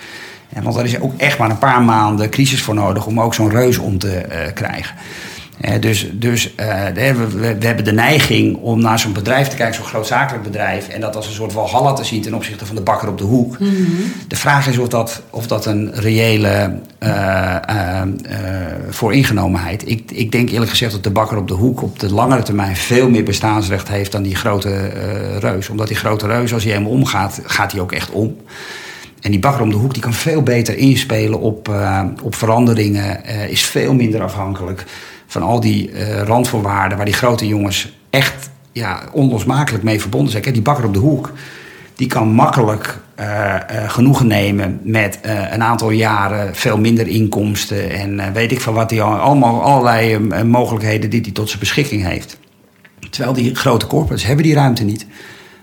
Ja, 0.54 0.62
want 0.62 0.76
er 0.76 0.84
is 0.84 1.00
ook 1.00 1.12
echt 1.16 1.38
maar 1.38 1.50
een 1.50 1.58
paar 1.58 1.82
maanden 1.82 2.30
crisis 2.30 2.62
voor 2.62 2.74
nodig 2.74 3.06
om 3.06 3.20
ook 3.20 3.34
zo'n 3.34 3.50
reus 3.50 3.78
om 3.78 3.98
te 3.98 4.50
krijgen 4.54 4.94
dus 5.80 6.10
dus 6.12 6.54
uh, 6.60 6.84
we, 6.94 7.56
we, 7.58 7.66
hebben 7.66 7.84
de 7.84 7.92
neiging 7.92 8.56
om 8.56 8.80
naar 8.80 8.98
zo'n 8.98 9.12
bedrijf 9.12 9.48
te 9.48 9.56
kijken, 9.56 9.74
zo'n 9.74 9.84
grootzakelijk 9.84 10.44
bedrijf, 10.44 10.88
en 10.88 11.00
dat 11.00 11.16
als 11.16 11.26
een 11.26 11.32
soort 11.32 11.52
walhalla 11.52 11.92
te 11.92 12.04
zien 12.04 12.22
ten 12.22 12.34
opzichte 12.34 12.66
van 12.66 12.76
de 12.76 12.82
bakker 12.82 13.08
op 13.08 13.18
de 13.18 13.24
hoek. 13.24 13.58
Mhm. 13.58 13.70
De 14.28 14.36
vraag 14.36 14.66
is 14.68 14.78
of 14.78 14.88
dat, 14.88 15.22
of 15.30 15.46
dat 15.46 15.66
een 15.66 15.90
reële 15.94 16.78
uh, 17.00 17.56
uh, 17.70 18.00
vooringenomenheid. 18.88 19.88
Ik, 19.88 20.10
ik 20.10 20.32
denk 20.32 20.50
eerlijk 20.50 20.70
gezegd 20.70 20.92
dat 20.92 21.04
de 21.04 21.10
bakker 21.10 21.36
op 21.36 21.48
de 21.48 21.54
hoek 21.54 21.82
op 21.82 21.98
de 21.98 22.14
langere 22.14 22.42
termijn 22.42 22.76
veel 22.76 23.10
meer 23.10 23.24
bestaansrecht 23.24 23.88
heeft 23.88 24.12
dan 24.12 24.22
die 24.22 24.36
grote 24.36 24.90
reus. 25.38 25.68
Omdat 25.68 25.88
die 25.88 25.96
grote 25.96 26.26
reus, 26.26 26.52
als 26.52 26.62
hij 26.62 26.72
helemaal 26.72 26.92
omgaat, 26.92 27.40
gaat 27.44 27.72
hij 27.72 27.80
ook 27.80 27.92
echt 27.92 28.10
om. 28.10 28.36
En 29.20 29.30
die 29.30 29.40
bakker 29.40 29.62
om 29.62 29.70
de 29.70 29.76
hoek 29.76 29.92
die 29.92 30.02
kan 30.02 30.14
veel 30.14 30.42
beter 30.42 30.76
inspelen 30.76 31.40
op, 31.40 31.70
op 32.22 32.34
veranderingen, 32.34 33.24
is 33.48 33.64
veel 33.64 33.94
minder 33.94 34.22
afhankelijk 34.22 34.84
van 35.32 35.42
al 35.42 35.60
die 35.60 35.90
uh, 35.90 36.22
randvoorwaarden 36.22 36.96
waar 36.96 37.06
die 37.06 37.14
grote 37.14 37.46
jongens 37.46 37.92
echt 38.10 38.50
ja, 38.72 39.02
onlosmakelijk 39.12 39.84
mee 39.84 40.00
verbonden 40.00 40.30
zijn. 40.30 40.42
Kijk, 40.42 40.54
die 40.54 40.64
bakker 40.64 40.84
op 40.84 40.92
de 40.92 40.98
hoek, 40.98 41.32
die 41.94 42.06
kan 42.06 42.28
makkelijk 42.28 42.98
uh, 43.20 43.26
uh, 43.26 43.90
genoegen 43.90 44.26
nemen 44.26 44.80
met 44.82 45.18
een 45.50 45.62
aantal 45.62 45.90
jaren 45.90 46.54
veel 46.54 46.78
minder 46.78 47.06
inkomsten 47.06 47.90
en 47.90 48.32
weet 48.32 48.52
ik 48.52 48.60
van 48.60 48.74
wat 48.74 48.90
hij 48.90 49.02
allemaal 49.02 49.62
allerlei 49.62 50.18
mogelijkheden 50.44 51.10
die 51.10 51.20
hij 51.20 51.30
tot 51.32 51.48
zijn 51.48 51.60
beschikking 51.60 52.04
heeft. 52.04 52.38
Terwijl 53.10 53.32
die 53.34 53.54
grote 53.54 53.86
corporates 53.86 54.26
hebben 54.26 54.44
die 54.44 54.54
ruimte 54.54 54.84
niet. 54.84 55.06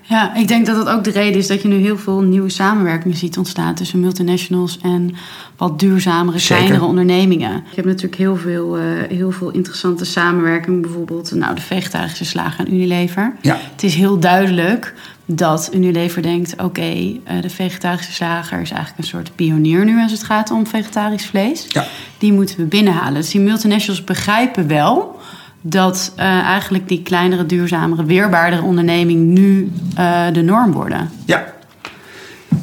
Ja, 0.10 0.36
ik 0.36 0.48
denk 0.48 0.66
dat 0.66 0.76
dat 0.76 0.90
ook 0.90 1.04
de 1.04 1.12
reden 1.12 1.40
is 1.40 1.48
dat 1.48 1.62
je 1.62 1.68
nu 1.68 1.76
heel 1.76 1.98
veel 1.98 2.22
nieuwe 2.22 2.50
samenwerkingen 2.50 3.18
ziet 3.18 3.38
ontstaan 3.38 3.76
tussen 3.76 4.00
multinationals 4.00 4.80
en 4.82 5.16
wat 5.58 5.80
duurzamere, 5.80 6.40
kleinere 6.40 6.84
ondernemingen. 6.84 7.52
Je 7.52 7.76
hebt 7.76 7.88
natuurlijk 7.88 8.16
heel 8.16 8.36
veel, 8.36 8.80
uh, 8.80 8.84
heel 9.10 9.32
veel 9.32 9.50
interessante 9.52 10.06
samenwerkingen, 10.06 10.82
bijvoorbeeld 10.82 11.32
nou, 11.36 11.56
de 11.56 11.62
vegetarische 11.62 12.26
slager 12.26 12.66
en 12.66 12.74
Unilever. 12.74 13.34
Ja. 13.42 13.58
Het 13.72 13.84
is 13.84 13.96
heel 13.96 14.20
duidelijk 14.20 14.94
dat 15.26 15.70
Unilever 15.74 16.22
denkt: 16.22 16.54
oké, 16.54 16.64
okay, 16.64 17.22
uh, 17.32 17.42
de 17.42 17.50
vegetarische 17.50 18.14
slager 18.14 18.62
is 18.62 18.72
eigenlijk 18.72 19.02
een 19.02 19.08
soort 19.10 19.36
pionier 19.36 19.86
nu 19.86 20.02
als 20.02 20.12
het 20.12 20.24
gaat 20.24 20.52
om 20.52 20.68
vegetarisch 20.68 21.26
vlees. 21.26 21.66
Ja. 21.70 21.86
Die 22.18 22.34
moeten 22.34 22.58
we 22.58 22.64
binnenhalen. 22.64 23.14
Dus 23.14 23.32
die 23.32 23.42
multinationals 23.42 24.04
begrijpen 24.04 24.68
wel 24.68 25.20
dat 25.62 26.14
uh, 26.18 26.24
eigenlijk 26.26 26.88
die 26.88 27.02
kleinere, 27.04 27.46
duurzamere, 27.46 28.06
weerbaardere 28.06 28.62
onderneming 28.62 29.28
nu 29.28 29.72
uh, 30.00 30.22
de 30.34 30.42
norm 30.42 30.72
worden. 30.72 31.10
Ja. 31.26 31.58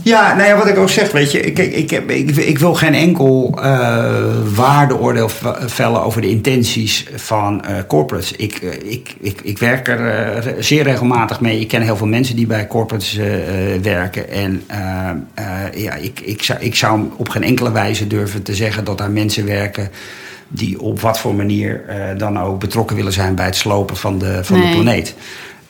Ja, 0.02 0.34
nou 0.34 0.48
ja, 0.48 0.56
wat 0.56 0.66
ik 0.66 0.78
ook 0.78 0.88
zeg, 0.88 1.12
weet 1.12 1.32
je, 1.32 1.40
ik, 1.40 1.58
ik, 1.58 1.90
ik, 2.06 2.36
ik 2.36 2.58
wil 2.58 2.74
geen 2.74 2.94
enkel 2.94 3.58
uh, 3.58 4.14
waardeoordeel 4.54 5.28
vellen 5.66 6.02
over 6.02 6.20
de 6.20 6.28
intenties 6.28 7.06
van 7.14 7.64
corporates. 7.86 8.32
Ik, 8.32 8.56
ik, 8.84 9.14
ik, 9.20 9.40
ik 9.42 9.58
werk 9.58 9.88
er 9.88 10.54
zeer 10.58 10.82
regelmatig 10.82 11.40
mee. 11.40 11.60
Ik 11.60 11.68
ken 11.68 11.82
heel 11.82 11.96
veel 11.96 12.06
mensen 12.06 12.36
die 12.36 12.46
bij 12.46 12.66
corporates 12.66 13.14
werken. 13.82 14.30
En 14.30 14.62
ja, 15.74 15.94
ik, 15.94 16.20
ik, 16.20 16.42
zou, 16.42 16.58
ik 16.60 16.74
zou 16.74 17.10
op 17.16 17.28
geen 17.28 17.44
enkele 17.44 17.72
wijze 17.72 18.06
durven 18.06 18.42
te 18.42 18.54
zeggen 18.54 18.84
dat 18.84 18.98
daar 18.98 19.10
mensen 19.10 19.46
werken 19.46 19.90
die 20.48 20.80
op 20.80 21.00
wat 21.00 21.18
voor 21.18 21.34
manier 21.34 21.84
uh, 21.88 22.18
dan 22.18 22.38
ook 22.38 22.60
betrokken 22.60 22.96
willen 22.96 23.12
zijn 23.12 23.34
bij 23.34 23.44
het 23.44 23.56
slopen 23.56 23.96
van 23.96 24.18
de, 24.18 24.44
van 24.44 24.60
de 24.60 24.68
planeet. 24.70 25.14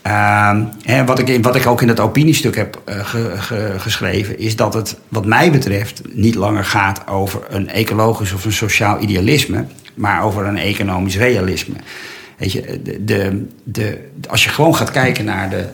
Uh, 0.06 1.04
wat, 1.06 1.18
ik, 1.18 1.44
wat 1.44 1.56
ik 1.56 1.66
ook 1.66 1.82
in 1.82 1.88
het 1.88 2.00
opiniestuk 2.00 2.56
heb 2.56 2.82
uh, 2.88 3.06
ge, 3.06 3.74
geschreven, 3.78 4.38
is 4.38 4.56
dat 4.56 4.74
het, 4.74 4.96
wat 5.08 5.24
mij 5.24 5.50
betreft, 5.50 6.02
niet 6.12 6.34
langer 6.34 6.64
gaat 6.64 7.06
over 7.08 7.40
een 7.48 7.68
ecologisch 7.68 8.32
of 8.32 8.44
een 8.44 8.52
sociaal 8.52 9.00
idealisme, 9.00 9.64
maar 9.94 10.22
over 10.22 10.46
een 10.46 10.58
economisch 10.58 11.16
realisme. 11.16 11.74
Weet 12.36 12.52
je, 12.52 12.80
de, 12.82 13.04
de, 13.04 13.46
de, 13.64 13.98
als 14.28 14.44
je 14.44 14.50
gewoon 14.50 14.76
gaat 14.76 14.90
kijken 14.90 15.24
naar 15.24 15.50
de 15.50 15.64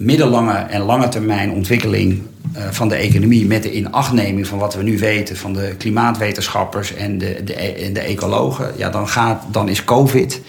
middellange 0.00 0.52
en 0.52 0.80
lange 0.80 1.08
termijn 1.08 1.50
ontwikkeling 1.50 2.22
uh, 2.56 2.62
van 2.70 2.88
de 2.88 2.94
economie 2.94 3.46
met 3.46 3.62
de 3.62 3.72
inachtneming 3.72 4.46
van 4.46 4.58
wat 4.58 4.74
we 4.74 4.82
nu 4.82 4.98
weten 4.98 5.36
van 5.36 5.52
de 5.52 5.74
klimaatwetenschappers 5.78 6.94
en 6.94 7.18
de, 7.18 7.40
de, 7.44 7.54
en 7.54 7.92
de 7.92 8.00
ecologen, 8.00 8.72
ja, 8.76 8.90
dan, 8.90 9.08
gaat, 9.08 9.44
dan 9.50 9.68
is 9.68 9.84
COVID 9.84 10.40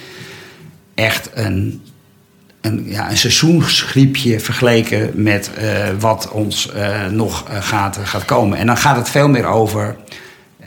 echt 0.95 1.29
een, 1.33 1.81
een, 2.61 2.83
ja, 2.85 3.09
een 3.09 3.17
seizoensgriepje 3.17 4.39
vergeleken 4.39 5.11
met 5.13 5.51
uh, 5.61 5.87
wat 5.99 6.29
ons 6.31 6.71
uh, 6.75 7.05
nog 7.07 7.45
gaat, 7.49 7.99
gaat 8.03 8.25
komen. 8.25 8.57
En 8.57 8.65
dan 8.65 8.77
gaat 8.77 8.95
het 8.95 9.09
veel 9.09 9.29
meer 9.29 9.45
over 9.45 9.95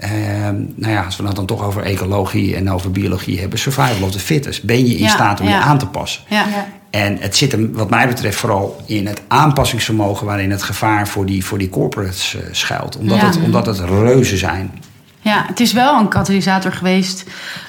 Ehm, 0.00 0.56
nou 0.74 0.92
ja, 0.92 1.04
als 1.04 1.16
we 1.16 1.26
het 1.26 1.36
dan 1.36 1.46
toch 1.46 1.64
over 1.64 1.82
ecologie 1.82 2.56
en 2.56 2.70
over 2.70 2.90
biologie 2.90 3.40
hebben, 3.40 3.58
survival 3.58 4.06
of 4.06 4.10
the 4.10 4.18
fittest. 4.18 4.62
Ben 4.62 4.86
je 4.86 4.94
in 4.94 5.08
staat 5.08 5.40
om 5.40 5.48
je 5.48 5.54
aan 5.54 5.78
te 5.78 5.86
passen? 5.86 6.22
Ja. 6.28 6.46
En 6.94 7.16
het 7.20 7.36
zit 7.36 7.52
hem, 7.52 7.72
wat 7.72 7.90
mij 7.90 8.08
betreft, 8.08 8.36
vooral 8.36 8.82
in 8.86 9.06
het 9.06 9.22
aanpassingsvermogen 9.28 10.26
waarin 10.26 10.50
het 10.50 10.62
gevaar 10.62 11.08
voor 11.08 11.26
die, 11.26 11.44
voor 11.44 11.58
die 11.58 11.68
corporates 11.68 12.34
uh, 12.34 12.42
schuilt. 12.50 12.96
Omdat, 12.96 13.20
het, 13.20 13.38
omdat 13.44 13.66
het 13.66 13.78
reuzen 13.78 14.38
zijn. 14.38 14.72
Ja, 15.20 15.44
het 15.46 15.60
is 15.60 15.72
wel 15.72 15.98
een 15.98 16.08
katalysator 16.08 16.72
geweest 16.72 17.24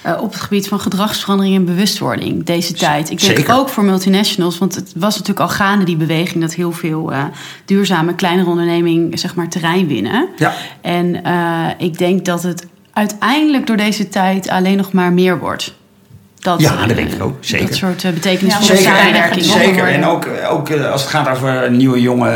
uh, 0.06 0.22
op 0.22 0.32
het 0.32 0.42
gebied 0.42 0.68
van 0.68 0.80
gedragsverandering 0.80 1.56
en 1.56 1.66
bewustwording 1.66 2.44
deze 2.44 2.74
tijd. 2.74 3.10
Ik 3.10 3.20
denk 3.20 3.50
ook 3.50 3.70
voor 3.70 3.84
multinationals, 3.84 4.58
want 4.58 4.76
het 4.76 4.94
was 4.96 5.18
natuurlijk 5.18 5.50
al 5.50 5.56
gaande 5.56 5.86
die 5.86 5.98
beweging 5.98 6.42
dat 6.42 6.54
heel 6.54 6.72
veel 6.72 7.12
uh, 7.12 7.24
duurzame 7.66 8.16
kleinere 8.16 8.50
ondernemingen 8.50 9.18
zeg 9.18 9.36
maar 9.36 9.50
terrein 9.50 9.88
winnen. 9.88 10.30
Ja. 10.36 10.54
En 10.82 11.22
ik 11.78 11.98
denk 11.98 12.26
dat 12.26 12.44
het 12.44 12.66
uiteindelijk 12.94 13.68
door 13.68 13.78
deze 13.78 14.08
tijd 14.08 14.50
alleen 14.50 14.78
nog 14.78 14.92
maar 14.92 15.14
meer 15.14 15.40
wordt. 15.40 15.76
Dat, 16.46 16.62
ja, 16.62 16.86
dat 16.86 16.96
denk 16.96 17.12
ik 17.12 17.24
ook. 17.24 17.38
Zeker. 17.40 17.68
Dat 17.68 17.76
soort 17.76 18.14
betekenisvolle 18.14 18.72
ja, 18.72 18.78
zeker. 18.78 18.96
samenwerking. 18.96 19.46
Zeker. 19.46 19.88
En 19.88 20.06
ook, 20.06 20.28
ook 20.50 20.72
als 20.72 21.02
het 21.02 21.10
gaat 21.10 21.30
over 21.30 21.72
nieuwe 21.72 22.02
jonge 22.02 22.32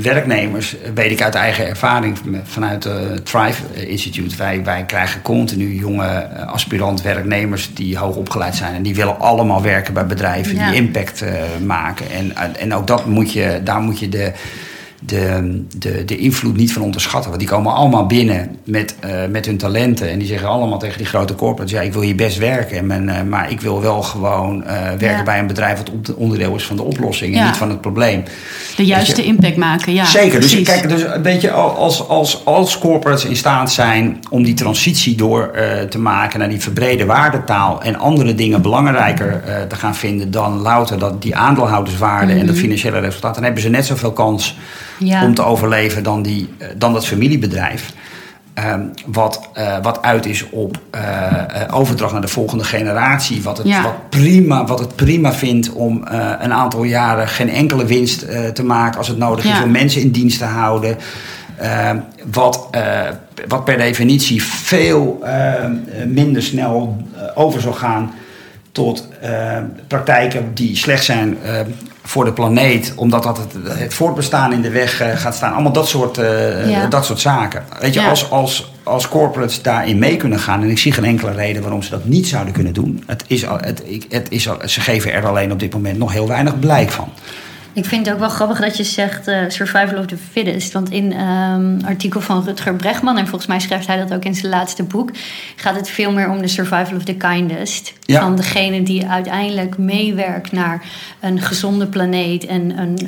werknemers, 0.00 0.76
weet 0.94 1.10
ik 1.10 1.22
uit 1.22 1.34
eigen 1.34 1.66
ervaring 1.66 2.18
vanuit 2.44 2.84
het 2.84 3.26
Thrive 3.26 3.62
Institute. 3.86 4.36
Wij, 4.36 4.64
wij 4.64 4.84
krijgen 4.84 5.22
continu 5.22 5.74
jonge 5.74 6.28
aspirant 6.46 7.02
werknemers 7.02 7.74
die 7.74 7.98
hoog 7.98 8.16
opgeleid 8.16 8.56
zijn. 8.56 8.74
En 8.74 8.82
die 8.82 8.94
willen 8.94 9.20
allemaal 9.20 9.62
werken 9.62 9.94
bij 9.94 10.06
bedrijven 10.06 10.54
die 10.54 10.74
impact 10.74 11.24
maken. 11.64 12.06
En, 12.10 12.56
en 12.56 12.74
ook 12.74 12.86
dat 12.86 13.06
moet 13.06 13.32
je, 13.32 13.60
daar 13.64 13.80
moet 13.80 13.98
je 13.98 14.08
de 14.08 14.32
de, 15.02 15.62
de, 15.78 16.04
de 16.04 16.16
invloed 16.16 16.56
niet 16.56 16.72
van 16.72 16.82
onderschatten. 16.82 17.30
Want 17.30 17.42
die 17.42 17.50
komen 17.50 17.72
allemaal 17.72 18.06
binnen 18.06 18.56
met, 18.64 18.94
uh, 19.04 19.10
met 19.30 19.46
hun 19.46 19.56
talenten. 19.56 20.10
En 20.10 20.18
die 20.18 20.28
zeggen 20.28 20.48
allemaal 20.48 20.78
tegen 20.78 20.98
die 20.98 21.06
grote 21.06 21.34
corporates: 21.34 21.72
ja, 21.72 21.80
ik 21.80 21.92
wil 21.92 22.02
hier 22.02 22.14
best 22.14 22.38
werken. 22.38 22.86
Men, 22.86 23.08
uh, 23.08 23.22
maar 23.22 23.50
ik 23.50 23.60
wil 23.60 23.80
wel 23.80 24.02
gewoon 24.02 24.56
uh, 24.56 24.72
werken 24.72 25.08
ja. 25.08 25.22
bij 25.22 25.38
een 25.38 25.46
bedrijf 25.46 25.78
wat 25.78 26.14
onderdeel 26.14 26.54
is 26.54 26.64
van 26.64 26.76
de 26.76 26.82
oplossing 26.82 27.34
ja. 27.34 27.40
en 27.40 27.46
niet 27.46 27.56
van 27.56 27.68
het 27.68 27.80
probleem. 27.80 28.22
De 28.76 28.84
juiste 28.84 29.24
impact 29.24 29.56
maken, 29.56 29.92
ja. 29.92 30.04
Zeker. 30.04 30.40
Dus 30.40 30.62
kijk, 30.62 30.88
dus 30.88 31.04
weet 31.22 31.40
je, 31.40 31.50
als, 31.50 32.08
als, 32.08 32.44
als 32.44 32.78
corporates 32.78 33.24
in 33.24 33.36
staat 33.36 33.72
zijn 33.72 34.20
om 34.30 34.42
die 34.42 34.54
transitie 34.54 35.16
door 35.16 35.50
te 35.88 35.98
maken 35.98 36.38
naar 36.38 36.48
die 36.48 36.60
verbrede 36.60 37.04
waardetaal 37.04 37.82
en 37.82 37.98
andere 37.98 38.34
dingen 38.34 38.62
belangrijker 38.62 39.42
te 39.68 39.76
gaan 39.76 39.94
vinden 39.94 40.30
dan 40.30 40.58
louter 40.58 40.98
dat, 40.98 41.22
die 41.22 41.36
aandeelhouderswaarde 41.36 42.24
mm 42.24 42.30
-hmm. 42.30 42.40
en 42.40 42.46
dat 42.46 42.56
financiële 42.56 42.98
resultaat, 42.98 43.34
dan 43.34 43.44
hebben 43.44 43.62
ze 43.62 43.68
net 43.68 43.86
zoveel 43.86 44.12
kans 44.12 44.56
ja. 45.00 45.24
om 45.24 45.34
te 45.34 45.44
overleven 45.44 46.02
dan, 46.02 46.22
die, 46.22 46.48
dan 46.76 46.92
dat 46.92 47.06
familiebedrijf. 47.06 47.92
Um, 48.54 48.90
wat, 49.06 49.48
uh, 49.58 49.76
wat 49.82 50.02
uit 50.02 50.26
is 50.26 50.50
op 50.50 50.78
uh, 50.94 51.00
uh, 51.00 51.78
overdracht 51.78 52.12
naar 52.12 52.20
de 52.20 52.28
volgende 52.28 52.64
generatie. 52.64 53.42
Wat 53.42 53.58
het, 53.58 53.66
ja. 53.66 53.82
wat 53.82 54.08
prima, 54.08 54.64
wat 54.64 54.78
het 54.78 54.96
prima 54.96 55.32
vindt 55.32 55.72
om 55.72 56.02
een 56.38 56.52
aantal 56.52 56.82
jaren 56.82 57.28
geen 57.28 57.50
enkele 57.50 57.84
winst 57.84 58.26
te 58.54 58.62
maken 58.64 58.98
als 58.98 59.08
het 59.08 59.18
nodig 59.18 59.44
ja. 59.44 59.56
is 59.56 59.62
om 59.62 59.70
mensen 59.70 60.00
in 60.00 60.10
dienst 60.10 60.38
te 60.38 60.44
houden. 60.44 60.96
Ehm, 61.56 61.98
wat, 62.30 62.68
wat 63.48 63.64
per 63.64 63.76
definitie 63.76 64.42
veel 64.42 65.24
minder 66.06 66.42
snel 66.42 66.96
over 67.34 67.60
zal 67.60 67.72
gaan 67.72 68.12
tot 68.72 69.08
praktijken 69.86 70.54
die 70.54 70.76
slecht 70.76 71.04
zijn 71.04 71.38
voor 72.10 72.24
de 72.24 72.32
planeet, 72.32 72.92
omdat 72.96 73.22
dat 73.22 73.36
het, 73.36 73.78
het 73.78 73.94
voortbestaan 73.94 74.52
in 74.52 74.62
de 74.62 74.70
weg 74.70 75.02
uh, 75.02 75.16
gaat 75.16 75.34
staan. 75.34 75.52
Allemaal 75.52 75.72
dat 75.72 75.88
soort, 75.88 76.18
uh, 76.18 76.70
ja. 76.70 76.86
dat 76.86 77.04
soort 77.04 77.20
zaken. 77.20 77.64
Weet 77.80 77.94
je, 77.94 78.00
ja. 78.00 78.08
als, 78.08 78.30
als, 78.30 78.72
als 78.82 79.08
corporates 79.08 79.62
daarin 79.62 79.98
mee 79.98 80.16
kunnen 80.16 80.38
gaan, 80.38 80.62
en 80.62 80.70
ik 80.70 80.78
zie 80.78 80.92
geen 80.92 81.04
enkele 81.04 81.32
reden 81.32 81.62
waarom 81.62 81.82
ze 81.82 81.90
dat 81.90 82.04
niet 82.04 82.28
zouden 82.28 82.52
kunnen 82.52 82.72
doen. 82.72 83.02
Het 83.06 83.24
is, 83.26 83.42
het, 83.42 83.82
het 84.08 84.26
is, 84.30 84.48
ze 84.64 84.80
geven 84.80 85.12
er 85.12 85.26
alleen 85.26 85.52
op 85.52 85.58
dit 85.58 85.72
moment 85.72 85.98
nog 85.98 86.12
heel 86.12 86.28
weinig 86.28 86.58
blijk 86.58 86.90
van. 86.90 87.08
Ik 87.72 87.84
vind 87.84 88.06
het 88.06 88.14
ook 88.14 88.20
wel 88.20 88.28
grappig 88.28 88.60
dat 88.60 88.76
je 88.76 88.84
zegt 88.84 89.28
uh, 89.28 89.38
survival 89.48 89.98
of 89.98 90.06
the 90.06 90.16
fittest. 90.30 90.72
Want 90.72 90.90
in 90.90 91.12
een 91.12 91.60
um, 91.60 91.84
artikel 91.84 92.20
van 92.20 92.44
Rutger 92.44 92.74
Bregman, 92.74 93.18
en 93.18 93.26
volgens 93.26 93.46
mij 93.46 93.60
schrijft 93.60 93.86
hij 93.86 93.96
dat 93.96 94.14
ook 94.14 94.24
in 94.24 94.34
zijn 94.34 94.52
laatste 94.52 94.82
boek, 94.82 95.10
gaat 95.56 95.76
het 95.76 95.88
veel 95.88 96.12
meer 96.12 96.30
om 96.30 96.40
de 96.40 96.48
survival 96.48 96.96
of 96.96 97.04
the 97.04 97.14
kindest. 97.14 97.92
Ja. 98.00 98.20
Van 98.20 98.36
degene 98.36 98.82
die 98.82 99.06
uiteindelijk 99.06 99.78
meewerkt 99.78 100.52
naar 100.52 100.84
een 101.20 101.40
gezonde 101.40 101.86
planeet 101.86 102.46
en 102.46 102.78
een, 102.78 102.98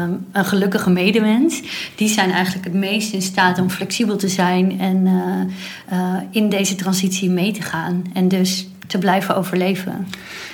um, 0.00 0.26
een 0.32 0.44
gelukkige 0.44 0.90
medemens. 0.90 1.62
Die 1.94 2.08
zijn 2.08 2.30
eigenlijk 2.30 2.64
het 2.64 2.74
meest 2.74 3.12
in 3.12 3.22
staat 3.22 3.58
om 3.58 3.70
flexibel 3.70 4.16
te 4.16 4.28
zijn 4.28 4.80
en 4.80 5.06
uh, 5.06 5.98
uh, 5.98 6.14
in 6.30 6.48
deze 6.48 6.74
transitie 6.74 7.30
mee 7.30 7.52
te 7.52 7.62
gaan. 7.62 8.04
En 8.12 8.28
dus 8.28 8.66
te 8.86 8.98
blijven 8.98 9.36
overleven. 9.36 10.06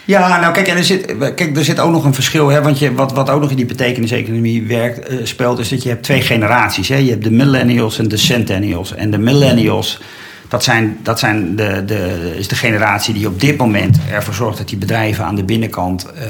Ja, 0.06 0.40
nou 0.40 0.52
kijk, 0.52 0.68
er 0.68 0.84
zit, 0.84 1.14
kijk, 1.34 1.56
er 1.56 1.64
zit 1.64 1.80
ook 1.80 1.90
nog 1.90 2.04
een 2.04 2.14
verschil. 2.14 2.48
Hè, 2.48 2.62
want 2.62 2.78
je, 2.78 2.94
wat, 2.94 3.12
wat 3.12 3.30
ook 3.30 3.40
nog 3.40 3.50
in 3.50 3.56
die 3.56 3.66
betekeniseconomie 3.66 4.66
werkt, 4.66 5.12
uh, 5.12 5.18
speelt, 5.22 5.58
is 5.58 5.68
dat 5.68 5.82
je 5.82 5.88
hebt 5.88 6.02
twee 6.02 6.20
generaties. 6.20 6.88
Hè. 6.88 6.96
Je 6.96 7.10
hebt 7.10 7.24
de 7.24 7.30
millennials 7.30 7.98
en 7.98 8.08
de 8.08 8.16
centennials. 8.16 8.94
En 8.94 9.10
de 9.10 9.18
millennials, 9.18 10.00
dat, 10.48 10.64
zijn, 10.64 10.98
dat 11.02 11.18
zijn 11.18 11.56
de, 11.56 11.82
de, 11.86 12.34
is 12.38 12.48
de 12.48 12.54
generatie 12.54 13.14
die 13.14 13.26
op 13.26 13.40
dit 13.40 13.56
moment 13.56 13.98
ervoor 14.10 14.34
zorgt 14.34 14.58
dat 14.58 14.68
die 14.68 14.78
bedrijven 14.78 15.24
aan 15.24 15.34
de 15.34 15.44
binnenkant 15.44 16.06
uh, 16.06 16.22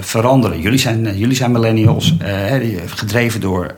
veranderen. 0.00 0.60
Jullie 0.60 0.78
zijn, 0.78 1.18
jullie 1.18 1.36
zijn 1.36 1.52
millennials, 1.52 2.16
uh, 2.22 2.78
gedreven 2.86 3.40
door, 3.40 3.74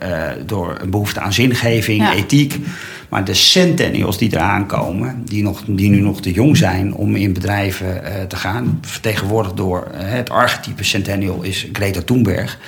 door 0.46 0.76
een 0.80 0.90
behoefte 0.90 1.20
aan 1.20 1.32
zingeving, 1.32 2.02
ja. 2.02 2.14
ethiek. 2.14 2.58
Maar 3.10 3.24
de 3.24 3.34
centennials 3.34 4.18
die 4.18 4.32
eraan 4.32 4.66
komen, 4.66 5.22
die, 5.24 5.42
nog, 5.42 5.62
die 5.66 5.90
nu 5.90 6.00
nog 6.00 6.20
te 6.20 6.32
jong 6.32 6.56
zijn 6.56 6.94
om 6.94 7.16
in 7.16 7.32
bedrijven 7.32 8.02
uh, 8.04 8.22
te 8.28 8.36
gaan, 8.36 8.78
vertegenwoordigd 8.82 9.56
door 9.56 9.86
uh, 9.94 10.00
het 10.00 10.30
archetype 10.30 10.84
centennial 10.84 11.42
is 11.42 11.68
Greta 11.72 12.00
Thunberg, 12.02 12.58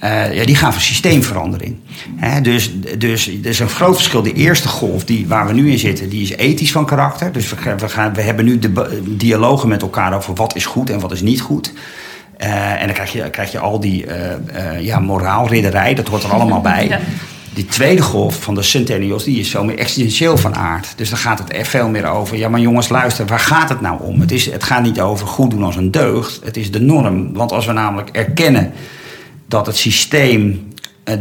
ja. 0.00 0.26
Uh, 0.26 0.34
ja, 0.34 0.44
die 0.44 0.56
gaan 0.56 0.72
voor 0.72 0.82
systeemverandering. 0.82 1.76
Hè, 2.16 2.40
dus, 2.40 2.72
dus 2.98 3.26
er 3.28 3.46
is 3.46 3.58
een 3.58 3.68
groot 3.68 3.94
verschil. 3.94 4.22
De 4.22 4.32
eerste 4.32 4.68
golf 4.68 5.04
die, 5.04 5.26
waar 5.26 5.46
we 5.46 5.52
nu 5.52 5.70
in 5.70 5.78
zitten, 5.78 6.08
die 6.08 6.22
is 6.22 6.30
ethisch 6.30 6.72
van 6.72 6.86
karakter. 6.86 7.32
Dus 7.32 7.50
we, 7.50 7.56
we, 7.76 7.88
gaan, 7.88 8.14
we 8.14 8.22
hebben 8.22 8.44
nu 8.44 8.58
de 8.58 9.02
dialogen 9.16 9.68
met 9.68 9.82
elkaar 9.82 10.16
over 10.16 10.34
wat 10.34 10.56
is 10.56 10.66
goed 10.66 10.90
en 10.90 11.00
wat 11.00 11.12
is 11.12 11.22
niet 11.22 11.40
goed. 11.40 11.72
Uh, 12.38 12.80
en 12.80 12.86
dan 12.86 12.94
krijg 12.94 13.12
je, 13.12 13.30
krijg 13.30 13.52
je 13.52 13.58
al 13.58 13.80
die 13.80 14.06
uh, 14.06 14.14
uh, 14.14 14.80
ja, 14.80 14.98
moraalridderij, 14.98 15.94
dat 15.94 16.08
hoort 16.08 16.22
er 16.22 16.32
allemaal 16.32 16.60
bij. 16.60 16.88
Ja. 16.94 17.00
Die 17.54 17.66
tweede 17.66 18.02
golf 18.02 18.42
van 18.42 18.54
de 18.54 18.62
centennials, 18.62 19.24
die 19.24 19.40
is 19.40 19.50
zo 19.50 19.64
meer 19.64 19.78
existentieel 19.78 20.36
van 20.36 20.54
aard. 20.54 20.92
Dus 20.96 21.08
dan 21.08 21.18
gaat 21.18 21.38
het 21.38 21.54
er 21.54 21.64
veel 21.64 21.88
meer 21.88 22.06
over. 22.06 22.36
Ja, 22.36 22.48
maar 22.48 22.60
jongens, 22.60 22.88
luister, 22.88 23.26
waar 23.26 23.38
gaat 23.38 23.68
het 23.68 23.80
nou 23.80 24.02
om? 24.02 24.20
Het, 24.20 24.32
is, 24.32 24.50
het 24.50 24.64
gaat 24.64 24.82
niet 24.82 25.00
over 25.00 25.26
goed 25.26 25.50
doen 25.50 25.62
als 25.62 25.76
een 25.76 25.90
deugd. 25.90 26.40
Het 26.44 26.56
is 26.56 26.70
de 26.70 26.80
norm. 26.80 27.32
Want 27.32 27.52
als 27.52 27.66
we 27.66 27.72
namelijk 27.72 28.08
erkennen 28.10 28.72
dat 29.46 29.66
het 29.66 29.76
systeem 29.76 30.72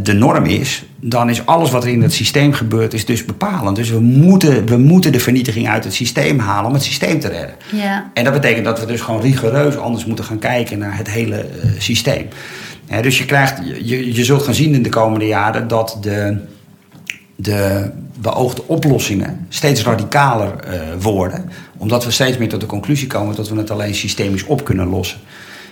de 0.04 0.14
norm 0.14 0.46
is, 0.46 0.84
dan 1.00 1.30
is 1.30 1.46
alles 1.46 1.72
wat 1.72 1.84
er 1.84 1.90
in 1.90 2.02
het 2.02 2.14
systeem 2.14 2.54
gebeurt, 2.54 2.94
is 2.94 3.06
dus 3.06 3.26
bepalend. 3.26 3.76
Dus 3.76 3.90
we 3.90 4.00
moeten, 4.00 4.66
we 4.66 4.78
moeten 4.78 5.12
de 5.12 5.20
vernietiging 5.20 5.70
uit 5.70 5.84
het 5.84 5.94
systeem 5.94 6.40
halen 6.40 6.68
om 6.68 6.74
het 6.74 6.84
systeem 6.84 7.20
te 7.20 7.28
redden. 7.28 7.56
Ja. 7.72 8.12
En 8.14 8.24
dat 8.24 8.34
betekent 8.34 8.66
dat 8.66 8.80
we 8.80 8.86
dus 8.86 9.02
gewoon 9.02 9.22
rigoureus 9.22 9.78
anders 9.78 10.06
moeten 10.06 10.26
gaan 10.26 10.40
kijken 10.40 10.78
naar 10.78 10.98
het 10.98 11.10
hele 11.10 11.46
uh, 11.64 11.72
systeem. 11.78 12.28
He, 12.94 13.02
dus 13.02 13.18
je, 13.18 13.26
krijgt, 13.26 13.62
je, 13.84 14.14
je 14.14 14.24
zult 14.24 14.44
gaan 14.44 14.54
zien 14.54 14.74
in 14.74 14.84
de 14.84 14.90
komende 14.90 15.28
jaren 15.28 15.68
dat 15.68 15.98
de, 16.02 16.38
de 17.36 17.92
beoogde 18.20 18.68
oplossingen 18.68 19.46
steeds 19.50 19.84
radicaler 19.84 20.54
uh, 20.68 20.82
worden. 21.00 21.50
Omdat 21.78 22.06
we 22.06 22.12
steeds 22.12 22.38
meer 22.38 22.50
tot 22.50 22.60
de 22.60 22.66
conclusie 22.66 23.08
komen 23.08 23.36
dat 23.36 23.50
we 23.50 23.58
het 23.58 23.72
alleen 23.72 23.96
systemisch 23.96 24.44
op 24.44 24.64
kunnen 24.64 24.88
lossen. 24.88 25.20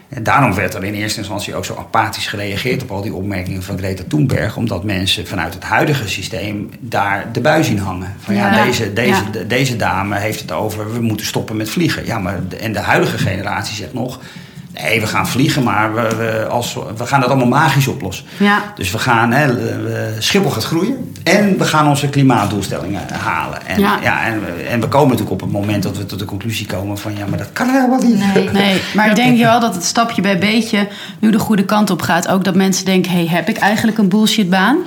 En 0.09 0.23
daarom 0.23 0.53
werd 0.53 0.73
er 0.73 0.83
in 0.83 0.93
eerste 0.93 1.19
instantie 1.19 1.55
ook 1.55 1.65
zo 1.65 1.75
apathisch 1.75 2.27
gereageerd 2.27 2.83
op 2.83 2.91
al 2.91 3.01
die 3.01 3.13
opmerkingen 3.13 3.63
van 3.63 3.77
Greta 3.77 4.03
Thunberg. 4.07 4.57
Omdat 4.57 4.83
mensen 4.83 5.27
vanuit 5.27 5.53
het 5.53 5.63
huidige 5.63 6.07
systeem 6.07 6.69
daar 6.79 7.29
de 7.31 7.41
buis 7.41 7.69
in 7.69 7.77
hangen. 7.77 8.15
Van 8.19 8.35
ja, 8.35 8.55
ja 8.55 8.65
deze, 8.65 8.93
deze, 8.93 9.23
ja. 9.33 9.43
deze 9.47 9.75
dame 9.75 10.17
heeft 10.17 10.41
het 10.41 10.51
over 10.51 10.93
we 10.93 11.01
moeten 11.01 11.25
stoppen 11.25 11.55
met 11.55 11.69
vliegen. 11.69 12.05
Ja, 12.05 12.19
maar 12.19 12.39
de, 12.49 12.55
en 12.55 12.73
de 12.73 12.79
huidige 12.79 13.17
generatie 13.17 13.75
zegt 13.75 13.93
nog 13.93 14.19
Nee, 14.73 14.99
we 14.99 15.07
gaan 15.07 15.27
vliegen, 15.27 15.63
maar 15.63 15.93
we, 15.93 16.15
we, 16.17 16.45
als, 16.49 16.77
we 16.97 17.05
gaan 17.05 17.19
dat 17.19 17.29
allemaal 17.29 17.47
magisch 17.47 17.87
oplossen. 17.87 18.25
Ja. 18.37 18.73
Dus 18.75 18.91
we 18.91 18.97
gaan, 18.97 19.31
hè, 19.31 19.51
Schiphol 20.19 20.51
gaat 20.51 20.63
groeien 20.63 21.13
en 21.23 21.57
we 21.57 21.65
gaan 21.65 21.87
onze 21.87 22.09
klimaatdoelstellingen 22.09 23.01
halen. 23.11 23.67
En, 23.67 23.79
ja. 23.79 23.99
ja 24.03 24.25
en, 24.25 24.41
en, 24.69 24.79
we 24.79 24.87
komen 24.87 25.09
natuurlijk 25.09 25.41
op 25.41 25.41
het 25.41 25.51
moment 25.51 25.83
dat 25.83 25.97
we 25.97 26.05
tot 26.05 26.19
de 26.19 26.25
conclusie 26.25 26.65
komen 26.65 26.97
van 26.97 27.17
ja, 27.17 27.25
maar 27.25 27.37
dat 27.37 27.49
kan 27.53 27.69
helemaal 27.69 28.01
niet. 28.01 28.33
Nee, 28.33 28.49
nee. 28.61 28.81
maar 28.93 29.09
ik 29.09 29.15
denk 29.15 29.37
wel 29.37 29.59
dat 29.59 29.75
het 29.75 29.83
stapje 29.83 30.21
bij 30.21 30.39
beetje 30.39 30.87
nu 31.19 31.31
de 31.31 31.39
goede 31.39 31.65
kant 31.65 31.89
op 31.89 32.01
gaat. 32.01 32.27
Ook 32.27 32.43
dat 32.43 32.55
mensen 32.55 32.85
denken, 32.85 33.11
hey, 33.11 33.27
heb 33.27 33.49
ik 33.49 33.57
eigenlijk 33.57 33.97
een 33.97 34.09
bullshitbaan? 34.09 34.77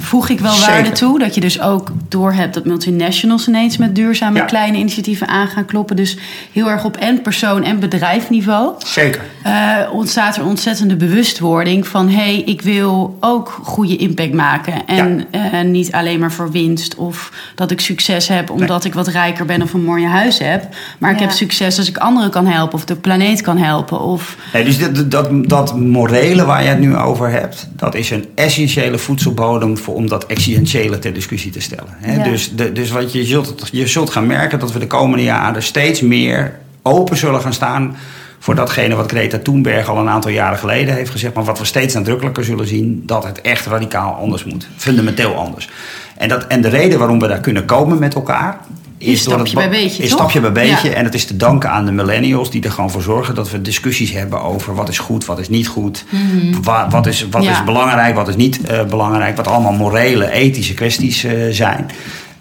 Voeg 0.00 0.28
ik 0.28 0.40
wel 0.40 0.58
waarde 0.60 0.92
toe? 0.92 1.18
Dat 1.18 1.34
je 1.34 1.40
dus 1.40 1.60
ook 1.60 1.90
doorhebt 2.08 2.54
dat 2.54 2.64
multinationals 2.64 3.48
ineens 3.48 3.76
met 3.76 3.94
duurzame 3.94 4.44
kleine 4.44 4.78
initiatieven 4.78 5.28
aan 5.28 5.48
gaan 5.48 5.64
kloppen. 5.64 5.96
Dus 5.96 6.16
heel 6.52 6.70
erg 6.70 6.84
op 6.84 6.96
en 6.96 7.22
persoon 7.22 7.62
en 7.62 7.78
bedrijfniveau. 7.78 8.72
Zeker. 8.78 9.22
Uh, 9.46 9.76
ontstaat 9.92 10.36
er 10.36 10.44
ontzettende 10.44 10.96
bewustwording 10.96 11.86
van 11.86 12.08
hé, 12.08 12.14
hey, 12.14 12.42
ik 12.46 12.62
wil 12.62 13.16
ook 13.20 13.60
goede 13.62 13.96
impact 13.96 14.32
maken. 14.32 14.86
En 14.86 15.24
uh, 15.34 15.60
niet 15.60 15.92
alleen 15.92 16.18
maar 16.18 16.32
voor 16.32 16.50
winst 16.50 16.94
of 16.94 17.32
dat 17.54 17.70
ik 17.70 17.80
succes 17.80 18.28
heb 18.28 18.50
omdat 18.50 18.84
ik 18.84 18.94
wat 18.94 19.06
rijker 19.06 19.44
ben 19.44 19.62
of 19.62 19.72
een 19.72 19.84
mooi 19.84 20.06
huis 20.06 20.38
heb. 20.38 20.68
Maar 20.98 21.12
ik 21.12 21.18
heb 21.18 21.30
succes 21.30 21.78
als 21.78 21.88
ik 21.88 21.96
anderen 21.96 22.30
kan 22.30 22.46
helpen 22.46 22.74
of 22.74 22.84
de 22.84 22.94
planeet 22.94 23.40
kan 23.40 23.58
helpen. 23.58 24.00
Of... 24.00 24.36
Nee, 24.52 24.64
dus 24.64 24.78
dat, 24.78 25.10
dat, 25.10 25.48
dat 25.48 25.78
morele 25.78 26.44
waar 26.44 26.62
je 26.62 26.68
het 26.68 26.80
nu 26.80 26.96
over 26.96 27.30
hebt, 27.30 27.68
dat 27.76 27.94
is 27.94 28.10
een 28.10 28.26
essentiële 28.34 28.98
voedselbodem 28.98 29.78
voor, 29.78 29.94
om 29.94 30.08
dat 30.08 30.26
existentiële 30.26 30.98
ter 30.98 31.12
discussie 31.12 31.50
te 31.50 31.60
stellen. 31.60 31.96
Hè? 31.98 32.30
Dus, 32.30 32.50
de, 32.56 32.72
dus 32.72 32.90
wat 32.90 33.12
je 33.12 33.24
zult, 33.24 33.68
je 33.72 33.86
zult 33.86 34.10
gaan 34.10 34.26
merken 34.26 34.58
dat 34.58 34.72
we 34.72 34.78
de 34.78 34.86
komende 34.86 35.24
jaren 35.24 35.62
steeds 35.62 36.00
meer 36.00 36.58
open 36.82 37.16
zullen 37.16 37.40
gaan 37.40 37.52
staan 37.52 37.96
voor 38.44 38.54
datgene 38.54 38.94
wat 38.94 39.10
Greta 39.10 39.38
Thunberg 39.38 39.88
al 39.88 39.98
een 39.98 40.08
aantal 40.08 40.30
jaren 40.30 40.58
geleden 40.58 40.94
heeft 40.94 41.10
gezegd, 41.10 41.34
maar 41.34 41.44
wat 41.44 41.58
we 41.58 41.64
steeds 41.64 41.94
nadrukkelijker 41.94 42.44
zullen 42.44 42.66
zien, 42.66 43.02
dat 43.06 43.24
het 43.24 43.40
echt 43.40 43.66
radicaal 43.66 44.14
anders 44.14 44.44
moet. 44.44 44.68
Fundamenteel 44.76 45.34
anders. 45.34 45.68
En, 46.16 46.28
dat, 46.28 46.46
en 46.46 46.60
de 46.60 46.68
reden 46.68 46.98
waarom 46.98 47.20
we 47.20 47.28
daar 47.28 47.40
kunnen 47.40 47.64
komen 47.64 47.98
met 47.98 48.14
elkaar, 48.14 48.58
is, 48.98 49.20
stapje 49.20 49.54
bij 49.54 49.70
beetje. 49.70 50.02
Is 50.02 50.10
stapje 50.10 50.40
bij 50.40 50.52
beetje. 50.52 50.90
En 50.90 51.04
het 51.04 51.14
is 51.14 51.24
te 51.24 51.36
danken 51.36 51.70
aan 51.70 51.84
de 51.84 51.92
millennials 51.92 52.50
die 52.50 52.62
er 52.62 52.70
gewoon 52.70 52.90
voor 52.90 53.02
zorgen 53.02 53.34
dat 53.34 53.50
we 53.50 53.62
discussies 53.62 54.12
hebben 54.12 54.42
over 54.42 54.74
wat 54.74 54.88
is 54.88 54.98
goed, 54.98 55.24
wat 55.24 55.38
is 55.38 55.48
niet 55.48 55.68
goed. 55.68 56.04
Mhm. 56.08 56.62
wat, 56.62 56.92
wat, 56.92 57.06
is, 57.06 57.28
wat 57.30 57.44
is 57.44 57.64
belangrijk, 57.64 58.14
wat 58.14 58.28
is 58.28 58.36
niet 58.36 58.60
uh, 58.70 58.84
belangrijk. 58.84 59.36
Wat 59.36 59.46
allemaal 59.46 59.72
morele, 59.72 60.30
ethische 60.30 60.74
kwesties 60.74 61.24
uh, 61.24 61.32
zijn. 61.50 61.90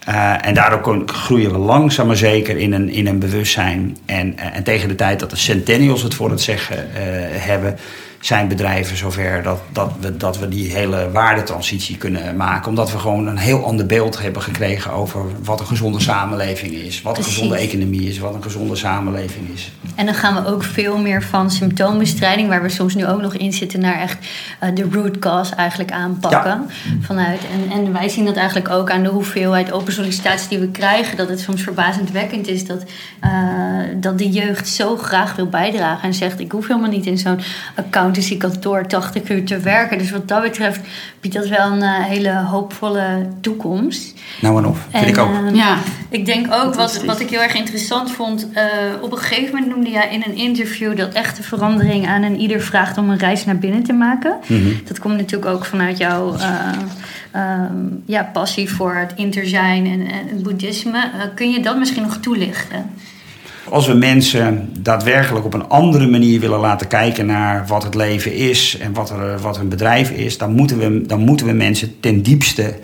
Uh, 0.10 0.46
en 0.46 0.54
daardoor 0.54 1.04
groeien 1.06 1.52
we 1.52 1.58
langzaam 1.58 2.08
maar 2.08 2.18
zeker 2.18 2.58
in 2.58 2.74
een, 2.74 2.90
in 2.90 3.08
een 3.08 3.20
bewustzijn. 3.20 3.98
En, 4.06 4.38
en 4.38 4.64
tegen 4.64 4.88
de 4.88 4.96
tijd 4.96 5.20
dat 5.20 5.30
de 5.30 5.36
centennials 5.36 6.04
het 6.04 6.14
voor 6.14 6.30
het 6.30 6.42
zeggen 6.42 6.78
uh, 6.78 6.94
hebben, 7.30 7.78
zijn 8.26 8.48
bedrijven 8.48 8.98
zover 8.98 9.44
dat, 9.44 9.62
dat, 9.72 9.92
we, 10.00 10.18
dat 10.18 10.40
we 10.40 10.48
die 10.48 10.72
hele 10.72 11.12
waardetransitie 11.12 11.98
kunnen 11.98 12.36
maken. 12.36 12.70
Omdat 12.70 12.92
we 12.92 12.98
gewoon 12.98 13.28
een 13.28 13.38
heel 13.38 13.66
ander 13.66 13.86
beeld 13.86 14.22
hebben 14.22 14.42
gekregen 14.42 14.92
over 14.92 15.22
wat 15.44 15.60
een 15.60 15.66
gezonde 15.66 16.00
samenleving 16.00 16.74
is. 16.74 17.02
Wat 17.02 17.18
een 17.18 17.24
gezonde 17.24 17.58
economie 17.58 18.10
is, 18.10 18.20
wat 18.20 18.34
een 18.34 18.44
gezonde 18.44 18.76
samenleving 18.76 19.50
is. 19.54 19.72
En 19.96 20.06
dan 20.06 20.16
gaan 20.16 20.44
we 20.44 20.50
ook 20.50 20.64
veel 20.64 20.98
meer 20.98 21.24
van 21.24 21.52
symptoombestrijding, 21.52 22.48
waar 22.48 22.62
we 22.62 22.70
soms 22.70 22.96
nu 22.96 23.08
ook 23.08 23.22
nog 23.22 23.34
in 23.34 23.54
zitten, 23.54 23.80
naar 23.80 24.00
echt 24.00 24.18
uh, 24.64 24.70
de 24.76 24.88
root 24.92 25.20
cause 25.20 25.56
eigenlijk 25.56 25.92
aanpakken. 25.92 26.70
Vanuit. 27.02 27.42
En, 27.54 27.72
en 27.72 27.94
wij 27.94 28.10
zien 28.10 28.26
dat 28.26 28.36
eigenlijk 28.36 28.70
ook 28.70 28.92
aan 28.92 29.04
de 29.04 29.10
hoeveelheid 29.10 29.72
open 29.72 29.94
sollicitaties 29.94 30.48
die 30.48 30.60
we 30.60 30.70
krijgen. 30.70 31.18
Dat 31.18 31.30
het 31.30 31.40
soms 31.40 31.62
verbazendwekkend 31.62 32.48
is 32.48 32.66
dat, 32.66 32.84
uh, 33.24 33.30
dat 33.96 34.18
de 34.18 34.30
jeugd 34.30 34.68
zo 34.68 34.98
graag 34.98 35.36
wil 35.36 35.48
bijdragen 35.48 36.04
en 36.04 36.14
zegt: 36.14 36.40
Ik 36.40 36.52
hoef 36.52 36.68
helemaal 36.68 36.90
niet 36.90 37.06
in 37.06 37.18
zo'n 37.18 37.40
account 37.76 38.13
accountancy 38.14 38.38
kantoor 38.38 38.88
80 38.88 39.30
uur 39.30 39.44
te 39.44 39.60
werken. 39.60 39.98
Dus 39.98 40.12
wat 40.12 40.28
dat 40.28 40.42
betreft 40.42 40.80
biedt 41.22 41.36
dat 41.36 41.48
wel 41.48 41.72
een 41.72 41.80
uh, 41.80 42.04
hele 42.04 42.36
hoopvolle 42.36 43.28
toekomst. 43.42 44.14
Nou 44.42 44.58
en 44.58 44.66
of, 44.66 44.88
vind 44.92 45.08
ik 45.08 45.18
ook. 45.18 45.32
Uh, 45.32 45.56
ja. 45.56 45.78
Ik 46.10 46.26
denk 46.26 46.54
ook, 46.54 46.76
wat, 46.76 47.04
wat 47.04 47.20
ik 47.20 47.30
heel 47.30 47.42
erg 47.42 47.56
interessant 47.56 48.12
vond... 48.12 48.48
Uh, 48.56 48.62
op 49.02 49.12
een 49.12 49.18
gegeven 49.18 49.54
moment 49.54 49.76
noemde 49.76 49.90
jij 49.90 50.10
in 50.12 50.24
een 50.26 50.36
interview... 50.36 50.98
dat 50.98 51.14
echte 51.14 51.44
verandering 51.44 52.08
aan 52.08 52.24
en 52.24 52.40
ieder 52.40 52.62
vraagt 52.62 52.98
om 52.98 53.10
een 53.10 53.18
reis 53.18 53.46
naar 53.46 53.58
binnen 53.58 53.84
te 53.84 53.94
maken. 53.94 54.38
Mm 54.48 54.58
-hmm. 54.58 54.82
Dat 54.86 55.00
komt 55.00 55.18
natuurlijk 55.18 55.52
ook 55.52 55.66
vanuit 55.66 55.98
jouw... 55.98 56.36
Um, 57.36 58.04
ja, 58.06 58.30
passie 58.34 58.70
voor 58.70 58.96
het 58.96 59.12
inter 59.16 59.48
zijn 59.48 59.86
en, 59.86 60.00
en 60.00 60.28
het 60.28 60.44
boeddhisme. 60.44 61.10
kun 61.36 61.52
je 61.52 61.60
dat 61.60 61.78
misschien 61.78 62.04
nog 62.04 62.18
toelichten? 62.18 62.90
Als 63.74 63.88
we 63.88 63.94
mensen 63.94 64.70
daadwerkelijk 64.80 65.46
op 65.46 65.54
een 65.54 65.68
andere 65.70 66.08
manier 66.08 66.40
willen 66.40 66.60
laten 66.60 66.88
kijken 66.88 67.26
naar 67.26 67.68
wat 67.68 67.84
het 67.84 67.96
leven 67.96 68.36
is 68.36 68.78
en 68.78 68.94
wat, 68.94 69.10
er, 69.10 69.40
wat 69.40 69.58
hun 69.58 69.70
bedrijf 69.70 70.10
is, 70.10 70.38
dan 70.38 70.54
moeten 70.54 70.78
we, 70.78 71.02
dan 71.02 71.20
moeten 71.20 71.46
we 71.46 71.52
mensen 71.52 72.00
ten 72.00 72.22
diepste 72.22 72.76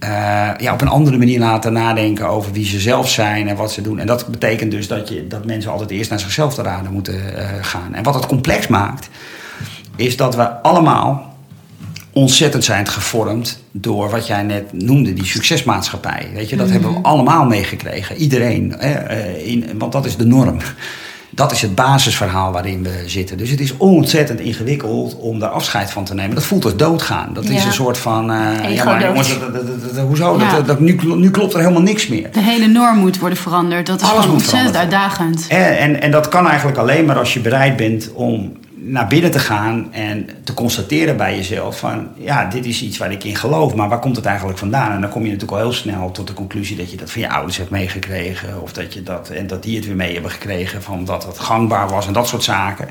uh, 0.00 0.50
ja, 0.58 0.72
op 0.72 0.80
een 0.80 0.88
andere 0.88 1.18
manier 1.18 1.38
laten 1.38 1.72
nadenken 1.72 2.28
over 2.28 2.52
wie 2.52 2.64
ze 2.64 2.78
zelf 2.78 3.10
zijn 3.10 3.48
en 3.48 3.56
wat 3.56 3.72
ze 3.72 3.82
doen. 3.82 3.98
En 3.98 4.06
dat 4.06 4.26
betekent 4.26 4.70
dus 4.70 4.88
dat, 4.88 5.08
je, 5.08 5.26
dat 5.26 5.44
mensen 5.44 5.70
altijd 5.70 5.90
eerst 5.90 6.10
naar 6.10 6.20
zichzelf 6.20 6.54
te 6.54 6.62
raden 6.62 6.92
moeten 6.92 7.14
uh, 7.14 7.48
gaan. 7.60 7.94
En 7.94 8.02
wat 8.02 8.14
het 8.14 8.26
complex 8.26 8.66
maakt, 8.66 9.08
is 9.96 10.16
dat 10.16 10.36
we 10.36 10.62
allemaal 10.62 11.29
ontzettend 12.12 12.64
zijn 12.64 12.86
gevormd 12.86 13.62
door 13.70 14.10
wat 14.10 14.26
jij 14.26 14.42
net 14.42 14.72
noemde, 14.72 15.12
die 15.12 15.26
succesmaatschappij. 15.26 16.30
Weet 16.34 16.48
je, 16.48 16.56
dat 16.56 16.66
mhm. 16.66 16.74
hebben 16.74 16.94
we 16.94 17.08
allemaal 17.08 17.44
meegekregen. 17.44 18.16
Iedereen. 18.16 18.74
Hè, 18.78 18.92
eh, 18.92 19.46
in, 19.46 19.70
want 19.78 19.92
dat 19.92 20.06
is 20.06 20.16
de 20.16 20.26
norm. 20.26 20.58
Dat 21.32 21.52
is 21.52 21.62
het 21.62 21.74
basisverhaal 21.74 22.52
waarin 22.52 22.82
we 22.82 23.02
zitten. 23.06 23.38
Dus 23.38 23.50
het 23.50 23.60
is 23.60 23.76
ontzettend 23.76 24.40
ingewikkeld 24.40 25.16
om 25.16 25.38
daar 25.38 25.48
afscheid 25.48 25.90
van 25.90 26.04
te 26.04 26.14
nemen. 26.14 26.34
Dat 26.34 26.44
voelt 26.44 26.64
als 26.64 26.76
doodgaan. 26.76 27.30
Dat 27.32 27.44
is 27.44 27.64
een 27.64 27.72
soort 27.72 27.98
van. 27.98 28.30
Uh, 28.30 28.74
ja, 28.74 28.84
maar 28.84 29.04
jongens, 29.04 29.38
dat, 29.38 29.54
dat, 29.54 29.94
dat, 29.94 30.06
hoezo? 30.06 30.38
Ja. 30.38 30.60
Dat, 30.60 30.80
nu, 30.80 30.98
nu, 31.02 31.30
klopt 31.30 31.52
er 31.52 31.60
helemaal 31.60 31.82
niks 31.82 32.08
meer. 32.08 32.28
De 32.32 32.40
hele 32.40 32.66
norm 32.66 32.98
moet 32.98 33.18
worden 33.18 33.38
veranderd. 33.38 33.86
Dat 33.86 34.00
is 34.00 34.08
Alles 34.08 34.26
ontzettend 34.26 34.76
uitdagend. 34.76 35.46
En, 35.48 35.78
en, 35.78 36.00
en 36.00 36.10
dat 36.10 36.28
kan 36.28 36.48
eigenlijk 36.48 36.78
alleen 36.78 37.04
maar 37.04 37.18
als 37.18 37.34
je 37.34 37.40
bereid 37.40 37.76
bent 37.76 38.10
om 38.12 38.52
naar 38.82 39.06
binnen 39.06 39.30
te 39.30 39.38
gaan 39.38 39.92
en 39.92 40.28
te 40.44 40.54
constateren 40.54 41.16
bij 41.16 41.36
jezelf 41.36 41.78
van 41.78 42.08
ja, 42.16 42.44
dit 42.44 42.66
is 42.66 42.82
iets 42.82 42.98
waar 42.98 43.12
ik 43.12 43.24
in 43.24 43.36
geloof, 43.36 43.74
maar 43.74 43.88
waar 43.88 43.98
komt 43.98 44.16
het 44.16 44.24
eigenlijk 44.24 44.58
vandaan? 44.58 44.92
En 44.92 45.00
dan 45.00 45.10
kom 45.10 45.22
je 45.22 45.30
natuurlijk 45.30 45.58
al 45.58 45.64
heel 45.64 45.72
snel 45.72 46.10
tot 46.10 46.26
de 46.26 46.32
conclusie 46.32 46.76
dat 46.76 46.90
je 46.90 46.96
dat 46.96 47.10
van 47.10 47.20
je 47.20 47.30
ouders 47.30 47.56
hebt 47.56 47.70
meegekregen 47.70 48.62
of 48.62 48.72
dat 48.72 48.94
je 48.94 49.02
dat 49.02 49.28
en 49.28 49.46
dat 49.46 49.62
die 49.62 49.76
het 49.76 49.86
weer 49.86 49.96
mee 49.96 50.12
hebben 50.12 50.30
gekregen 50.30 50.82
van 50.82 51.04
dat 51.04 51.26
het 51.26 51.38
gangbaar 51.38 51.88
was 51.88 52.06
en 52.06 52.12
dat 52.12 52.28
soort 52.28 52.42
zaken. 52.42 52.88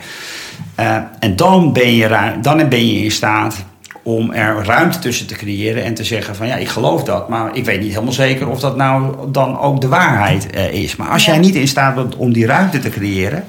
Uh, 0.80 0.98
en 1.20 1.36
dan 1.36 1.74
ben, 1.74 1.96
je, 1.96 2.38
dan 2.42 2.70
ben 2.70 2.88
je 2.88 3.04
in 3.04 3.12
staat 3.12 3.66
om 4.04 4.32
er 4.32 4.66
ruimte 4.66 5.00
tussen 5.00 5.28
te 5.28 5.36
creëren 5.36 5.84
en 5.84 5.94
te 5.94 6.04
zeggen 6.04 6.36
van 6.36 6.48
ja, 6.48 6.56
ik 6.56 6.68
geloof 6.68 7.04
dat, 7.04 7.30
maar 7.30 7.56
ik 7.56 7.66
weet 7.66 7.82
niet 7.82 7.92
helemaal 7.92 8.14
zeker 8.14 8.48
of 8.50 8.60
dat 8.60 8.76
nou 8.76 9.16
dan 9.32 9.60
ook 9.60 9.82
de 9.82 9.88
waarheid 9.88 10.48
uh, 10.56 10.74
is. 10.74 10.96
Maar 10.96 11.10
als 11.10 11.26
jij 11.26 11.38
niet 11.38 11.56
in 11.56 11.68
staat 11.68 11.96
bent 11.96 12.16
om 12.16 12.34
die 12.34 12.46
ruimte 12.46 12.80
te 12.80 12.90
creëren, 12.90 13.44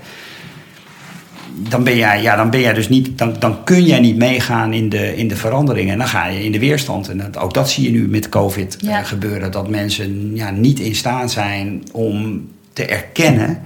dan 1.68 1.84
ben 1.84 1.96
jij, 1.96 2.22
ja, 2.22 2.36
dan 2.36 2.50
ben 2.50 2.60
jij 2.60 2.72
dus 2.72 2.88
niet, 2.88 3.18
dan, 3.18 3.36
dan 3.38 3.64
kun 3.64 3.84
jij 3.84 4.00
niet 4.00 4.16
meegaan 4.16 4.72
in 4.72 4.88
de, 4.88 5.16
in 5.16 5.28
de 5.28 5.36
veranderingen. 5.36 5.92
En 5.92 5.98
dan 5.98 6.08
ga 6.08 6.26
je 6.26 6.44
in 6.44 6.52
de 6.52 6.58
weerstand. 6.58 7.08
En 7.08 7.18
dat, 7.18 7.38
ook 7.38 7.54
dat 7.54 7.70
zie 7.70 7.84
je 7.84 7.90
nu 7.90 8.08
met 8.08 8.28
COVID 8.28 8.76
eh, 8.76 8.98
gebeuren. 9.02 9.52
Dat 9.52 9.68
mensen 9.68 10.36
ja, 10.36 10.50
niet 10.50 10.78
in 10.78 10.94
staat 10.94 11.30
zijn 11.30 11.82
om 11.92 12.48
te 12.72 12.84
erkennen 12.84 13.60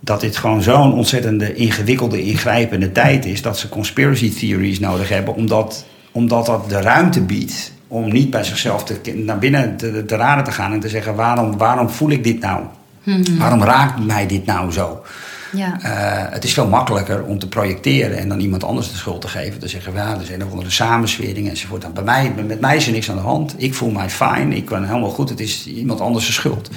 dat 0.00 0.20
dit 0.20 0.36
gewoon 0.36 0.62
zo'n 0.62 0.92
ontzettende 0.92 1.54
ingewikkelde, 1.54 2.22
ingrijpende 2.22 2.92
tijd 2.92 3.24
is. 3.24 3.42
Dat 3.42 3.58
ze 3.58 3.68
conspiracy 3.68 4.34
theories 4.34 4.80
nodig 4.80 5.08
hebben, 5.08 5.34
omdat, 5.34 5.86
omdat 6.12 6.46
dat 6.46 6.68
de 6.68 6.80
ruimte 6.80 7.20
biedt 7.20 7.72
om 7.88 8.12
niet 8.12 8.30
bij 8.30 8.44
zichzelf 8.44 8.84
te, 8.84 9.14
naar 9.14 9.38
binnen 9.38 9.76
te, 9.76 10.04
te 10.04 10.16
raden 10.16 10.44
te 10.44 10.52
gaan 10.52 10.72
en 10.72 10.80
te 10.80 10.88
zeggen: 10.88 11.14
waarom, 11.14 11.56
waarom 11.56 11.90
voel 11.90 12.10
ik 12.10 12.24
dit 12.24 12.40
nou? 12.40 12.62
Hmm. 13.02 13.38
Waarom 13.38 13.62
raakt 13.62 14.06
mij 14.06 14.26
dit 14.26 14.46
nou 14.46 14.72
zo? 14.72 15.02
Ja. 15.52 15.78
Uh, 15.82 16.32
het 16.32 16.44
is 16.44 16.54
veel 16.54 16.68
makkelijker 16.68 17.24
om 17.24 17.38
te 17.38 17.48
projecteren 17.48 18.18
en 18.18 18.28
dan 18.28 18.40
iemand 18.40 18.64
anders 18.64 18.90
de 18.90 18.96
schuld 18.96 19.20
te 19.20 19.28
geven. 19.28 19.60
Te 19.60 19.68
zeggen, 19.68 19.92
ja, 19.94 20.18
er 20.18 20.24
zijn 20.24 20.38
nog 20.38 20.52
een 20.52 20.72
samenswering 20.72 21.48
enzovoort. 21.48 21.82
Dan 21.82 21.92
bij 21.92 22.04
mij, 22.04 22.32
met 22.46 22.60
mij 22.60 22.76
is 22.76 22.86
er 22.86 22.92
niks 22.92 23.10
aan 23.10 23.16
de 23.16 23.22
hand. 23.22 23.54
Ik 23.56 23.74
voel 23.74 23.90
mij 23.90 24.10
fijn, 24.10 24.52
ik 24.52 24.68
ben 24.68 24.84
helemaal 24.84 25.10
goed. 25.10 25.28
Het 25.28 25.40
is 25.40 25.66
iemand 25.66 26.00
anders 26.00 26.34
schuld. 26.34 26.70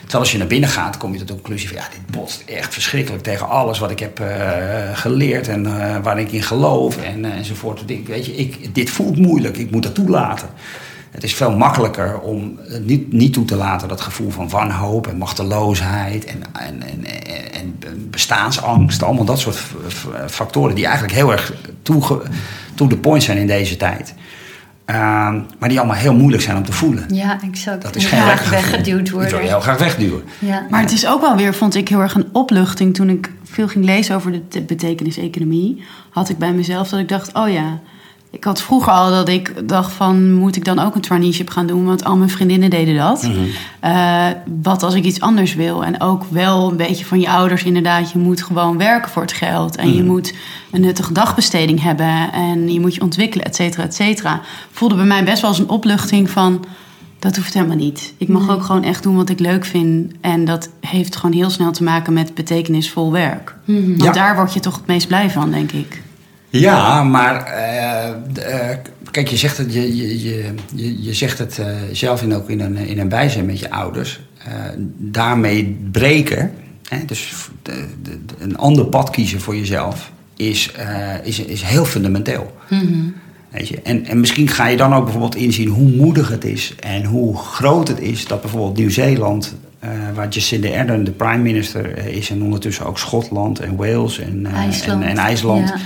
Terwijl 0.00 0.22
als 0.22 0.32
je 0.32 0.38
naar 0.38 0.46
binnen 0.46 0.70
gaat, 0.70 0.96
kom 0.96 1.12
je 1.12 1.18
tot 1.18 1.28
de 1.28 1.34
conclusie 1.34 1.68
van... 1.68 1.76
ja, 1.76 1.88
dit 1.90 2.16
botst 2.16 2.42
echt 2.46 2.72
verschrikkelijk 2.72 3.22
tegen 3.22 3.48
alles 3.48 3.78
wat 3.78 3.90
ik 3.90 3.98
heb 3.98 4.20
uh, 4.20 4.26
geleerd... 4.92 5.48
en 5.48 5.64
uh, 5.64 5.96
waar 6.02 6.18
ik 6.18 6.32
in 6.32 6.42
geloof 6.42 6.96
en, 6.96 7.24
enzovoort. 7.24 7.84
Weet 8.06 8.26
je, 8.26 8.36
ik, 8.36 8.74
dit 8.74 8.90
voelt 8.90 9.16
moeilijk, 9.16 9.56
ik 9.56 9.70
moet 9.70 9.82
dat 9.82 9.94
toelaten. 9.94 10.48
Het 11.10 11.24
is 11.24 11.34
veel 11.34 11.56
makkelijker 11.56 12.20
om 12.20 12.58
niet, 12.80 13.12
niet 13.12 13.32
toe 13.32 13.44
te 13.44 13.56
laten 13.56 13.88
dat 13.88 14.00
gevoel 14.00 14.30
van 14.30 14.48
wanhoop 14.48 15.06
en 15.06 15.16
machteloosheid 15.16 16.24
en, 16.24 16.42
en, 16.52 16.82
en, 16.82 17.04
en 17.52 17.78
bestaansangst. 18.10 19.02
Allemaal 19.02 19.24
dat 19.24 19.38
soort 19.38 19.58
factoren 20.26 20.74
die 20.74 20.84
eigenlijk 20.84 21.14
heel 21.14 21.32
erg 21.32 21.54
to, 21.82 22.22
to 22.74 22.86
the 22.86 22.96
point 22.96 23.22
zijn 23.22 23.38
in 23.38 23.46
deze 23.46 23.76
tijd. 23.76 24.14
Ehm, 24.84 25.40
maar 25.58 25.68
die 25.68 25.78
allemaal 25.78 25.96
heel 25.96 26.14
moeilijk 26.14 26.42
zijn 26.42 26.56
om 26.56 26.64
te 26.64 26.72
voelen. 26.72 27.04
Ja, 27.14 27.38
exact. 27.42 27.82
Dat 27.82 27.96
is 27.96 28.06
geen 28.06 28.20
graag 28.20 28.50
weggeduwd 28.50 29.10
worden. 29.10 29.28
Die 29.28 29.38
wil 29.38 29.46
je 29.46 29.52
heel 29.52 29.60
graag 29.60 29.78
wegduwen. 29.78 30.22
Ja. 30.38 30.66
Maar 30.70 30.80
het 30.80 30.92
is 30.92 31.06
ook 31.06 31.20
wel 31.20 31.36
weer, 31.36 31.54
vond 31.54 31.74
ik 31.74 31.88
heel 31.88 32.00
erg 32.00 32.14
een 32.14 32.28
opluchting 32.32 32.94
toen 32.94 33.08
ik 33.08 33.30
veel 33.44 33.68
ging 33.68 33.84
lezen 33.84 34.14
over 34.14 34.40
de 34.48 34.62
betekenis-economie. 34.62 35.84
Had 36.10 36.28
ik 36.28 36.38
bij 36.38 36.52
mezelf 36.52 36.88
dat 36.88 37.00
ik 37.00 37.08
dacht, 37.08 37.32
oh 37.32 37.48
ja, 37.48 37.80
ik 38.30 38.44
had 38.44 38.62
vroeger 38.62 38.92
al 38.92 39.10
dat 39.10 39.28
ik 39.28 39.68
dacht 39.68 39.92
van... 39.92 40.34
moet 40.34 40.56
ik 40.56 40.64
dan 40.64 40.78
ook 40.78 40.94
een 40.94 41.00
traineeship 41.00 41.50
gaan 41.50 41.66
doen? 41.66 41.84
Want 41.84 42.04
al 42.04 42.16
mijn 42.16 42.30
vriendinnen 42.30 42.70
deden 42.70 42.96
dat. 42.96 43.22
Mhm. 43.22 43.38
Eh, 43.80 44.26
wat 44.62 44.82
als 44.82 44.94
ik 44.94 45.04
iets 45.04 45.20
anders 45.20 45.54
wil? 45.54 45.84
En 45.84 46.00
ook 46.00 46.24
wel 46.28 46.70
een 46.70 46.76
beetje 46.76 47.04
van 47.04 47.20
je 47.20 47.30
ouders 47.30 47.64
inderdaad... 47.64 48.10
je 48.10 48.18
moet 48.18 48.42
gewoon 48.42 48.78
werken 48.78 49.10
voor 49.10 49.22
het 49.22 49.32
geld. 49.32 49.76
En 49.76 49.94
je 49.94 50.02
mhm. 50.02 50.10
moet 50.10 50.34
een 50.70 50.80
nuttige 50.80 51.12
dagbesteding 51.12 51.82
hebben. 51.82 52.32
En 52.32 52.72
je 52.72 52.80
moet 52.80 52.94
je 52.94 53.00
ontwikkelen, 53.00 53.46
et 53.46 53.54
cetera, 53.54 53.82
et 53.82 53.94
cetera. 53.94 54.40
Voelde 54.70 54.94
bij 54.94 55.04
mij 55.04 55.24
best 55.24 55.40
wel 55.40 55.50
als 55.50 55.58
een 55.58 55.68
opluchting 55.68 56.30
van... 56.30 56.64
dat 57.18 57.36
hoeft 57.36 57.54
helemaal 57.54 57.76
niet. 57.76 58.14
Ik 58.16 58.28
mag 58.28 58.50
ook 58.50 58.62
gewoon 58.62 58.84
echt 58.84 59.02
doen 59.02 59.16
wat 59.16 59.28
ik 59.28 59.38
leuk 59.38 59.64
vind. 59.64 60.12
En 60.20 60.44
dat 60.44 60.68
heeft 60.80 61.16
gewoon 61.16 61.36
heel 61.36 61.50
snel 61.50 61.72
te 61.72 61.82
maken 61.82 62.12
met 62.12 62.34
betekenisvol 62.34 63.12
werk. 63.12 63.56
Mhm. 63.64 63.96
Want 63.96 64.14
daar 64.14 64.36
word 64.36 64.52
je 64.52 64.60
toch 64.60 64.76
het 64.76 64.86
meest 64.86 65.06
blij 65.06 65.30
van, 65.30 65.50
denk 65.50 65.72
ik. 65.72 66.02
Ja, 66.50 67.02
maar 67.02 67.46
uh, 67.46 68.44
uh, 68.48 68.76
kijk, 69.10 69.28
je 69.28 69.36
zegt 69.36 69.58
het, 69.58 69.74
je, 69.74 69.96
je, 69.96 70.22
je, 70.74 71.02
je 71.02 71.14
zegt 71.14 71.38
het 71.38 71.58
uh, 71.60 71.66
zelf 71.92 72.22
in, 72.22 72.34
ook 72.34 72.50
in 72.50 72.60
een, 72.60 72.76
in 72.76 72.98
een 72.98 73.08
bijzijn 73.08 73.46
met 73.46 73.58
je 73.58 73.70
ouders. 73.70 74.20
daarmee 74.96 75.78
breken, 75.90 76.52
hè, 76.88 77.04
dus 77.04 77.32
de, 77.62 77.84
de, 78.02 78.18
een 78.38 78.56
ander 78.56 78.84
pad 78.84 79.10
kiezen 79.10 79.40
voor 79.40 79.56
jezelf, 79.56 80.12
is, 80.36 80.72
is, 81.22 81.38
is 81.38 81.62
heel 81.62 81.84
fundamenteel. 81.84 82.56
Mm 82.68 83.14
Weet 83.50 83.68
je? 83.68 83.82
En, 83.82 84.06
en 84.06 84.20
misschien 84.20 84.48
ga 84.48 84.66
je 84.66 84.76
dan 84.76 84.94
ook 84.94 85.02
bijvoorbeeld 85.02 85.34
inzien 85.34 85.68
hoe 85.68 85.88
moedig 85.90 86.28
het 86.28 86.44
is 86.44 86.74
en 86.80 87.04
hoe 87.04 87.36
groot 87.38 87.88
het 87.88 88.00
is 88.00 88.26
dat 88.26 88.40
bijvoorbeeld 88.40 88.76
Nieuw-Zeeland 88.76 89.56
waar 90.14 90.28
Jacinda 90.28 90.78
Ardern 90.78 91.04
de 91.04 91.10
prime 91.10 91.42
minister 91.42 92.06
is 92.06 92.30
en 92.30 92.42
ondertussen 92.42 92.86
ook 92.86 92.98
Schotland 92.98 93.60
en 93.60 93.76
Wales 93.76 94.18
en 94.18 94.46
IJsland. 94.46 95.02
En, 95.02 95.08
en 95.08 95.16
IJsland 95.16 95.68
ja 95.68 95.76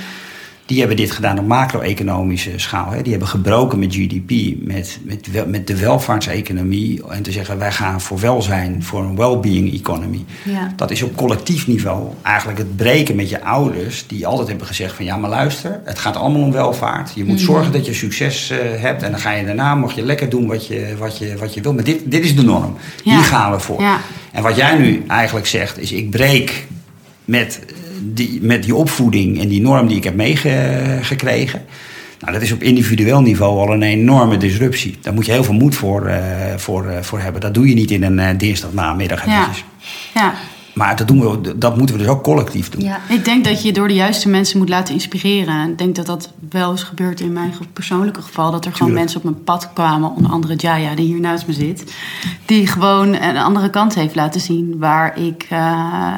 die 0.67 0.79
hebben 0.79 0.97
dit 0.97 1.11
gedaan 1.11 1.39
op 1.39 1.47
macro-economische 1.47 2.51
schaal. 2.57 2.91
Hè. 2.91 3.03
Die 3.03 3.11
hebben 3.11 3.29
gebroken 3.29 3.79
met 3.79 3.95
GDP, 3.95 4.57
met, 4.61 4.99
met, 5.03 5.47
met 5.47 5.67
de 5.67 5.77
welvaartseconomie. 5.77 7.03
En 7.09 7.23
te 7.23 7.33
zeggen, 7.33 7.59
wij 7.59 7.73
gaan 7.73 8.01
voor 8.01 8.21
welzijn, 8.21 8.83
voor 8.83 9.03
een 9.03 9.17
well-being 9.17 9.75
economy. 9.75 10.25
Ja. 10.43 10.73
Dat 10.77 10.91
is 10.91 11.03
op 11.03 11.17
collectief 11.17 11.67
niveau 11.67 12.09
eigenlijk 12.23 12.59
het 12.59 12.77
breken 12.77 13.17
met 13.17 13.29
je 13.29 13.43
ouders... 13.43 14.07
die 14.07 14.27
altijd 14.27 14.49
hebben 14.49 14.67
gezegd 14.67 14.95
van, 14.95 15.05
ja, 15.05 15.17
maar 15.17 15.31
luister... 15.31 15.81
het 15.85 15.99
gaat 15.99 16.17
allemaal 16.17 16.43
om 16.43 16.53
welvaart. 16.53 17.13
Je 17.15 17.25
moet 17.25 17.37
mhm. 17.37 17.45
zorgen 17.45 17.73
dat 17.73 17.87
je 17.87 17.95
succes 17.95 18.51
uh, 18.51 18.59
hebt... 18.81 19.03
en 19.03 19.11
dan 19.11 19.21
ga 19.21 19.31
je 19.31 19.45
daarna, 19.45 19.75
mag 19.75 19.95
je 19.95 20.03
lekker 20.03 20.29
doen 20.29 20.47
wat 20.47 20.67
je, 20.67 20.95
wat 20.99 21.19
je, 21.19 21.37
wat 21.37 21.55
je 21.55 21.61
wil. 21.61 21.75
Maar 21.75 21.85
dit, 21.85 22.01
dit 22.05 22.25
is 22.25 22.37
de 22.37 22.43
norm. 22.43 22.77
Hier 23.03 23.19
gaan 23.19 23.53
we 23.53 23.59
voor. 23.59 23.81
Ja. 23.81 24.01
En 24.33 24.43
wat 24.43 24.57
jij 24.57 24.79
nu 24.79 25.05
eigenlijk 25.07 25.47
zegt, 25.47 25.79
is 25.79 25.93
ik 25.93 26.11
breek 26.11 26.67
met 27.25 27.61
die, 28.05 28.39
met 28.43 28.63
die 28.63 28.75
opvoeding 28.75 29.41
en 29.41 29.49
die 29.49 29.61
norm 29.61 29.89
die 29.89 29.97
ik 29.97 30.05
heb 30.05 30.15
meegekregen. 30.15 31.65
Nou, 32.21 32.33
dat 32.33 32.43
is 32.43 32.53
op 32.53 32.63
individueel 32.63 33.21
niveau 33.21 33.59
al 33.59 33.75
een 33.75 33.83
enorme 33.83 34.37
disruptie. 34.37 34.97
Daar 35.01 35.15
moet 35.15 35.27
je 35.27 35.33
heel 35.33 35.45
veel 35.45 35.55
moed 35.55 35.75
voor, 35.75 36.09
uh, 36.09 36.17
voor, 36.57 36.85
uh, 36.85 36.99
voor 37.01 37.21
hebben. 37.21 37.41
Dat 37.41 37.55
doe 37.55 37.69
je 37.69 37.75
niet 37.75 37.91
in 37.91 38.03
een 38.03 38.19
uh, 38.19 38.29
dinsdagnamiddag. 38.39 39.27
Ja. 39.27 39.51
ja. 40.15 40.35
Maar 40.75 40.97
dat, 40.97 41.09
doen 41.09 41.21
we, 41.21 41.59
dat 41.59 41.77
moeten 41.77 41.97
we 41.97 42.03
dus 42.03 42.11
ook 42.11 42.23
collectief 42.23 42.69
doen. 42.69 42.83
Ja. 42.83 43.01
Ik 43.09 43.25
denk 43.25 43.45
dat 43.45 43.63
je 43.63 43.73
door 43.73 43.89
de 43.89 43.95
juiste 43.95 44.29
mensen 44.29 44.59
moet 44.59 44.69
laten 44.69 44.95
inspireren. 44.95 45.71
Ik 45.71 45.79
denk 45.79 45.95
dat 45.95 46.07
dat 46.07 46.33
wel 46.51 46.71
eens 46.71 46.83
gebeurt 46.83 47.21
in 47.21 47.33
mijn 47.33 47.53
persoonlijke 47.73 48.23
geval. 48.23 48.51
Dat 48.51 48.65
er 48.65 48.73
gewoon 48.73 48.93
mensen 48.93 49.17
op 49.17 49.25
mijn 49.25 49.45
pad 49.45 49.73
kwamen. 49.73 50.11
Onder 50.11 50.31
andere 50.31 50.55
Jaya, 50.55 50.95
die 50.95 51.07
hier 51.07 51.21
naast 51.21 51.47
me 51.47 51.53
zit. 51.53 51.95
Die 52.45 52.67
gewoon 52.67 53.15
een 53.15 53.37
andere 53.37 53.71
kant 53.71 53.95
heeft 53.95 54.15
laten 54.15 54.41
zien. 54.41 54.79
Waar 54.79 55.19
ik, 55.19 55.47
uh, 55.53 55.59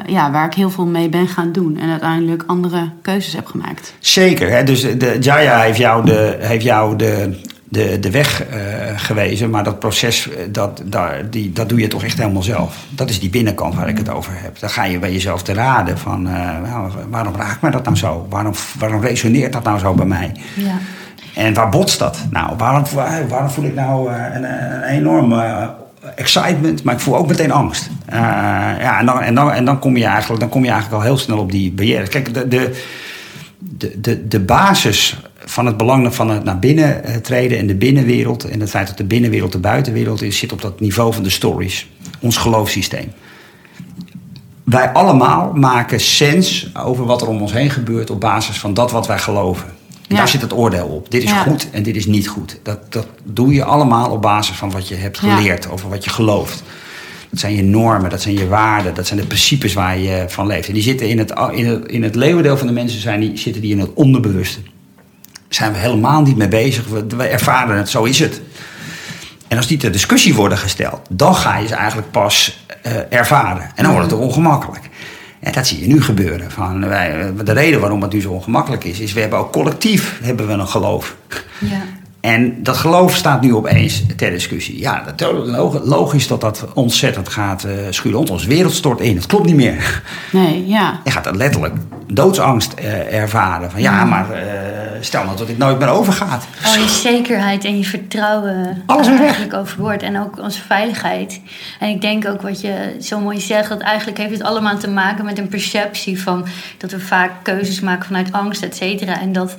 ja, 0.07 0.31
waar 0.31 0.47
ik 0.47 0.55
heel 0.55 0.71
veel 0.71 0.87
mee 0.87 1.09
ben 1.09 1.29
gaan 1.29 1.53
doen. 1.53 1.79
En 1.79 1.91
uiteindelijk 1.91 2.45
andere 2.47 2.91
keuzes 3.03 3.33
heb 3.33 3.47
gemaakt. 3.47 3.95
Zeker. 3.99 4.51
Hè? 4.51 4.65
Dus 4.65 4.81
de, 4.81 5.17
Jaya 5.21 5.61
heeft 5.61 5.79
jou 5.79 6.05
de, 6.05 6.37
heeft 6.41 6.65
jou 6.65 6.97
de 6.97 7.41
de, 7.69 7.99
de 8.01 8.11
weg 8.11 8.45
uh, 8.49 8.55
gewezen. 8.97 9.51
Maar 9.51 9.65
dat 9.65 9.79
proces, 9.79 10.31
eh, 10.31 10.37
dat, 10.51 10.83
daar, 10.85 11.31
die, 11.31 11.53
dat 11.53 11.69
doe 11.69 11.81
je 11.81 11.89
toch 11.89 12.05
echt 12.05 12.19
helemaal 12.19 12.43
zelf. 12.43 12.77
Dat 12.91 13.11
is 13.11 13.21
die 13.21 13.31
binnenkant 13.31 13.75
waar 13.75 13.89
ik 13.89 13.99
het 13.99 14.09
over 14.09 14.33
heb. 14.35 14.59
Dan 14.59 14.71
ga 14.71 14.85
je 14.85 14.99
bij 14.99 15.13
jezelf 15.13 15.43
te 15.43 15.53
raden 15.53 15.99
van... 15.99 16.27
Uh, 16.29 16.59
waarom 17.11 17.35
raakt 17.37 17.61
mij 17.61 17.71
dat 17.71 17.85
nou 17.85 17.97
zo? 17.97 18.27
Waarom, 18.31 18.53
waarom 18.79 19.01
resoneert 19.01 19.53
dat 19.53 19.65
nou 19.65 19.79
zo 19.79 19.95
bij 19.95 20.07
mij? 20.07 20.33
Ja. 20.55 20.79
En 21.35 21.55
waar 21.55 21.69
botst 21.69 21.99
dat? 21.99 22.19
Nou, 22.31 22.57
waarom, 22.57 22.85
waarom 23.29 23.51
voel 23.51 23.65
ik 23.65 23.75
nou 23.75 24.13
een, 24.13 24.45
een 24.45 24.83
enorme 24.83 25.75
excitement, 26.15 26.83
maar 26.83 26.95
ik 26.95 27.01
voel 27.01 27.17
ook 27.17 27.29
meteen 27.29 27.51
angst. 27.51 27.91
Ja, 28.11 28.99
en 28.99 29.07
dan, 29.07 29.21
en, 29.21 29.35
dan, 29.35 29.53
en 29.53 29.65
dan, 29.65 29.79
kom 29.79 29.97
je 29.97 30.05
eigenlijk, 30.05 30.41
dan 30.41 30.49
kom 30.49 30.65
je 30.65 30.71
eigenlijk 30.71 31.03
al 31.03 31.09
heel 31.09 31.19
snel 31.19 31.39
op 31.39 31.53
die 31.53 31.73
barrière. 31.73 32.09
Kijk, 32.09 32.35
de, 32.35 32.49
de, 32.49 34.01
de, 34.01 34.29
de 34.29 34.41
basis 34.41 35.19
van 35.49 35.67
het 35.67 35.77
belang 35.77 36.15
van 36.15 36.31
het 36.31 36.45
naar 36.45 36.59
binnen 36.59 37.05
eh, 37.05 37.17
treden 37.17 37.59
en 37.59 37.67
de 37.67 37.75
binnenwereld. 37.75 38.45
En 38.45 38.61
het 38.61 38.71
feit 38.71 38.87
dat 38.87 38.97
de 38.97 39.05
binnenwereld 39.05 39.53
de 39.53 39.59
buitenwereld 39.59 40.23
is, 40.23 40.39
zit 40.39 40.53
op 40.53 40.63
dat 40.63 40.81
niveau 40.81 41.13
van 41.13 41.23
de 41.23 41.31
stories. 41.31 41.89
Ons 42.21 42.37
geloofssysteem. 42.37 43.13
Wij 44.65 44.93
allemaal 44.93 45.53
maken 45.55 46.01
sens 46.01 46.71
over 46.75 47.05
wat 47.05 47.23
er 47.23 47.29
om 47.29 47.41
ons 47.41 47.53
heen 47.53 47.71
gebeurt 47.71 48.11
op 48.11 48.21
basis 48.21 48.59
van 48.59 48.75
dat 48.75 48.91
wat 48.91 49.07
wij 49.07 49.19
geloven. 49.19 49.75
Daar 50.09 50.29
zit 50.29 50.41
het 50.41 50.53
oordeel 50.53 50.87
op. 50.87 51.11
Dit 51.11 51.23
is 51.23 51.33
goed 51.33 51.71
en 51.71 51.83
dit 51.83 51.97
is 51.97 52.07
niet 52.07 52.29
goed. 52.29 52.59
Dat, 52.63 52.93
dat 52.93 53.07
doe 53.25 53.55
je 53.55 53.65
allemaal 53.65 54.11
op 54.11 54.23
basis 54.23 54.57
van 54.57 54.71
wat 54.71 54.89
je 54.89 54.95
hebt 54.95 55.19
geleerd, 55.19 55.71
over 55.71 55.89
wat 55.89 56.05
je 56.05 56.11
gelooft. 56.11 56.63
Dat 57.31 57.41
zijn 57.41 57.55
je 57.55 57.63
normen, 57.63 58.11
dat 58.11 58.23
zijn 58.23 58.35
je 58.35 58.49
waarden, 58.49 58.95
dat 58.95 59.07
zijn 59.07 59.21
de 59.21 59.27
principes 59.27 59.73
waar 59.73 59.99
je 59.99 60.25
van 60.29 60.47
leeft. 60.47 60.69
En 60.69 60.75
die 60.75 60.83
zitten 60.83 61.09
in 61.09 61.19
het, 61.19 61.33
in 61.53 61.67
het, 61.67 61.87
in 61.87 62.03
het 62.03 62.15
leeuwendeel 62.15 62.57
van 62.57 62.67
de 62.67 62.73
mensen 62.73 63.01
zijn 63.01 63.21
die, 63.21 63.39
zitten 63.39 63.63
die 63.63 63.73
in 63.73 63.81
het 63.81 63.91
onderbewuste 63.95 64.61
zijn 65.57 65.73
we 65.73 65.79
helemaal 65.79 66.23
niet 66.23 66.37
mee 66.37 66.49
bezig. 66.49 66.85
We, 67.17 67.25
ervaren 67.25 67.77
het, 67.77 67.89
zo 67.89 68.05
is 68.05 68.19
het. 68.19 68.41
En 69.49 69.57
als 69.57 69.67
die 69.67 69.79
ter 69.79 69.93
discussie 69.93 70.35
worden 70.35 70.59
gesteld, 70.59 71.01
dan 71.09 71.35
ga 71.35 71.57
je 71.57 71.67
ze 71.67 71.75
eigenlijk 71.75 72.11
pas 72.11 72.65
uh, 72.87 72.93
ervaren. 73.13 73.71
En 73.75 73.85
dan 73.85 73.93
wordt 73.93 74.11
het 74.11 74.21
ongemakkelijk. 74.21 74.89
En 75.41 75.53
dat 75.53 75.67
zie 75.67 75.81
je 75.81 75.87
nu 75.87 76.03
gebeuren. 76.03 76.51
Van 76.51 76.89
wij, 76.89 77.33
de 77.45 77.53
reden 77.53 77.81
waarom 77.81 78.03
het 78.03 78.13
nu 78.13 78.21
zo 78.21 78.31
ongemakkelijk 78.31 78.85
is, 78.85 79.01
is 79.01 79.13
we 79.13 79.21
hebben 79.21 79.39
ook 79.39 79.53
collectief 79.53 80.19
hebben 80.23 80.47
we 80.47 80.53
een 80.53 80.69
geloof. 80.69 81.17
Ja. 81.59 81.83
En 82.27 82.63
dat 82.63 82.77
geloof 82.77 83.15
staat 83.15 83.41
nu 83.41 83.55
opeens 83.55 84.03
ter 84.17 84.31
discussie. 84.31 84.79
Ja, 84.79 85.05
logisch 85.85 86.27
dat 86.27 86.41
dat 86.41 86.67
ontzettend 86.75 87.29
gaat 87.29 87.65
uh, 87.65 87.73
schuren. 87.91 88.29
Ons 88.29 88.45
wereld 88.45 88.73
stort 88.73 89.01
in. 89.01 89.17
Het 89.17 89.27
klopt 89.27 89.47
niet 89.47 89.55
meer. 89.55 90.03
Nee, 90.33 90.67
ja. 90.67 91.01
Je 91.05 91.11
gaat 91.11 91.25
dat 91.25 91.37
letterlijk 91.37 91.75
doodsangst 92.13 92.75
uh, 92.79 93.15
ervaren. 93.15 93.71
Van 93.71 93.81
ja, 93.81 94.05
maar 94.05 94.27
uh, 94.31 94.39
stel 95.01 95.25
nou 95.25 95.37
dat 95.37 95.47
dit 95.47 95.59
nooit 95.59 95.79
meer 95.79 95.89
overgaat. 95.89 96.47
Al 96.65 96.75
je 96.75 96.89
zekerheid 96.89 97.65
en 97.65 97.79
je 97.79 97.85
vertrouwen. 97.85 98.83
Alles 98.87 99.09
weer 99.09 99.21
eigenlijk 99.21 99.55
overboord. 99.55 100.03
En 100.03 100.21
ook 100.21 100.39
onze 100.39 100.61
veiligheid. 100.61 101.41
En 101.81 101.89
ik 101.89 102.01
denk 102.01 102.29
ook 102.29 102.43
wat 102.43 102.61
je 102.61 102.97
zo 103.01 103.21
mooi 103.21 103.41
zegt. 103.41 103.69
Dat 103.69 103.81
eigenlijk 103.81 104.19
heeft 104.19 104.33
het 104.33 104.43
allemaal 104.43 104.79
te 104.79 104.91
maken 104.91 105.25
met 105.25 105.39
een 105.39 105.49
perceptie 105.49 106.23
van... 106.23 106.47
dat 106.79 106.91
we 106.91 107.01
vaak 107.01 107.31
keuzes 107.43 107.81
maken 107.81 108.07
vanuit 108.07 108.33
angst, 108.33 108.63
et 108.63 108.77
cetera. 108.77 109.21
En 109.21 109.33
dat 109.33 109.57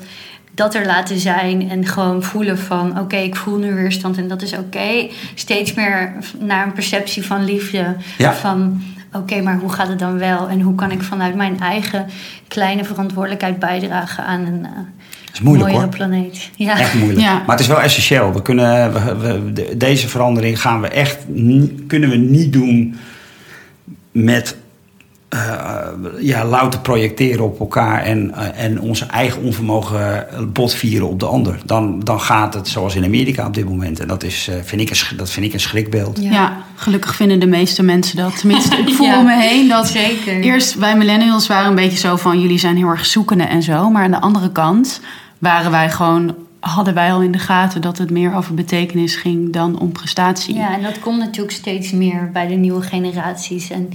dat 0.57 0.75
er 0.75 0.85
laten 0.85 1.19
zijn 1.19 1.69
en 1.69 1.85
gewoon 1.85 2.23
voelen 2.23 2.57
van 2.57 2.99
oké, 2.99 3.15
ik 3.15 3.35
voel 3.35 3.57
nu 3.57 3.73
weerstand 3.73 4.17
en 4.17 4.27
dat 4.27 4.41
is 4.41 4.53
oké. 4.53 5.07
Steeds 5.35 5.73
meer 5.73 6.13
naar 6.39 6.65
een 6.65 6.73
perceptie 6.73 7.25
van 7.25 7.45
liefde. 7.45 7.95
Van 8.17 8.81
oké, 9.13 9.41
maar 9.41 9.57
hoe 9.57 9.71
gaat 9.71 9.87
het 9.87 9.99
dan 9.99 10.17
wel? 10.17 10.49
En 10.49 10.61
hoe 10.61 10.75
kan 10.75 10.91
ik 10.91 11.01
vanuit 11.01 11.35
mijn 11.35 11.59
eigen 11.59 12.05
kleine 12.47 12.83
verantwoordelijkheid 12.83 13.59
bijdragen 13.59 14.23
aan 14.23 14.45
een 14.45 14.59
uh, 14.59 15.41
moeilijk, 15.41 15.69
mooiere 15.69 15.89
planeet? 15.89 16.49
Ja. 16.55 16.79
Echt 16.79 16.93
moeilijk. 16.93 17.21
Ja. 17.21 17.33
Maar 17.33 17.55
het 17.55 17.59
is 17.59 17.67
wel 17.67 17.81
essentieel. 17.81 18.33
We 18.33 18.41
kunnen, 18.41 18.93
we, 19.21 19.77
deze 19.77 20.07
verandering 20.07 20.61
gaan 20.61 20.81
we 20.81 20.87
echt 20.87 21.17
kunnen 21.87 22.09
we 22.09 22.15
niet 22.15 22.53
doen 22.53 22.95
met 24.11 24.55
uh, 25.33 25.87
ja, 26.19 26.45
louter 26.45 26.79
projecteren 26.79 27.45
op 27.45 27.59
elkaar 27.59 28.03
en, 28.03 28.33
uh, 28.35 28.63
en 28.63 28.81
onze 28.81 29.05
eigen 29.05 29.41
onvermogen 29.43 30.27
botvieren 30.53 31.07
op 31.07 31.19
de 31.19 31.25
ander. 31.25 31.59
Dan, 31.65 31.99
dan 31.99 32.21
gaat 32.21 32.53
het 32.53 32.67
zoals 32.67 32.95
in 32.95 33.03
Amerika 33.03 33.45
op 33.45 33.53
dit 33.53 33.65
moment. 33.65 33.99
En 33.99 34.07
dat, 34.07 34.23
is, 34.23 34.47
uh, 34.49 34.55
vind, 34.63 34.81
ik 34.81 34.89
een, 34.89 35.17
dat 35.17 35.29
vind 35.29 35.45
ik 35.45 35.53
een 35.53 35.59
schrikbeeld. 35.59 36.17
Ja. 36.21 36.31
ja. 36.31 36.57
gelukkig 36.75 37.15
vinden 37.15 37.39
de 37.39 37.47
meeste 37.47 37.83
mensen 37.83 38.17
dat. 38.17 38.39
Tenminste, 38.39 38.77
ik 38.77 38.93
voel 38.95 39.05
ja, 39.05 39.21
me 39.21 39.41
heen 39.41 39.67
dat 39.67 39.87
Zeker. 39.87 40.39
eerst 40.39 40.75
wij 40.75 40.97
millennials 40.97 41.47
waren 41.47 41.69
een 41.69 41.75
beetje 41.75 41.97
zo 41.97 42.15
van... 42.15 42.41
jullie 42.41 42.59
zijn 42.59 42.77
heel 42.77 42.89
erg 42.89 43.05
zoekende 43.05 43.43
en 43.43 43.63
zo. 43.63 43.89
Maar 43.89 44.03
aan 44.03 44.11
de 44.11 44.21
andere 44.21 44.51
kant 44.51 45.01
waren 45.37 45.71
wij 45.71 45.89
gewoon 45.89 46.35
hadden 46.59 46.93
wij 46.93 47.13
al 47.13 47.21
in 47.21 47.31
de 47.31 47.39
gaten 47.39 47.81
dat 47.81 47.97
het 47.97 48.09
meer 48.09 48.35
over 48.35 48.53
betekenis 48.53 49.15
ging 49.15 49.53
dan 49.53 49.79
om 49.79 49.91
prestatie. 49.91 50.55
Ja, 50.55 50.73
en 50.73 50.81
dat 50.81 50.99
komt 50.99 51.17
natuurlijk 51.17 51.55
steeds 51.55 51.91
meer 51.91 52.29
bij 52.33 52.47
de 52.47 52.55
nieuwe 52.55 52.81
generaties. 52.81 53.69
En 53.69 53.89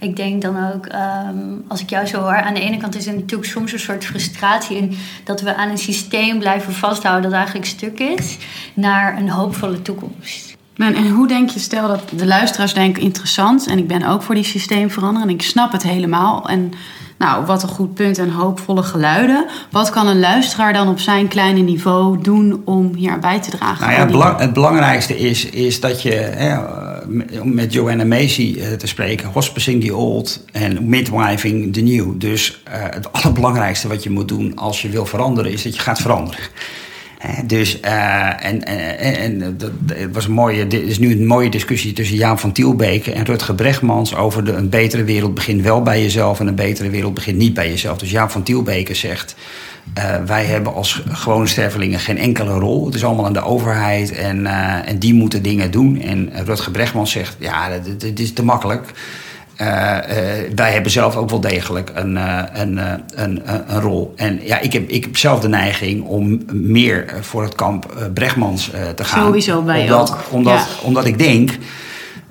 ik 0.00 0.16
denk 0.16 0.42
dan 0.42 0.72
ook, 0.72 0.86
ehm, 0.86 1.36
als 1.68 1.80
ik 1.80 1.90
jou 1.90 2.06
zo 2.06 2.20
hoor, 2.20 2.42
aan 2.42 2.54
de 2.54 2.60
ene 2.60 2.76
kant 2.76 2.96
is 2.96 3.06
er 3.06 3.14
natuurlijk 3.14 3.50
soms 3.50 3.72
een 3.72 3.78
soort 3.78 4.04
frustratie 4.04 4.76
in 4.76 4.96
dat 5.24 5.40
we 5.40 5.54
aan 5.54 5.68
een 5.68 5.78
systeem 5.78 6.38
blijven 6.38 6.72
vasthouden 6.72 7.30
dat 7.30 7.38
eigenlijk 7.38 7.68
stuk 7.68 7.98
is, 7.98 8.36
naar 8.74 9.18
een 9.18 9.30
hoopvolle 9.30 9.82
toekomst. 9.82 10.56
En 10.76 11.08
hoe 11.08 11.28
denk 11.28 11.50
je, 11.50 11.58
stel 11.58 11.88
dat 11.88 12.02
de 12.16 12.26
luisteraars 12.26 12.74
denken 12.74 13.02
interessant 13.02 13.66
en 13.66 13.78
ik 13.78 13.88
ben 13.88 14.02
ook 14.02 14.22
voor 14.22 14.34
die 14.34 14.44
systeemverandering 14.44 15.30
en 15.30 15.36
ik 15.36 15.42
snap 15.42 15.72
het 15.72 15.82
helemaal. 15.82 16.48
En 16.48 16.72
nou, 17.18 17.46
wat 17.46 17.62
een 17.62 17.68
goed 17.68 17.94
punt 17.94 18.18
en 18.18 18.30
hoopvolle 18.30 18.82
geluiden. 18.82 19.46
Wat 19.70 19.90
kan 19.90 20.06
een 20.06 20.20
luisteraar 20.20 20.72
dan 20.72 20.88
op 20.88 20.98
zijn 20.98 21.28
kleine 21.28 21.60
niveau 21.60 22.22
doen 22.22 22.62
om 22.64 22.94
hier 22.94 23.18
bij 23.18 23.40
te 23.40 23.50
dragen? 23.50 23.80
Nou 23.80 23.92
ja, 23.92 23.98
het, 23.98 24.10
belang, 24.10 24.38
het, 24.38 24.52
belangrijkste 24.52 25.18
is, 25.18 25.44
is 25.44 25.80
dat 25.80 26.02
je, 26.02 26.12
hè, 26.12 26.58
om 27.40 27.54
met 27.54 27.72
Joanna 27.72 28.04
Macy 28.04 28.56
eh, 28.60 28.72
te 28.72 28.86
spreken, 28.86 29.28
hospicing 29.28 29.84
the 29.84 29.96
old 29.96 30.44
en 30.52 30.88
midwiving 30.88 31.72
the 31.72 31.80
new. 31.80 32.12
Dus 32.14 32.62
uh, 32.68 32.74
het 32.74 33.12
allerbelangrijkste 33.12 33.88
wat 33.88 34.02
je 34.02 34.10
moet 34.10 34.28
doen 34.28 34.56
als 34.56 34.82
je 34.82 34.88
wil 34.88 35.06
veranderen, 35.06 35.52
is 35.52 35.62
dat 35.62 35.74
je 35.74 35.80
gaat 35.80 36.00
veranderen. 36.00 36.44
Dus, 37.46 37.80
uh, 37.84 38.44
en, 38.44 38.64
en, 38.64 39.16
en 39.16 39.56
dat, 39.56 39.70
was 40.12 40.24
een 40.24 40.32
mooie, 40.32 40.66
dit 40.66 40.82
is 40.82 40.98
nu 40.98 41.12
een 41.12 41.26
mooie 41.26 41.50
discussie 41.50 41.92
tussen 41.92 42.16
Jaap 42.16 42.38
van 42.38 42.52
Tielbeke 42.52 43.12
en 43.12 43.24
Rutger 43.24 43.54
Brechtmans 43.54 44.14
over 44.14 44.44
de, 44.44 44.52
een 44.52 44.68
betere 44.68 45.04
wereld 45.04 45.34
begint 45.34 45.62
wel 45.62 45.82
bij 45.82 46.02
jezelf 46.02 46.40
en 46.40 46.46
een 46.46 46.54
betere 46.54 46.90
wereld 46.90 47.14
begint 47.14 47.36
niet 47.36 47.54
bij 47.54 47.68
jezelf. 47.68 47.98
Dus 47.98 48.10
Jaap 48.10 48.30
van 48.30 48.42
Tielbeke 48.42 48.94
zegt, 48.94 49.34
uh, 49.98 50.16
wij 50.26 50.44
hebben 50.44 50.74
als 50.74 51.02
gewone 51.08 51.46
stervelingen 51.46 52.00
geen 52.00 52.18
enkele 52.18 52.52
rol. 52.52 52.86
Het 52.86 52.94
is 52.94 53.04
allemaal 53.04 53.26
aan 53.26 53.32
de 53.32 53.44
overheid 53.44 54.12
en, 54.12 54.38
uh, 54.38 54.88
en 54.88 54.98
die 54.98 55.14
moeten 55.14 55.42
dingen 55.42 55.70
doen. 55.70 56.00
En 56.00 56.30
Rutger 56.44 56.72
Brechtmans 56.72 57.10
zegt, 57.10 57.36
ja, 57.38 57.78
dit 57.98 58.20
is 58.20 58.32
te 58.32 58.44
makkelijk. 58.44 58.92
Uh, 59.60 59.66
uh, 59.66 59.74
wij 60.54 60.72
hebben 60.72 60.90
zelf 60.90 61.16
ook 61.16 61.30
wel 61.30 61.40
degelijk 61.40 61.90
een, 61.94 62.14
uh, 62.14 62.42
een, 62.52 62.80
een, 63.14 63.42
een, 63.44 63.80
rol. 63.80 64.12
En 64.16 64.40
ja, 64.42 64.58
ik 64.58 64.72
heb, 64.72 64.88
ik 64.88 65.04
heb 65.04 65.16
zelf 65.16 65.40
de 65.40 65.48
neiging 65.48 66.04
om 66.04 66.42
meer 66.52 67.14
voor 67.20 67.42
het 67.42 67.54
kamp 67.54 68.10
Brechtmans 68.14 68.70
te 68.94 69.04
gaan. 69.04 69.24
Sowieso 69.24 69.62
bij 69.62 69.82
omdat, 69.82 70.10
ook. 70.10 70.18
Omdat, 70.30 70.66
omdat 70.82 71.04
ik 71.04 71.18
denk 71.18 71.50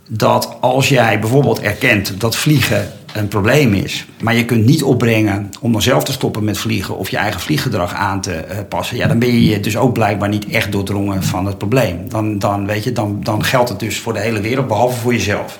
dat 0.09 0.57
als 0.59 0.89
jij 0.89 1.19
bijvoorbeeld 1.19 1.61
erkent 1.61 2.19
dat 2.19 2.35
vliegen 2.35 2.91
een 3.13 3.27
probleem 3.27 3.73
is, 3.73 4.05
maar 4.21 4.35
je 4.35 4.45
kunt 4.45 4.65
niet 4.65 4.83
opbrengen 4.83 5.49
om 5.61 5.71
dan 5.71 5.81
zelf 5.81 6.03
te 6.03 6.11
stoppen 6.11 6.43
met 6.43 6.57
vliegen 6.57 6.97
of 6.97 7.09
je 7.09 7.17
eigen 7.17 7.41
vlieggedrag 7.41 7.93
aan 7.93 8.21
te 8.21 8.43
passen, 8.69 8.97
ja, 8.97 9.07
dan 9.07 9.19
ben 9.19 9.41
je 9.41 9.59
dus 9.59 9.77
ook 9.77 9.93
blijkbaar 9.93 10.29
niet 10.29 10.47
echt 10.47 10.71
doordrongen 10.71 11.23
van 11.23 11.45
het 11.45 11.57
probleem. 11.57 12.09
Dan, 12.09 12.39
dan, 12.39 12.65
weet 12.65 12.83
je, 12.83 12.91
dan, 12.91 13.19
dan 13.23 13.43
geldt 13.43 13.69
het 13.69 13.79
dus 13.79 13.99
voor 13.99 14.13
de 14.13 14.19
hele 14.19 14.41
wereld, 14.41 14.67
behalve 14.67 14.99
voor 14.99 15.13
jezelf. 15.13 15.57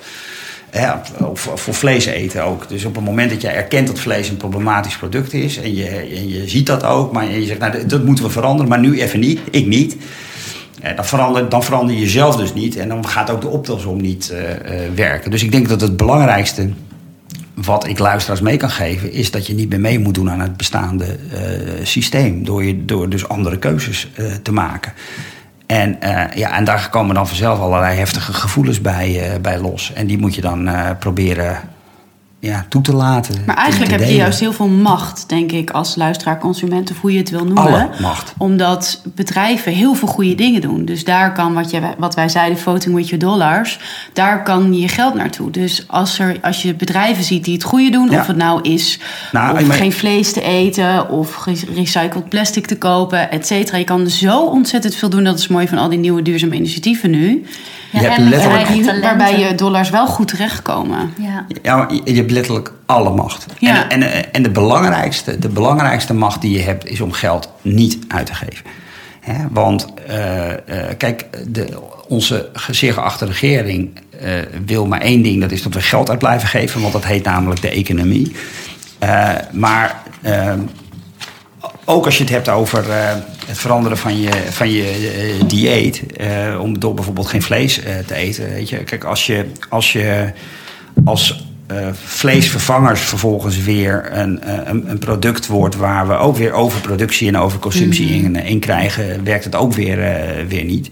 Ja, 0.72 1.02
of 1.18 1.50
voor 1.54 1.74
vlees 1.74 2.06
eten 2.06 2.44
ook. 2.44 2.68
Dus 2.68 2.84
op 2.84 2.94
het 2.94 3.04
moment 3.04 3.30
dat 3.30 3.40
jij 3.40 3.54
erkent 3.54 3.86
dat 3.86 3.98
vlees 3.98 4.28
een 4.28 4.36
problematisch 4.36 4.96
product 4.96 5.32
is... 5.32 5.58
en 5.58 5.74
je, 5.74 5.86
en 5.86 6.28
je 6.28 6.48
ziet 6.48 6.66
dat 6.66 6.84
ook, 6.84 7.12
maar 7.12 7.30
je 7.30 7.46
zegt, 7.46 7.58
nou, 7.58 7.86
dat 7.86 8.04
moeten 8.04 8.24
we 8.24 8.30
veranderen... 8.30 8.68
maar 8.68 8.80
nu 8.80 9.00
even 9.00 9.20
niet, 9.20 9.40
ik 9.50 9.66
niet... 9.66 9.96
Dan, 10.96 11.04
verander, 11.04 11.48
dan 11.48 11.62
verander 11.62 11.94
je 11.94 12.00
jezelf 12.00 12.36
dus 12.36 12.54
niet... 12.54 12.76
en 12.76 12.88
dan 12.88 13.06
gaat 13.06 13.30
ook 13.30 13.40
de 13.40 13.48
optelsom 13.48 14.00
niet 14.00 14.32
uh, 14.32 14.40
uh, 14.40 14.94
werken. 14.94 15.30
Dus 15.30 15.42
ik 15.42 15.52
denk 15.52 15.68
dat 15.68 15.80
het 15.80 15.96
belangrijkste 15.96 16.68
wat 17.54 17.86
ik 17.86 17.98
luisteraars 17.98 18.40
mee 18.40 18.56
kan 18.56 18.70
geven... 18.70 19.12
is 19.12 19.30
dat 19.30 19.46
je 19.46 19.54
niet 19.54 19.68
meer 19.68 19.80
mee 19.80 19.98
moet 19.98 20.14
doen 20.14 20.30
aan 20.30 20.40
het 20.40 20.56
bestaande 20.56 21.04
uh, 21.06 21.40
systeem... 21.82 22.44
Door, 22.44 22.64
je, 22.64 22.84
door 22.84 23.08
dus 23.08 23.28
andere 23.28 23.58
keuzes 23.58 24.10
te 24.42 24.52
maken... 24.52 24.92
En, 25.68 25.96
uh, 26.02 26.24
ja, 26.34 26.56
en 26.56 26.64
daar 26.64 26.88
komen 26.90 27.14
dan 27.14 27.26
vanzelf 27.26 27.58
allerlei 27.58 27.98
heftige 27.98 28.32
gevoelens 28.32 28.80
bij, 28.80 29.30
uh, 29.32 29.40
bij 29.40 29.58
los. 29.58 29.92
En 29.92 30.06
die 30.06 30.18
moet 30.18 30.34
je 30.34 30.40
dan 30.40 30.68
uh, 30.68 30.90
proberen 30.98 31.60
ja, 32.40 32.66
toe 32.68 32.82
te 32.82 32.94
laten. 32.94 33.42
Maar 33.46 33.56
eigenlijk 33.56 33.90
heb 33.90 34.00
je 34.00 34.14
juist 34.14 34.40
heel 34.40 34.52
veel 34.52 34.68
macht, 34.68 35.28
denk 35.28 35.52
ik, 35.52 35.70
als 35.70 35.96
luisteraar, 35.96 36.38
consument, 36.38 36.90
of 36.90 37.00
hoe 37.00 37.12
je 37.12 37.18
het 37.18 37.30
wil 37.30 37.44
noemen. 37.44 37.62
Alle 37.62 37.88
macht. 38.00 38.34
Omdat 38.38 39.02
bedrijven 39.14 39.72
heel 39.72 39.94
veel 39.94 40.08
goede 40.08 40.34
dingen 40.34 40.60
doen. 40.60 40.84
Dus 40.84 41.04
daar 41.04 41.32
kan, 41.32 41.54
wat, 41.54 41.70
je, 41.70 41.80
wat 41.98 42.14
wij 42.14 42.28
zeiden, 42.28 42.58
voting 42.58 42.94
with 42.94 43.08
your 43.08 43.24
dollars, 43.24 43.80
daar 44.12 44.42
kan 44.42 44.74
je 44.74 44.88
geld 44.88 45.14
naartoe. 45.14 45.50
Dus 45.50 45.84
als, 45.86 46.18
er, 46.18 46.36
als 46.42 46.62
je 46.62 46.74
bedrijven 46.74 47.24
ziet 47.24 47.44
die 47.44 47.54
het 47.54 47.64
goede 47.64 47.90
doen, 47.90 48.10
ja. 48.10 48.20
of 48.20 48.26
het 48.26 48.36
nou 48.36 48.60
is 48.62 48.98
nou, 49.32 49.66
maar... 49.66 49.76
geen 49.76 49.92
vlees 49.92 50.32
te 50.32 50.42
eten, 50.42 51.10
of 51.10 51.34
gerecycled 51.34 52.28
plastic 52.28 52.66
te 52.66 52.78
kopen, 52.78 53.30
et 53.30 53.46
cetera. 53.46 53.78
Je 53.78 53.84
kan 53.84 54.08
zo 54.08 54.44
ontzettend 54.44 54.94
veel 54.94 55.10
doen. 55.10 55.24
Dat 55.24 55.38
is 55.38 55.48
mooi 55.48 55.68
van 55.68 55.78
al 55.78 55.88
die 55.88 55.98
nieuwe 55.98 56.22
duurzame 56.22 56.54
initiatieven 56.54 57.10
nu. 57.10 57.44
Ja, 57.92 58.00
je 58.00 58.06
hebt 58.08 58.18
letterlijk... 58.18 59.02
waarbij 59.02 59.38
je 59.38 59.54
dollars 59.54 59.90
wel 59.90 60.06
goed 60.06 60.28
terechtkomen. 60.28 61.12
Ja, 61.18 61.46
ja 61.62 61.76
maar 61.76 61.92
je 62.04 62.14
hebt 62.14 62.30
letterlijk 62.30 62.72
alle 62.86 63.14
macht. 63.14 63.46
Ja. 63.58 63.88
En, 63.88 64.02
en, 64.02 64.32
en 64.32 64.42
de, 64.42 64.50
belangrijkste, 64.50 65.38
de 65.38 65.48
belangrijkste 65.48 66.14
macht 66.14 66.40
die 66.40 66.52
je 66.52 66.62
hebt 66.62 66.86
is 66.86 67.00
om 67.00 67.12
geld 67.12 67.52
niet 67.62 67.98
uit 68.08 68.26
te 68.26 68.34
geven. 68.34 68.64
He, 69.20 69.34
want 69.50 69.86
uh, 70.08 70.48
uh, 70.48 70.54
kijk, 70.98 71.26
de, 71.46 71.66
onze 72.08 72.50
zeer 72.70 72.92
geachte 72.92 73.24
regering 73.24 74.00
uh, 74.22 74.30
wil 74.66 74.86
maar 74.86 75.00
één 75.00 75.22
ding: 75.22 75.40
dat 75.40 75.50
is 75.50 75.62
dat 75.62 75.74
we 75.74 75.80
geld 75.80 76.10
uit 76.10 76.18
blijven 76.18 76.48
geven, 76.48 76.80
want 76.80 76.92
dat 76.92 77.04
heet 77.04 77.24
namelijk 77.24 77.60
de 77.60 77.70
economie. 77.70 78.32
maar 79.52 80.02
ook 81.88 82.04
als 82.04 82.16
je 82.16 82.22
het 82.22 82.32
hebt 82.32 82.48
over 82.48 82.88
uh, 82.88 82.94
het 83.46 83.58
veranderen 83.58 83.98
van 83.98 84.20
je, 84.20 84.30
van 84.50 84.70
je 84.70 85.36
uh, 85.38 85.48
dieet, 85.48 86.02
uh, 86.20 86.60
om 86.60 86.78
door 86.78 86.94
bijvoorbeeld 86.94 87.26
geen 87.26 87.42
vlees 87.42 87.80
te 88.06 88.14
eten. 88.14 88.50
Weet 88.50 88.68
je, 88.68 88.76
kijk, 88.76 89.04
als 89.04 89.26
je 89.26 89.46
als, 89.68 89.92
je, 89.92 90.32
als 91.04 91.46
vleesvervangers 91.92 93.00
vervolgens 93.00 93.62
weer 93.62 94.08
een, 94.12 94.40
een, 94.70 94.90
een, 94.90 94.98
product 94.98 95.46
wordt 95.46 95.76
waar 95.76 96.08
we 96.08 96.14
ook 96.14 96.36
weer 96.36 96.52
overproductie 96.52 97.28
en 97.28 97.36
overconsumptie 97.36 98.16
mm 98.16 98.24
-hmm. 98.24 98.34
in, 98.34 98.44
in, 98.44 98.58
krijgen, 98.58 99.24
werkt 99.24 99.44
het 99.44 99.54
ook 99.54 99.72
weer, 99.72 99.96
weer 100.48 100.64
niet. 100.64 100.88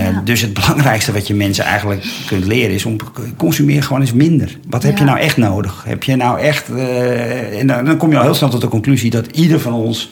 Ja. 0.00 0.22
Dus 0.24 0.40
het 0.40 0.54
belangrijkste 0.54 1.12
wat 1.12 1.26
je 1.26 1.34
mensen 1.34 1.64
eigenlijk 1.64 2.04
kunt 2.26 2.44
leren 2.44 2.74
is 2.74 2.84
om 2.84 2.96
consumeer 3.36 3.82
gewoon 3.82 4.00
eens 4.00 4.12
minder. 4.12 4.58
Wat 4.68 4.82
heb 4.82 4.92
ja. 4.92 4.98
je 4.98 5.04
nou 5.04 5.18
echt 5.18 5.36
nodig? 5.36 5.84
Heb 5.86 6.02
je 6.02 6.16
nou 6.16 6.40
echt. 6.40 6.70
Uh, 6.70 7.60
en 7.60 7.66
dan, 7.66 7.84
dan 7.84 7.96
kom 7.96 8.10
je 8.10 8.16
al 8.16 8.22
heel 8.22 8.34
snel 8.34 8.50
tot 8.50 8.60
de 8.60 8.68
conclusie 8.68 9.10
dat 9.10 9.26
ieder 9.26 9.60
van 9.60 9.72
ons 9.72 10.10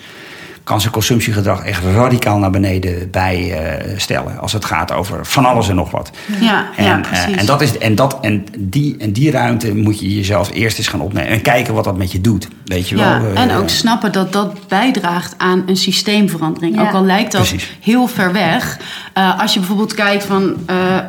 kan 0.66 0.80
zijn 0.80 0.92
consumptiegedrag 0.92 1.64
echt 1.64 1.82
radicaal 1.84 2.38
naar 2.38 2.50
beneden 2.50 3.10
bijstellen. 3.10 4.32
Uh, 4.32 4.38
als 4.38 4.52
het 4.52 4.64
gaat 4.64 4.92
over 4.92 5.26
van 5.26 5.44
alles 5.44 5.68
en 5.68 5.74
nog 5.74 5.90
wat. 5.90 6.10
Ja, 6.40 6.66
en, 6.76 6.84
ja 6.84 7.00
precies. 7.00 7.34
Uh, 7.34 7.40
en, 7.40 7.46
dat 7.46 7.60
is, 7.60 7.78
en, 7.78 7.94
dat, 7.94 8.18
en, 8.20 8.44
die, 8.58 8.96
en 8.98 9.12
die 9.12 9.30
ruimte 9.30 9.74
moet 9.74 10.00
je 10.00 10.14
jezelf 10.14 10.50
eerst 10.52 10.78
eens 10.78 10.88
gaan 10.88 11.00
opnemen. 11.00 11.30
En 11.30 11.42
kijken 11.42 11.74
wat 11.74 11.84
dat 11.84 11.96
met 11.96 12.12
je 12.12 12.20
doet. 12.20 12.48
Weet 12.64 12.88
je 12.88 12.96
ja, 12.96 13.20
wel? 13.20 13.34
en 13.34 13.50
ook 13.54 13.68
snappen 13.68 14.12
dat 14.12 14.32
dat 14.32 14.68
bijdraagt 14.68 15.34
aan 15.36 15.62
een 15.66 15.76
systeemverandering. 15.76 16.74
Ja. 16.74 16.82
Ook 16.82 16.92
al 16.94 17.04
lijkt 17.04 17.32
dat 17.32 17.40
Precies. 17.40 17.76
heel 17.80 18.06
ver 18.06 18.32
weg. 18.32 18.78
Uh, 19.18 19.40
als 19.40 19.52
je 19.52 19.58
bijvoorbeeld 19.58 19.94
kijkt 19.94 20.24
van, 20.24 20.56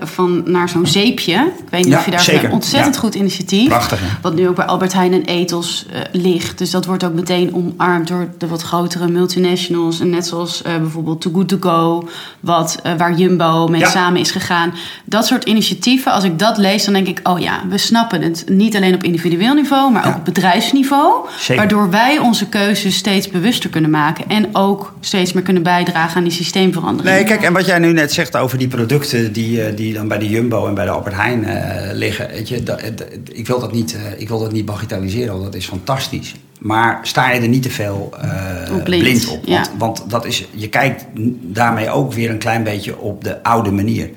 van 0.01 0.43
naar 0.45 0.69
zo'n 0.69 0.87
zeepje. 0.87 1.33
Ik 1.33 1.69
weet 1.69 1.83
niet 1.83 1.93
Ja, 1.93 1.99
of 1.99 2.05
je 2.05 2.11
daar 2.11 2.19
zeker. 2.19 2.45
een 2.45 2.51
ontzettend 2.51 2.95
Ja. 2.95 3.01
goed 3.01 3.15
initiatief. 3.15 3.67
Prachtig, 3.67 3.99
hè? 3.99 4.07
Wat 4.21 4.35
nu 4.35 4.47
ook 4.47 4.55
bij 4.55 4.65
Albert 4.65 4.93
Heijn 4.93 5.13
en 5.13 5.23
Ethos 5.25 5.85
ligt. 6.11 6.57
Dus 6.57 6.69
dat 6.69 6.85
wordt 6.85 7.03
ook 7.03 7.13
meteen 7.13 7.53
omarmd 7.53 8.07
door 8.07 8.27
de 8.37 8.47
wat 8.47 8.61
grotere 8.61 9.07
multinationals. 9.07 9.45
En 9.47 10.09
net 10.09 10.27
zoals 10.27 10.61
uh, 10.67 10.77
bijvoorbeeld 10.77 11.21
Too 11.21 11.33
Good 11.33 11.47
To 11.47 11.57
Go, 11.59 12.07
wat, 12.39 12.79
uh, 12.85 12.93
waar 12.97 13.13
Jumbo 13.17 13.67
mee 13.67 13.79
Ja. 13.79 13.89
samen 13.89 14.19
is 14.21 14.31
gegaan. 14.31 14.73
Dat 15.05 15.25
soort 15.25 15.43
initiatieven, 15.43 16.11
als 16.11 16.23
ik 16.23 16.39
dat 16.39 16.57
lees, 16.57 16.85
dan 16.85 16.93
denk 16.93 17.07
ik... 17.07 17.19
oh 17.23 17.39
ja, 17.39 17.61
we 17.69 17.77
snappen 17.77 18.21
het. 18.21 18.43
Niet 18.47 18.75
alleen 18.75 18.93
op 18.93 19.03
individueel 19.03 19.53
niveau, 19.53 19.91
maar 19.91 20.03
Ja. 20.03 20.09
ook 20.09 20.15
op 20.15 20.25
bedrijfsniveau. 20.25 21.27
Zeker. 21.37 21.55
Waardoor 21.55 21.89
wij 21.89 22.17
onze 22.19 22.45
keuzes 22.49 22.95
steeds 22.95 23.29
bewuster 23.29 23.69
kunnen 23.69 23.89
maken... 23.89 24.25
en 24.27 24.55
ook 24.55 24.93
steeds 24.99 25.33
meer 25.33 25.43
kunnen 25.43 25.63
bijdragen 25.63 26.17
aan 26.17 26.23
die 26.23 26.31
systeemverandering. 26.31 27.15
Nee, 27.15 27.23
kijk, 27.23 27.41
en 27.41 27.53
wat 27.53 27.65
jij 27.65 27.79
nu 27.79 27.93
net 27.93 28.13
zegt 28.13 28.35
over 28.37 28.57
die 28.57 28.67
producten 28.67 29.33
die, 29.33 29.61
eh, 29.63 29.75
die 29.77 29.93
dan 29.93 30.07
bij 30.07 30.17
de 30.17 30.29
Jumbo 30.29 30.67
en 30.67 30.73
bij 30.73 30.85
de 30.85 30.91
Albert 30.91 31.15
Heijn 31.15 31.45
eh, 31.45 31.93
liggen. 31.93 32.27
Weet 32.27 32.49
je, 32.49 32.63
dat, 32.63 32.79
dat- 32.95 33.07
ik, 33.31 33.47
wil 33.47 33.59
dat 33.59 33.71
niet, 33.73 33.95
eh, 33.95 34.21
ik 34.21 34.27
wil 34.27 34.39
dat 34.39 34.51
niet 34.51 34.65
bagatelliseren, 34.65 35.31
want 35.31 35.43
dat 35.43 35.55
is 35.55 35.65
fantastisch. 35.67 36.35
Maar 36.57 36.99
sta 37.01 37.31
je 37.31 37.41
er 37.41 37.47
niet 37.47 37.63
te 37.63 37.69
veel 37.69 38.13
eh, 38.21 38.83
blind, 38.83 39.03
blind. 39.03 39.27
op. 39.27 39.45
ja. 39.45 39.55
Want, 39.55 39.77
want 39.77 40.09
dat 40.09 40.25
is, 40.25 40.45
je 40.53 40.69
kijkt 40.69 41.05
daarmee 41.41 41.89
ook 41.89 42.13
weer 42.13 42.29
een 42.29 42.37
klein 42.37 42.63
beetje 42.63 42.99
op 42.99 43.23
de 43.23 43.43
oude 43.43 43.71
manier. 43.71 44.09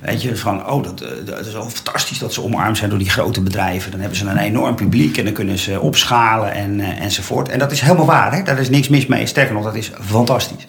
Weet 0.00 0.22
je, 0.22 0.36
van, 0.36 0.70
oh, 0.70 0.82
dat, 0.82 1.00
eh, 1.00 1.08
dat 1.24 1.46
is 1.46 1.52
wel 1.52 1.70
fantastisch 1.70 2.18
dat 2.18 2.32
ze 2.32 2.42
omarmd 2.42 2.76
zijn 2.76 2.90
door 2.90 2.98
die 2.98 3.10
grote 3.10 3.40
bedrijven. 3.40 3.90
Dan 3.90 4.00
hebben 4.00 4.18
ze 4.18 4.26
een 4.26 4.38
enorm 4.38 4.74
publiek 4.74 5.16
en 5.16 5.24
dan 5.24 5.32
kunnen 5.32 5.58
ze 5.58 5.80
opschalen 5.80 6.52
en, 6.52 6.80
eh, 6.80 7.02
enzovoort. 7.02 7.48
En 7.48 7.58
dat 7.58 7.72
is 7.72 7.80
helemaal 7.80 8.06
waar, 8.06 8.34
hè? 8.34 8.42
daar 8.42 8.58
is 8.58 8.70
niks 8.70 8.88
mis 8.88 9.06
mee. 9.06 9.26
Sterker 9.26 9.54
nog, 9.54 9.64
dat 9.64 9.74
is 9.74 9.90
fantastisch. 10.00 10.64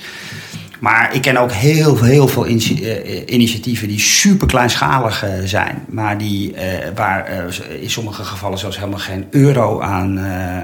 Maar 0.81 1.15
ik 1.15 1.21
ken 1.21 1.37
ook 1.37 1.51
heel, 1.51 2.03
heel 2.03 2.27
veel 2.27 2.47
initie- 2.47 2.89
eh, 2.93 3.33
initiatieven 3.33 3.87
die 3.87 3.99
super 3.99 4.47
kleinschalig 4.47 5.23
eh, 5.23 5.29
zijn. 5.45 5.83
Maar 5.89 6.17
die, 6.17 6.53
eh, 6.53 6.87
waar 6.95 7.25
eh, 7.25 7.81
in 7.81 7.89
sommige 7.89 8.23
gevallen 8.23 8.57
zelfs 8.57 8.77
helemaal 8.77 8.99
geen 8.99 9.25
euro 9.31 9.81
aan 9.81 10.17
eh, 10.17 10.57
eh, 10.57 10.63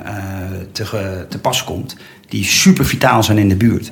te, 0.71 1.25
te 1.29 1.39
pas 1.39 1.63
komt. 1.63 1.95
Die 2.29 2.43
super 2.43 2.85
vitaal 2.85 3.23
zijn 3.23 3.37
in 3.37 3.49
de 3.49 3.55
buurt. 3.55 3.91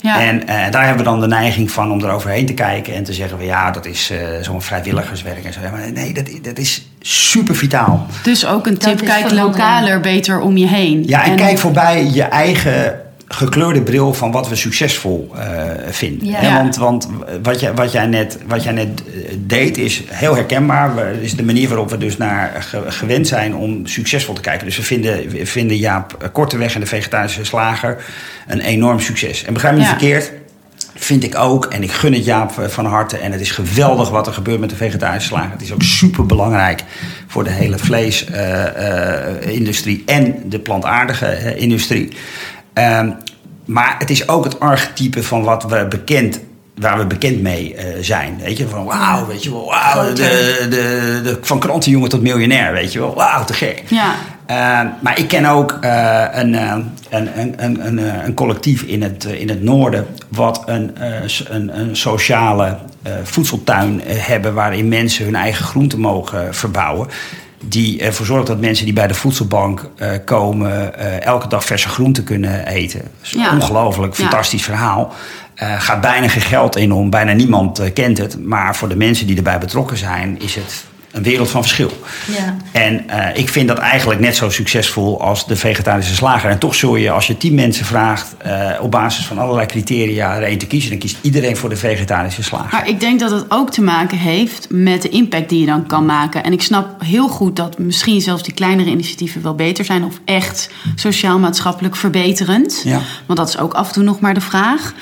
Ja. 0.00 0.20
En 0.20 0.46
daar 0.70 0.86
hebben 0.86 1.04
we 1.04 1.10
dan 1.10 1.20
de 1.20 1.26
neiging 1.26 1.70
van 1.70 1.92
om 1.92 2.00
eroverheen 2.04 2.46
te 2.46 2.54
kijken 2.54 2.94
en 2.94 3.04
te 3.04 3.12
zeggen 3.12 3.36
van 3.38 3.46
ja, 3.46 3.70
dat 3.70 3.86
is 3.86 4.12
zo'n 4.42 4.62
vrijwilligerswerk 4.62 5.44
en 5.44 5.52
zo. 5.52 5.60
Maar 5.72 5.92
nee, 5.92 6.12
dat, 6.12 6.24
dat 6.42 6.58
is 6.58 6.88
super 7.00 7.56
vitaal. 7.56 8.06
Dus 8.22 8.46
ook 8.46 8.66
een 8.66 8.78
tip, 8.78 9.00
kijk 9.04 9.30
lokaler 9.30 10.00
beter 10.00 10.40
om 10.40 10.56
je 10.56 10.66
heen. 10.66 11.02
Ja, 11.06 11.24
en, 11.24 11.30
en 11.30 11.36
kijk 11.36 11.58
voorbij 11.58 12.10
je 12.12 12.22
eigen 12.22 13.00
gekleurde 13.28 13.82
bril 13.82 14.14
van 14.14 14.30
wat 14.30 14.48
we 14.48 14.56
succesvol 14.56 15.30
uh, 15.34 15.42
vinden. 15.90 16.26
Ja. 16.26 16.54
Want, 16.54 16.76
want 16.76 17.08
wat, 17.42 17.60
jij, 17.60 17.74
wat, 17.74 17.92
jij 17.92 18.06
net, 18.06 18.38
wat 18.46 18.62
jij 18.62 18.72
net 18.72 18.88
eh, 18.88 19.34
deed 19.38 19.78
is 19.78 20.02
heel 20.06 20.34
herkenbaar. 20.34 20.96
Het 20.96 21.20
is 21.20 21.36
de 21.36 21.44
manier 21.44 21.68
waarop 21.68 21.90
we 21.90 21.98
dus 21.98 22.16
naar 22.16 22.66
gewend 22.86 23.26
zijn 23.26 23.54
om 23.54 23.86
succesvol 23.86 24.34
te 24.34 24.40
kijken. 24.40 24.66
Dus 24.66 24.76
we 24.76 24.82
vinden, 24.82 25.28
we 25.28 25.46
vinden 25.46 25.76
Jaap 25.76 26.30
Korteweg 26.32 26.74
en 26.74 26.80
de 26.80 26.86
vegetarische 26.86 27.44
slager 27.44 28.04
een 28.46 28.60
enorm 28.60 29.00
succes. 29.00 29.44
En 29.44 29.52
begrijp 29.52 29.74
me 29.74 29.80
niet 29.80 29.88
verkeerd 29.88 30.32
vind 30.94 31.24
ik 31.24 31.36
ook. 31.36 31.64
En 31.64 31.82
ik 31.82 31.92
gun 31.92 32.12
het 32.12 32.24
Jaap 32.24 32.52
van 32.66 32.86
harte. 32.86 33.16
En 33.16 33.32
het 33.32 33.40
is 33.40 33.50
geweldig 33.50 34.10
wat 34.10 34.26
er 34.26 34.32
gebeurt 34.32 34.60
met 34.60 34.70
de 34.70 34.76
vegetarische 34.76 35.28
slager. 35.28 35.52
Het 35.52 35.62
is 35.62 35.72
ook 35.72 35.82
super 35.82 36.26
belangrijk 36.26 36.84
voor 37.26 37.44
de 37.44 37.50
hele 37.50 37.78
vleesindustrie 37.78 40.02
uh, 40.06 40.06
uh, 40.06 40.16
en 40.16 40.42
de 40.44 40.58
plantaardige 40.58 41.56
industrie. 41.56 42.08
Ehm, 42.78 43.10
maar 43.64 43.96
het 43.98 44.10
is 44.10 44.28
ook 44.28 44.44
het 44.44 44.60
archetype 44.60 45.22
van 45.22 45.42
wat 45.42 45.64
we 45.64 45.86
bekend 45.88 46.40
waar 46.74 46.98
we 46.98 47.06
bekend 47.06 47.42
mee 47.42 47.74
uh, 47.74 47.82
zijn. 48.00 48.38
Weet 48.42 48.56
je, 48.56 48.68
van 48.68 48.84
wauw, 48.84 49.26
weet 49.26 49.42
je 49.42 49.50
wel, 49.50 49.64
wauw, 49.64 50.12
de, 50.12 50.66
de, 50.70 51.20
de, 51.22 51.38
van 51.40 51.58
krantenjongen 51.58 52.08
tot 52.08 52.22
miljonair, 52.22 52.72
weet 52.72 52.92
je 52.92 52.98
wel, 52.98 53.14
wauw, 53.14 53.44
te 53.44 53.52
gek. 53.52 53.82
Ja. 53.88 54.14
Uh, 54.50 54.90
maar 55.00 55.18
ik 55.18 55.28
ken 55.28 55.46
ook 55.46 55.78
uh, 55.80 56.24
een, 56.30 56.54
een, 56.54 56.92
een, 57.10 57.86
een, 57.86 58.24
een, 58.24 58.34
collectief 58.34 58.82
in 58.82 59.02
het, 59.02 59.24
in 59.24 59.48
het 59.48 59.62
noorden, 59.62 60.06
wat 60.28 60.62
een, 60.66 60.92
een, 61.48 61.78
een 61.80 61.96
sociale 61.96 62.78
voedseltuin 63.22 64.00
hebben 64.04 64.54
waarin 64.54 64.88
mensen 64.88 65.24
hun 65.24 65.34
eigen 65.34 65.64
groenten 65.64 66.00
mogen 66.00 66.54
verbouwen 66.54 67.08
die 67.64 68.00
ervoor 68.00 68.26
zorgt 68.26 68.46
dat 68.46 68.60
mensen 68.60 68.84
die 68.84 68.94
bij 68.94 69.06
de 69.06 69.14
voedselbank 69.14 69.90
uh, 69.96 70.10
komen 70.24 70.92
uh, 70.98 71.24
elke 71.24 71.48
dag 71.48 71.64
verse 71.64 71.88
groenten 71.88 72.24
kunnen 72.24 72.66
eten. 72.66 73.02
Ja. 73.22 73.54
Ongelooflijk, 73.54 74.14
fantastisch 74.14 74.66
ja. 74.66 74.72
verhaal. 74.72 75.12
Uh, 75.62 75.80
gaat 75.80 76.00
bijna 76.00 76.28
geen 76.28 76.42
geld 76.42 76.76
in 76.76 76.92
om, 76.92 77.10
bijna 77.10 77.32
niemand 77.32 77.92
kent 77.92 78.18
het. 78.18 78.44
Maar 78.44 78.76
voor 78.76 78.88
de 78.88 78.96
mensen 78.96 79.26
die 79.26 79.36
erbij 79.36 79.58
betrokken 79.58 79.96
zijn, 79.96 80.40
is 80.40 80.54
het 80.54 80.84
een 81.18 81.30
wereld 81.30 81.50
van 81.50 81.62
verschil. 81.62 81.92
Ja. 82.36 82.56
En 82.72 83.04
uh, 83.10 83.26
ik 83.34 83.48
vind 83.48 83.68
dat 83.68 83.78
eigenlijk 83.78 84.20
net 84.20 84.36
zo 84.36 84.50
succesvol 84.50 85.22
als 85.22 85.46
de 85.46 85.56
vegetarische 85.56 86.14
slager. 86.14 86.50
En 86.50 86.58
toch 86.58 86.74
zul 86.74 86.96
je, 86.96 87.10
als 87.10 87.26
je 87.26 87.36
tien 87.36 87.54
mensen 87.54 87.84
vraagt 87.84 88.34
uh, 88.46 88.70
op 88.80 88.90
basis 88.90 89.26
van 89.26 89.38
allerlei 89.38 89.66
criteria 89.66 90.36
er 90.36 90.42
één 90.42 90.58
te 90.58 90.66
kiezen, 90.66 90.90
dan 90.90 90.98
kiest 90.98 91.16
iedereen 91.20 91.56
voor 91.56 91.68
de 91.68 91.76
vegetarische 91.76 92.42
slager. 92.42 92.68
Maar 92.72 92.88
ik 92.88 93.00
denk 93.00 93.20
dat 93.20 93.30
het 93.30 93.44
ook 93.48 93.70
te 93.70 93.82
maken 93.82 94.18
heeft 94.18 94.66
met 94.70 95.02
de 95.02 95.08
impact 95.08 95.48
die 95.48 95.60
je 95.60 95.66
dan 95.66 95.86
kan 95.86 96.06
maken. 96.06 96.44
En 96.44 96.52
ik 96.52 96.62
snap 96.62 97.02
heel 97.04 97.28
goed 97.28 97.56
dat 97.56 97.78
misschien 97.78 98.20
zelfs 98.20 98.42
die 98.42 98.54
kleinere 98.54 98.90
initiatieven 98.90 99.42
wel 99.42 99.54
beter 99.54 99.84
zijn 99.84 100.04
of 100.04 100.20
echt 100.24 100.70
sociaal-maatschappelijk 100.94 101.96
verbeterend. 101.96 102.82
Ja. 102.84 103.00
Want 103.26 103.38
dat 103.38 103.48
is 103.48 103.58
ook 103.58 103.74
af 103.74 103.86
en 103.86 103.92
toe 103.92 104.02
nog 104.02 104.20
maar 104.20 104.34
de 104.34 104.40
vraag. 104.40 104.92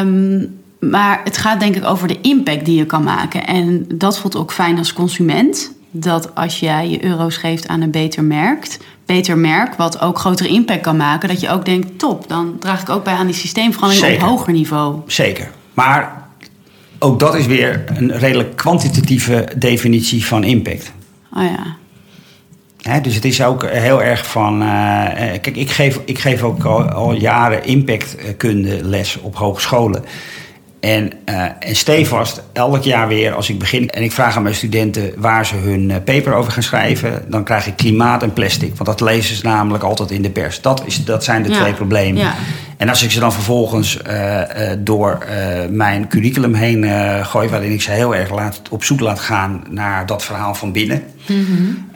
Um, 0.00 0.61
maar 0.90 1.20
het 1.24 1.36
gaat 1.38 1.60
denk 1.60 1.76
ik 1.76 1.84
over 1.84 2.08
de 2.08 2.20
impact 2.20 2.64
die 2.64 2.76
je 2.76 2.86
kan 2.86 3.02
maken. 3.02 3.46
En 3.46 3.84
dat 3.94 4.18
voelt 4.18 4.36
ook 4.36 4.52
fijn 4.52 4.78
als 4.78 4.92
consument. 4.92 5.72
Dat 5.90 6.34
als 6.34 6.60
jij 6.60 6.88
je 6.88 7.04
euro's 7.04 7.36
geeft 7.36 7.68
aan 7.68 7.80
een 7.80 7.90
beter 7.90 8.24
merk, 8.24 8.76
beter 9.06 9.38
merk, 9.38 9.74
wat 9.74 10.00
ook 10.00 10.18
grotere 10.18 10.48
impact 10.48 10.80
kan 10.80 10.96
maken, 10.96 11.28
dat 11.28 11.40
je 11.40 11.50
ook 11.50 11.64
denkt: 11.64 11.98
top, 11.98 12.28
dan 12.28 12.56
draag 12.58 12.80
ik 12.80 12.88
ook 12.88 13.04
bij 13.04 13.14
aan 13.14 13.26
die 13.26 13.34
systeemverandering 13.34 14.22
op 14.22 14.28
hoger 14.28 14.52
niveau. 14.52 15.00
Zeker. 15.06 15.50
Maar 15.74 16.28
ook 16.98 17.20
dat 17.20 17.34
is 17.34 17.46
weer 17.46 17.84
een 17.94 18.18
redelijk 18.18 18.56
kwantitatieve 18.56 19.48
definitie 19.56 20.26
van 20.26 20.44
impact. 20.44 20.92
Oh 21.32 21.42
ja. 22.82 23.00
dus 23.00 23.14
het 23.14 23.24
is 23.24 23.42
ook 23.42 23.66
heel 23.66 24.02
erg 24.02 24.26
van. 24.26 24.62
Uh, 24.62 24.68
kijk, 25.16 25.56
ik 25.56 25.70
geef, 25.70 26.00
ik 26.04 26.18
geef 26.18 26.42
ook 26.42 26.64
al, 26.64 26.82
al 26.82 27.12
jaren 27.12 27.64
impactkunde 27.64 28.84
les 28.84 29.20
op 29.20 29.36
hogescholen. 29.36 30.04
En, 30.82 31.12
uh, 31.28 31.44
en 31.58 31.76
stevast, 31.76 32.42
elk 32.52 32.82
jaar 32.82 33.08
weer 33.08 33.34
als 33.34 33.48
ik 33.48 33.58
begin 33.58 33.90
en 33.90 34.02
ik 34.02 34.12
vraag 34.12 34.36
aan 34.36 34.42
mijn 34.42 34.54
studenten 34.54 35.12
waar 35.16 35.46
ze 35.46 35.56
hun 35.56 35.90
uh, 35.90 35.96
paper 36.04 36.34
over 36.34 36.52
gaan 36.52 36.62
schrijven, 36.62 37.24
dan 37.28 37.44
krijg 37.44 37.66
ik 37.66 37.76
klimaat 37.76 38.22
en 38.22 38.32
plastic. 38.32 38.76
Want 38.76 38.84
dat 38.84 39.00
lezen 39.00 39.36
ze 39.36 39.46
namelijk 39.46 39.84
altijd 39.84 40.10
in 40.10 40.22
de 40.22 40.30
pers. 40.30 40.60
Dat, 40.60 40.82
is, 40.86 41.04
dat 41.04 41.24
zijn 41.24 41.42
de 41.42 41.50
twee 41.50 41.72
problemen. 41.72 42.22
Ja. 42.22 42.34
En 42.82 42.88
als 42.88 43.02
ik 43.02 43.10
ze 43.10 43.20
dan 43.20 43.32
vervolgens 43.32 43.98
uh, 44.06 44.40
door 44.78 45.26
mijn 45.70 46.08
curriculum 46.08 46.54
heen 46.54 46.84
gooi, 47.24 47.48
waarin 47.48 47.72
ik 47.72 47.82
ze 47.82 47.90
heel 47.90 48.14
erg 48.14 48.30
laat, 48.30 48.60
op 48.70 48.84
zoek 48.84 49.00
laat 49.00 49.20
gaan 49.20 49.64
naar 49.70 50.06
dat 50.06 50.24
verhaal 50.24 50.54
van 50.54 50.72
binnen. 50.72 51.02
Mm 51.26 51.44
-hmm. 51.44 51.90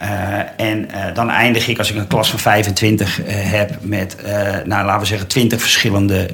en 0.56 0.88
dan 1.14 1.30
eindig 1.30 1.68
ik, 1.68 1.78
als 1.78 1.90
ik 1.90 1.96
een 1.96 2.06
klas 2.06 2.30
van 2.30 2.38
25 2.38 3.20
heb, 3.26 3.78
met, 3.80 4.16
nou, 4.64 4.84
laten 4.84 5.00
we 5.00 5.06
zeggen, 5.06 5.26
20 5.26 5.60
verschillende 5.60 6.28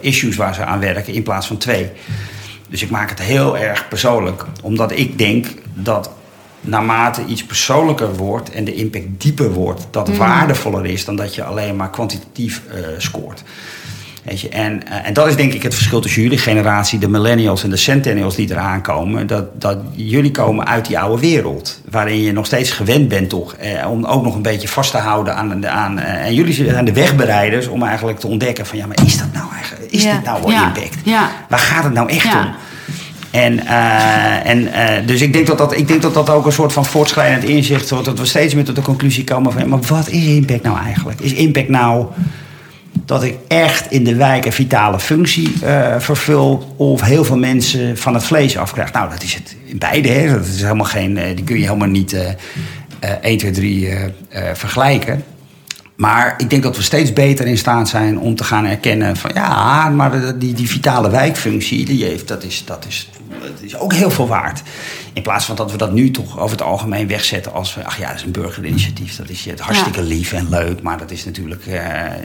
issues 0.00 0.36
waar 0.36 0.54
ze 0.54 0.64
aan 0.64 0.80
werken 0.80 1.12
in 1.12 1.22
plaats 1.22 1.46
van 1.46 1.56
twee. 1.56 1.90
Dus 2.68 2.82
ik 2.82 2.90
maak 2.90 3.10
het 3.10 3.22
heel 3.22 3.58
erg 3.58 3.88
persoonlijk, 3.88 4.44
omdat 4.62 4.98
ik 4.98 5.18
denk 5.18 5.46
dat 5.74 6.10
naarmate 6.60 7.24
iets 7.24 7.44
persoonlijker 7.44 8.14
wordt 8.14 8.50
en 8.50 8.64
de 8.64 8.74
impact 8.74 9.06
dieper 9.18 9.52
wordt, 9.52 9.86
dat 9.90 10.08
mm. 10.08 10.16
waardevoller 10.16 10.86
is 10.86 11.04
dan 11.04 11.16
dat 11.16 11.34
je 11.34 11.44
alleen 11.44 11.76
maar 11.76 11.90
kwantitatief 11.90 12.62
uh, 12.68 12.86
scoort. 12.98 13.42
Weet 14.26 14.40
je, 14.40 14.48
en, 14.48 14.82
uh, 14.88 15.06
en 15.06 15.12
dat 15.12 15.26
is 15.26 15.36
denk 15.36 15.52
ik 15.52 15.62
het 15.62 15.74
verschil 15.74 16.00
tussen 16.00 16.22
jullie 16.22 16.38
generatie, 16.38 16.98
de 16.98 17.08
millennials 17.08 17.64
en 17.64 17.70
de 17.70 17.76
centennials 17.76 18.34
die 18.34 18.50
eraan 18.50 18.82
komen. 18.82 19.26
Dat, 19.26 19.60
dat 19.60 19.78
jullie 19.92 20.30
komen 20.30 20.66
uit 20.66 20.86
die 20.86 20.98
oude 20.98 21.20
wereld, 21.20 21.80
waarin 21.90 22.22
je 22.22 22.32
nog 22.32 22.46
steeds 22.46 22.70
gewend 22.70 23.08
bent 23.08 23.28
toch, 23.28 23.54
eh, 23.54 23.90
om 23.90 24.04
ook 24.04 24.22
nog 24.22 24.34
een 24.34 24.42
beetje 24.42 24.68
vast 24.68 24.90
te 24.90 24.98
houden 24.98 25.36
aan, 25.36 25.66
aan 25.66 25.98
eh, 25.98 26.26
en 26.26 26.34
jullie 26.34 26.52
zijn 26.52 26.84
de 26.84 26.92
wegbereiders 26.92 27.66
om 27.66 27.82
eigenlijk 27.82 28.18
te 28.18 28.26
ontdekken 28.26 28.66
van 28.66 28.78
ja, 28.78 28.86
maar 28.86 29.04
is 29.04 29.18
dat 29.18 29.32
nou 29.32 29.52
eigenlijk, 29.54 29.92
is 29.92 30.02
dit 30.02 30.24
nou 30.24 30.40
wel 30.40 30.50
ja. 30.50 30.66
impact? 30.66 30.96
Ja. 31.04 31.30
Waar 31.48 31.58
gaat 31.58 31.84
het 31.84 31.92
nou 31.92 32.08
echt 32.08 32.34
om? 32.34 32.54
En, 33.30 33.52
uh, 33.52 34.46
en 34.46 34.62
uh, 34.62 35.06
dus 35.06 35.20
ik 35.20 35.32
denk 35.32 35.46
dat 35.46 35.58
dat, 35.58 35.76
ik 35.76 35.88
denk 35.88 36.02
dat 36.02 36.14
dat 36.14 36.30
ook 36.30 36.46
een 36.46 36.52
soort 36.52 36.72
van 36.72 36.84
voortschrijdend 36.84 37.44
inzicht 37.44 37.90
wordt. 37.90 38.04
Dat 38.04 38.18
we 38.18 38.26
steeds 38.26 38.54
meer 38.54 38.64
tot 38.64 38.76
de 38.76 38.82
conclusie 38.82 39.24
komen 39.24 39.52
van... 39.52 39.68
maar 39.68 39.80
wat 39.80 40.08
is 40.08 40.24
impact 40.24 40.62
nou 40.62 40.78
eigenlijk? 40.78 41.20
Is 41.20 41.32
impact 41.32 41.68
nou 41.68 42.06
dat 43.06 43.22
ik 43.22 43.38
echt 43.48 43.90
in 43.90 44.04
de 44.04 44.14
wijk 44.14 44.44
een 44.44 44.52
vitale 44.52 45.00
functie 45.00 45.52
uh, 45.64 45.94
vervul... 45.98 46.74
of 46.76 47.00
heel 47.00 47.24
veel 47.24 47.38
mensen 47.38 47.98
van 47.98 48.14
het 48.14 48.24
vlees 48.24 48.56
afkrijg? 48.56 48.92
Nou, 48.92 49.10
dat 49.10 49.22
is 49.22 49.34
het 49.34 49.56
in 49.64 49.78
beide. 49.78 50.08
Hè. 50.08 50.32
Dat 50.32 50.46
is 50.46 50.62
helemaal 50.62 50.86
geen, 50.86 51.14
die 51.14 51.44
kun 51.44 51.56
je 51.56 51.62
helemaal 51.62 51.88
niet 51.88 52.16
1, 53.20 53.38
2, 53.38 53.50
3 53.50 53.88
vergelijken. 54.54 55.24
Maar 55.96 56.34
ik 56.36 56.50
denk 56.50 56.62
dat 56.62 56.76
we 56.76 56.82
steeds 56.82 57.12
beter 57.12 57.46
in 57.46 57.58
staat 57.58 57.88
zijn 57.88 58.18
om 58.18 58.34
te 58.34 58.44
gaan 58.44 58.64
erkennen 58.64 59.16
van 59.16 59.30
ja, 59.34 59.88
maar 59.88 60.38
die, 60.38 60.54
die 60.54 60.68
vitale 60.68 61.10
wijkfunctie, 61.10 61.84
die 61.84 62.04
heeft, 62.04 62.28
dat, 62.28 62.44
is, 62.44 62.62
dat, 62.64 62.84
is, 62.88 63.10
dat 63.28 63.60
is 63.60 63.76
ook 63.76 63.92
heel 63.92 64.10
veel 64.10 64.26
waard. 64.26 64.62
In 65.12 65.22
plaats 65.22 65.44
van 65.44 65.56
dat 65.56 65.70
we 65.70 65.76
dat 65.76 65.92
nu 65.92 66.10
toch 66.10 66.38
over 66.38 66.56
het 66.56 66.66
algemeen 66.66 67.08
wegzetten 67.08 67.52
als 67.52 67.76
ach 67.84 67.98
ja, 67.98 68.06
dat 68.06 68.16
is 68.16 68.22
een 68.22 68.30
burgerinitiatief. 68.30 69.16
Dat 69.16 69.28
is 69.28 69.44
het 69.44 69.60
hartstikke 69.60 70.02
lief 70.02 70.32
en 70.32 70.48
leuk, 70.48 70.82
maar 70.82 70.98
dat 70.98 71.10
is 71.10 71.24
natuurlijk 71.24 71.66
uh, 71.66 71.74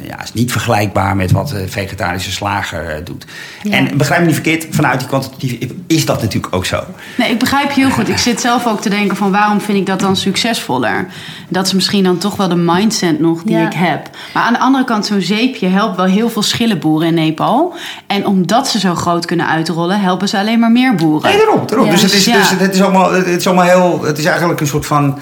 ja, 0.08 0.24
is 0.24 0.34
niet 0.34 0.52
vergelijkbaar 0.52 1.16
met 1.16 1.32
wat 1.32 1.48
de 1.48 1.68
vegetarische 1.68 2.32
slager 2.32 3.00
uh, 3.00 3.06
doet. 3.06 3.26
Ja. 3.64 3.72
En 3.72 3.98
begrijp 3.98 4.20
me 4.20 4.26
niet 4.26 4.36
verkeerd, 4.36 4.68
vanuit 4.70 5.00
die 5.00 5.08
kwantitatieve 5.08 5.68
is 5.88 6.06
dat 6.06 6.22
natuurlijk 6.22 6.56
ook 6.56 6.66
zo. 6.66 6.84
Nee, 7.18 7.32
ik 7.32 7.40
begrijp 7.40 7.72
heel 7.72 7.90
goed. 7.90 8.10
Ik 8.10 8.18
zit 8.18 8.42
zelf 8.42 8.68
ook 8.68 8.82
te 8.82 8.90
denken 8.90 9.18
van 9.18 9.32
waarom 9.32 9.62
vind 9.62 9.78
ik 9.78 9.86
dat 9.86 10.00
dan 10.00 10.16
succesvoller? 10.16 11.08
Dat 11.50 11.66
is 11.66 11.74
misschien 11.74 12.04
dan 12.04 12.18
toch 12.18 12.36
wel 12.36 12.48
de 12.48 12.56
mindset 12.56 13.20
nog 13.20 13.44
die 13.44 13.58
ik 13.58 13.74
heb. 13.74 14.10
Maar 14.34 14.44
aan 14.44 14.54
de 14.54 14.60
andere 14.60 14.84
kant, 14.84 15.06
zo'n 15.06 15.22
zeepje 15.22 15.68
helpt 15.68 15.96
wel 15.96 16.06
heel 16.06 16.30
veel 16.30 16.42
schillenboeren 16.42 17.08
in 17.08 17.14
Nepal. 17.14 17.74
En 18.08 18.26
omdat 18.26 18.68
ze 18.68 18.80
zo 18.80 18.96
groot 18.96 19.26
kunnen 19.26 19.48
uitrollen, 19.48 20.02
helpen 20.02 20.30
ze 20.30 20.38
alleen 20.38 20.60
maar 20.60 20.72
meer 20.72 20.91
boeren. 20.96 21.30
Nee. 21.30 21.92
Dus, 21.92 22.02
het 22.02 22.14
is, 22.14 22.24
dus 22.24 22.50
het 22.50 22.74
is 22.74 22.82
allemaal, 22.82 23.12
het 23.12 23.28
is 23.28 23.48
allemaal 23.48 23.66
heel. 23.66 24.04
Het 24.04 24.18
is 24.18 24.26
eigenlijk 24.26 24.60
een 24.60 24.68
soort 24.68 24.86
van 24.86 25.20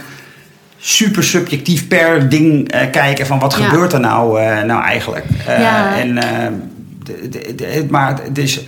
super 0.78 1.24
subjectief 1.24 1.88
per 1.88 2.30
ding 2.30 2.76
uh, 2.76 2.82
kijken 2.92 3.26
van 3.26 3.40
wat 3.40 3.56
ja. 3.58 3.66
gebeurt 3.66 3.94
er 3.94 4.00
nou, 4.00 4.42
uh, 4.42 4.62
nou 4.62 4.84
eigenlijk. 4.84 5.26
Uh, 5.48 5.60
ja. 5.60 5.98
en, 5.98 6.20
maar 7.90 8.20
het 8.24 8.38
is, 8.38 8.66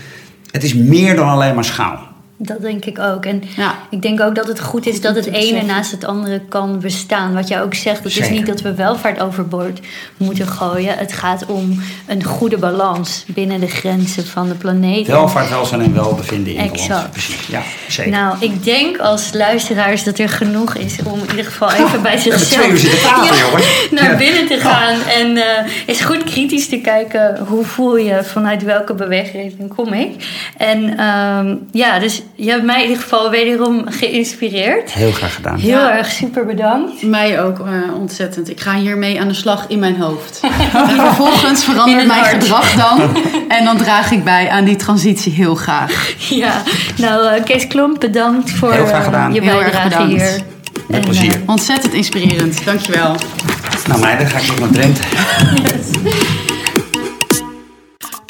het 0.52 0.64
is 0.64 0.74
meer 0.74 1.16
dan 1.16 1.30
alleen 1.30 1.56
maar 1.56 1.66
schaal. 1.66 2.11
Dat 2.44 2.62
denk 2.62 2.86
ik 2.86 3.00
ook. 3.00 3.26
En 3.26 3.44
ja. 3.56 3.76
ik 3.90 4.02
denk 4.02 4.22
ook 4.22 4.36
dat 4.36 4.48
het 4.48 4.60
goed 4.60 4.88
is 4.88 5.02
dat 5.02 5.16
het 5.16 5.26
ene 5.26 5.62
naast 5.62 5.92
het 5.92 6.06
andere 6.06 6.42
kan 6.50 6.80
bestaan. 6.80 7.34
Wat 7.34 7.48
jij 7.48 7.62
ook 7.62 7.74
zegt, 7.74 8.04
het 8.04 8.18
is 8.18 8.30
niet 8.30 8.46
dat 8.46 8.62
we 8.62 8.74
welvaart 8.74 9.20
overboord 9.20 9.80
moeten 10.18 10.48
gooien. 10.48 10.98
Het 10.98 11.14
gaat 11.14 11.46
om 11.46 11.82
een 12.08 12.24
goede 12.24 12.58
balans 12.58 13.26
binnen 13.28 13.60
de 13.60 13.68
grenzen 13.68 14.26
van 14.26 14.48
de 14.48 14.54
planeet. 14.54 15.08
Welvaart, 15.08 15.50
welzijn 15.50 15.82
en 15.82 15.94
welbevinden 15.94 16.54
in 16.54 16.60
exact. 16.60 17.12
Precies, 17.12 17.48
ja, 17.48 17.62
zeker. 17.88 18.12
Nou, 18.12 18.36
ik 18.40 18.64
denk 18.64 18.98
als 18.98 19.34
luisteraars 19.34 20.04
dat 20.04 20.20
er 20.20 20.30
genoeg 20.30 20.76
is 20.76 20.96
om 21.04 21.20
in 21.20 21.30
ieder 21.30 21.46
geval 21.46 21.72
even 21.72 22.02
bij 22.12 22.18
zichzelf 22.18 23.92
naar 23.92 24.18
binnen 24.18 24.48
te 24.48 24.58
gaan. 24.60 25.02
En 25.02 25.36
uh, 25.36 25.44
eens 25.86 26.02
goed 26.02 26.24
kritisch 26.24 26.68
te 26.70 26.78
kijken 26.78 27.38
hoe 27.48 27.66
voel 27.66 27.98
je, 27.98 28.24
vanuit 28.24 28.64
welke 28.64 28.94
beweging 28.94 29.74
kom 29.76 29.94
ik. 29.94 30.26
En 30.58 31.06
um, 31.06 31.68
ja, 31.72 32.00
dus 32.00 32.22
je 32.44 32.50
hebt 32.50 32.64
mij 32.64 32.84
in 32.84 32.88
ieder 32.88 33.04
geval 33.04 33.30
wederom 33.30 33.84
geïnspireerd. 33.86 34.92
Heel 34.92 35.12
graag 35.12 35.36
gedaan. 35.36 35.58
Heel 35.58 35.90
erg 35.90 36.12
super 36.12 36.46
bedankt. 36.46 37.02
Mij 37.02 37.42
ook 37.42 37.60
uh, 37.60 37.66
ontzettend. 38.00 38.50
Ik 38.50 38.60
ga 38.60 38.76
hiermee 38.76 39.20
aan 39.22 39.28
de 39.28 39.34
slag 39.34 39.66
in 39.68 39.80
mijn 39.80 40.02
hoofd. 40.02 40.40
en 40.74 40.96
vervolgens 40.96 41.64
verandert 41.64 42.08
mijn 42.08 42.26
gedrag 42.26 42.74
dan. 42.74 43.00
En 43.48 43.66
dan 43.66 43.78
draag 43.78 44.12
ik 44.12 44.24
bij 44.24 44.50
aan 44.50 44.64
die 44.64 44.76
transitie 44.76 45.32
heel 45.32 45.56
graag. 45.56 46.14
Ja, 46.18 46.62
nou 46.98 47.36
uh, 47.36 47.44
Kees 47.44 47.68
Klomp, 47.68 48.00
bedankt 48.00 48.52
voor 48.52 48.74
uh, 48.74 49.30
je 49.34 49.42
bijdrage 49.42 50.04
hier. 50.04 50.42
Met 50.88 51.02
plezier. 51.02 51.42
ontzettend 51.46 51.94
inspirerend. 51.94 52.66
Dankjewel. 52.66 53.16
Nou 53.88 54.00
meiden, 54.00 54.28
ga 54.28 54.40
ik 54.40 54.60
nog 54.60 54.72
Drenthe. 54.72 55.02
yes. 55.64 56.14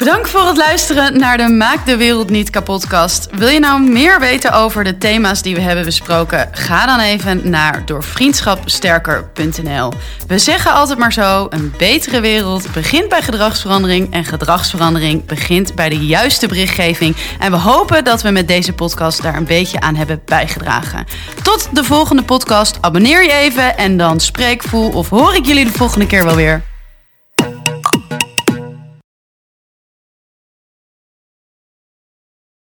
Bedankt 0.02 0.30
voor 0.30 0.46
het 0.46 0.56
luisteren 0.56 1.18
naar 1.18 1.36
de 1.36 1.48
Maak 1.48 1.86
de 1.86 1.96
Wereld 1.96 2.30
Niet 2.30 2.50
Kapotkast. 2.50 3.28
Wil 3.32 3.48
je 3.48 3.58
nou 3.58 3.82
meer 3.82 4.20
weten 4.20 4.52
over 4.52 4.84
de 4.84 4.98
thema's 4.98 5.42
die 5.42 5.54
we 5.54 5.60
hebben 5.60 5.84
besproken? 5.84 6.48
Ga 6.52 6.86
dan 6.86 7.00
even 7.00 7.50
naar 7.50 7.86
doorvriendschapsterker.nl. 7.86 9.92
We 10.26 10.38
zeggen 10.38 10.72
altijd 10.72 10.98
maar 10.98 11.12
zo: 11.12 11.46
een 11.50 11.74
betere 11.78 12.20
wereld 12.20 12.72
begint 12.72 13.08
bij 13.08 13.22
gedragsverandering 13.22 14.12
en 14.12 14.24
gedragsverandering 14.24 15.26
begint 15.26 15.74
bij 15.74 15.88
de 15.88 16.06
juiste 16.06 16.46
berichtgeving. 16.46 17.16
En 17.38 17.50
we 17.50 17.56
hopen 17.56 18.04
dat 18.04 18.22
we 18.22 18.30
met 18.30 18.48
deze 18.48 18.72
podcast 18.72 19.22
daar 19.22 19.36
een 19.36 19.44
beetje 19.44 19.80
aan 19.80 19.94
hebben 19.94 20.22
bijgedragen. 20.24 21.04
Tot 21.42 21.68
de 21.72 21.84
volgende 21.84 22.22
podcast. 22.22 22.78
Abonneer 22.80 23.22
je 23.22 23.32
even 23.32 23.76
en 23.76 23.96
dan 23.96 24.20
spreek, 24.20 24.62
voel 24.62 24.90
of 24.90 25.08
hoor 25.08 25.34
ik 25.34 25.46
jullie 25.46 25.64
de 25.64 25.72
volgende 25.72 26.06
keer 26.06 26.24
wel 26.24 26.36
weer. 26.36 26.71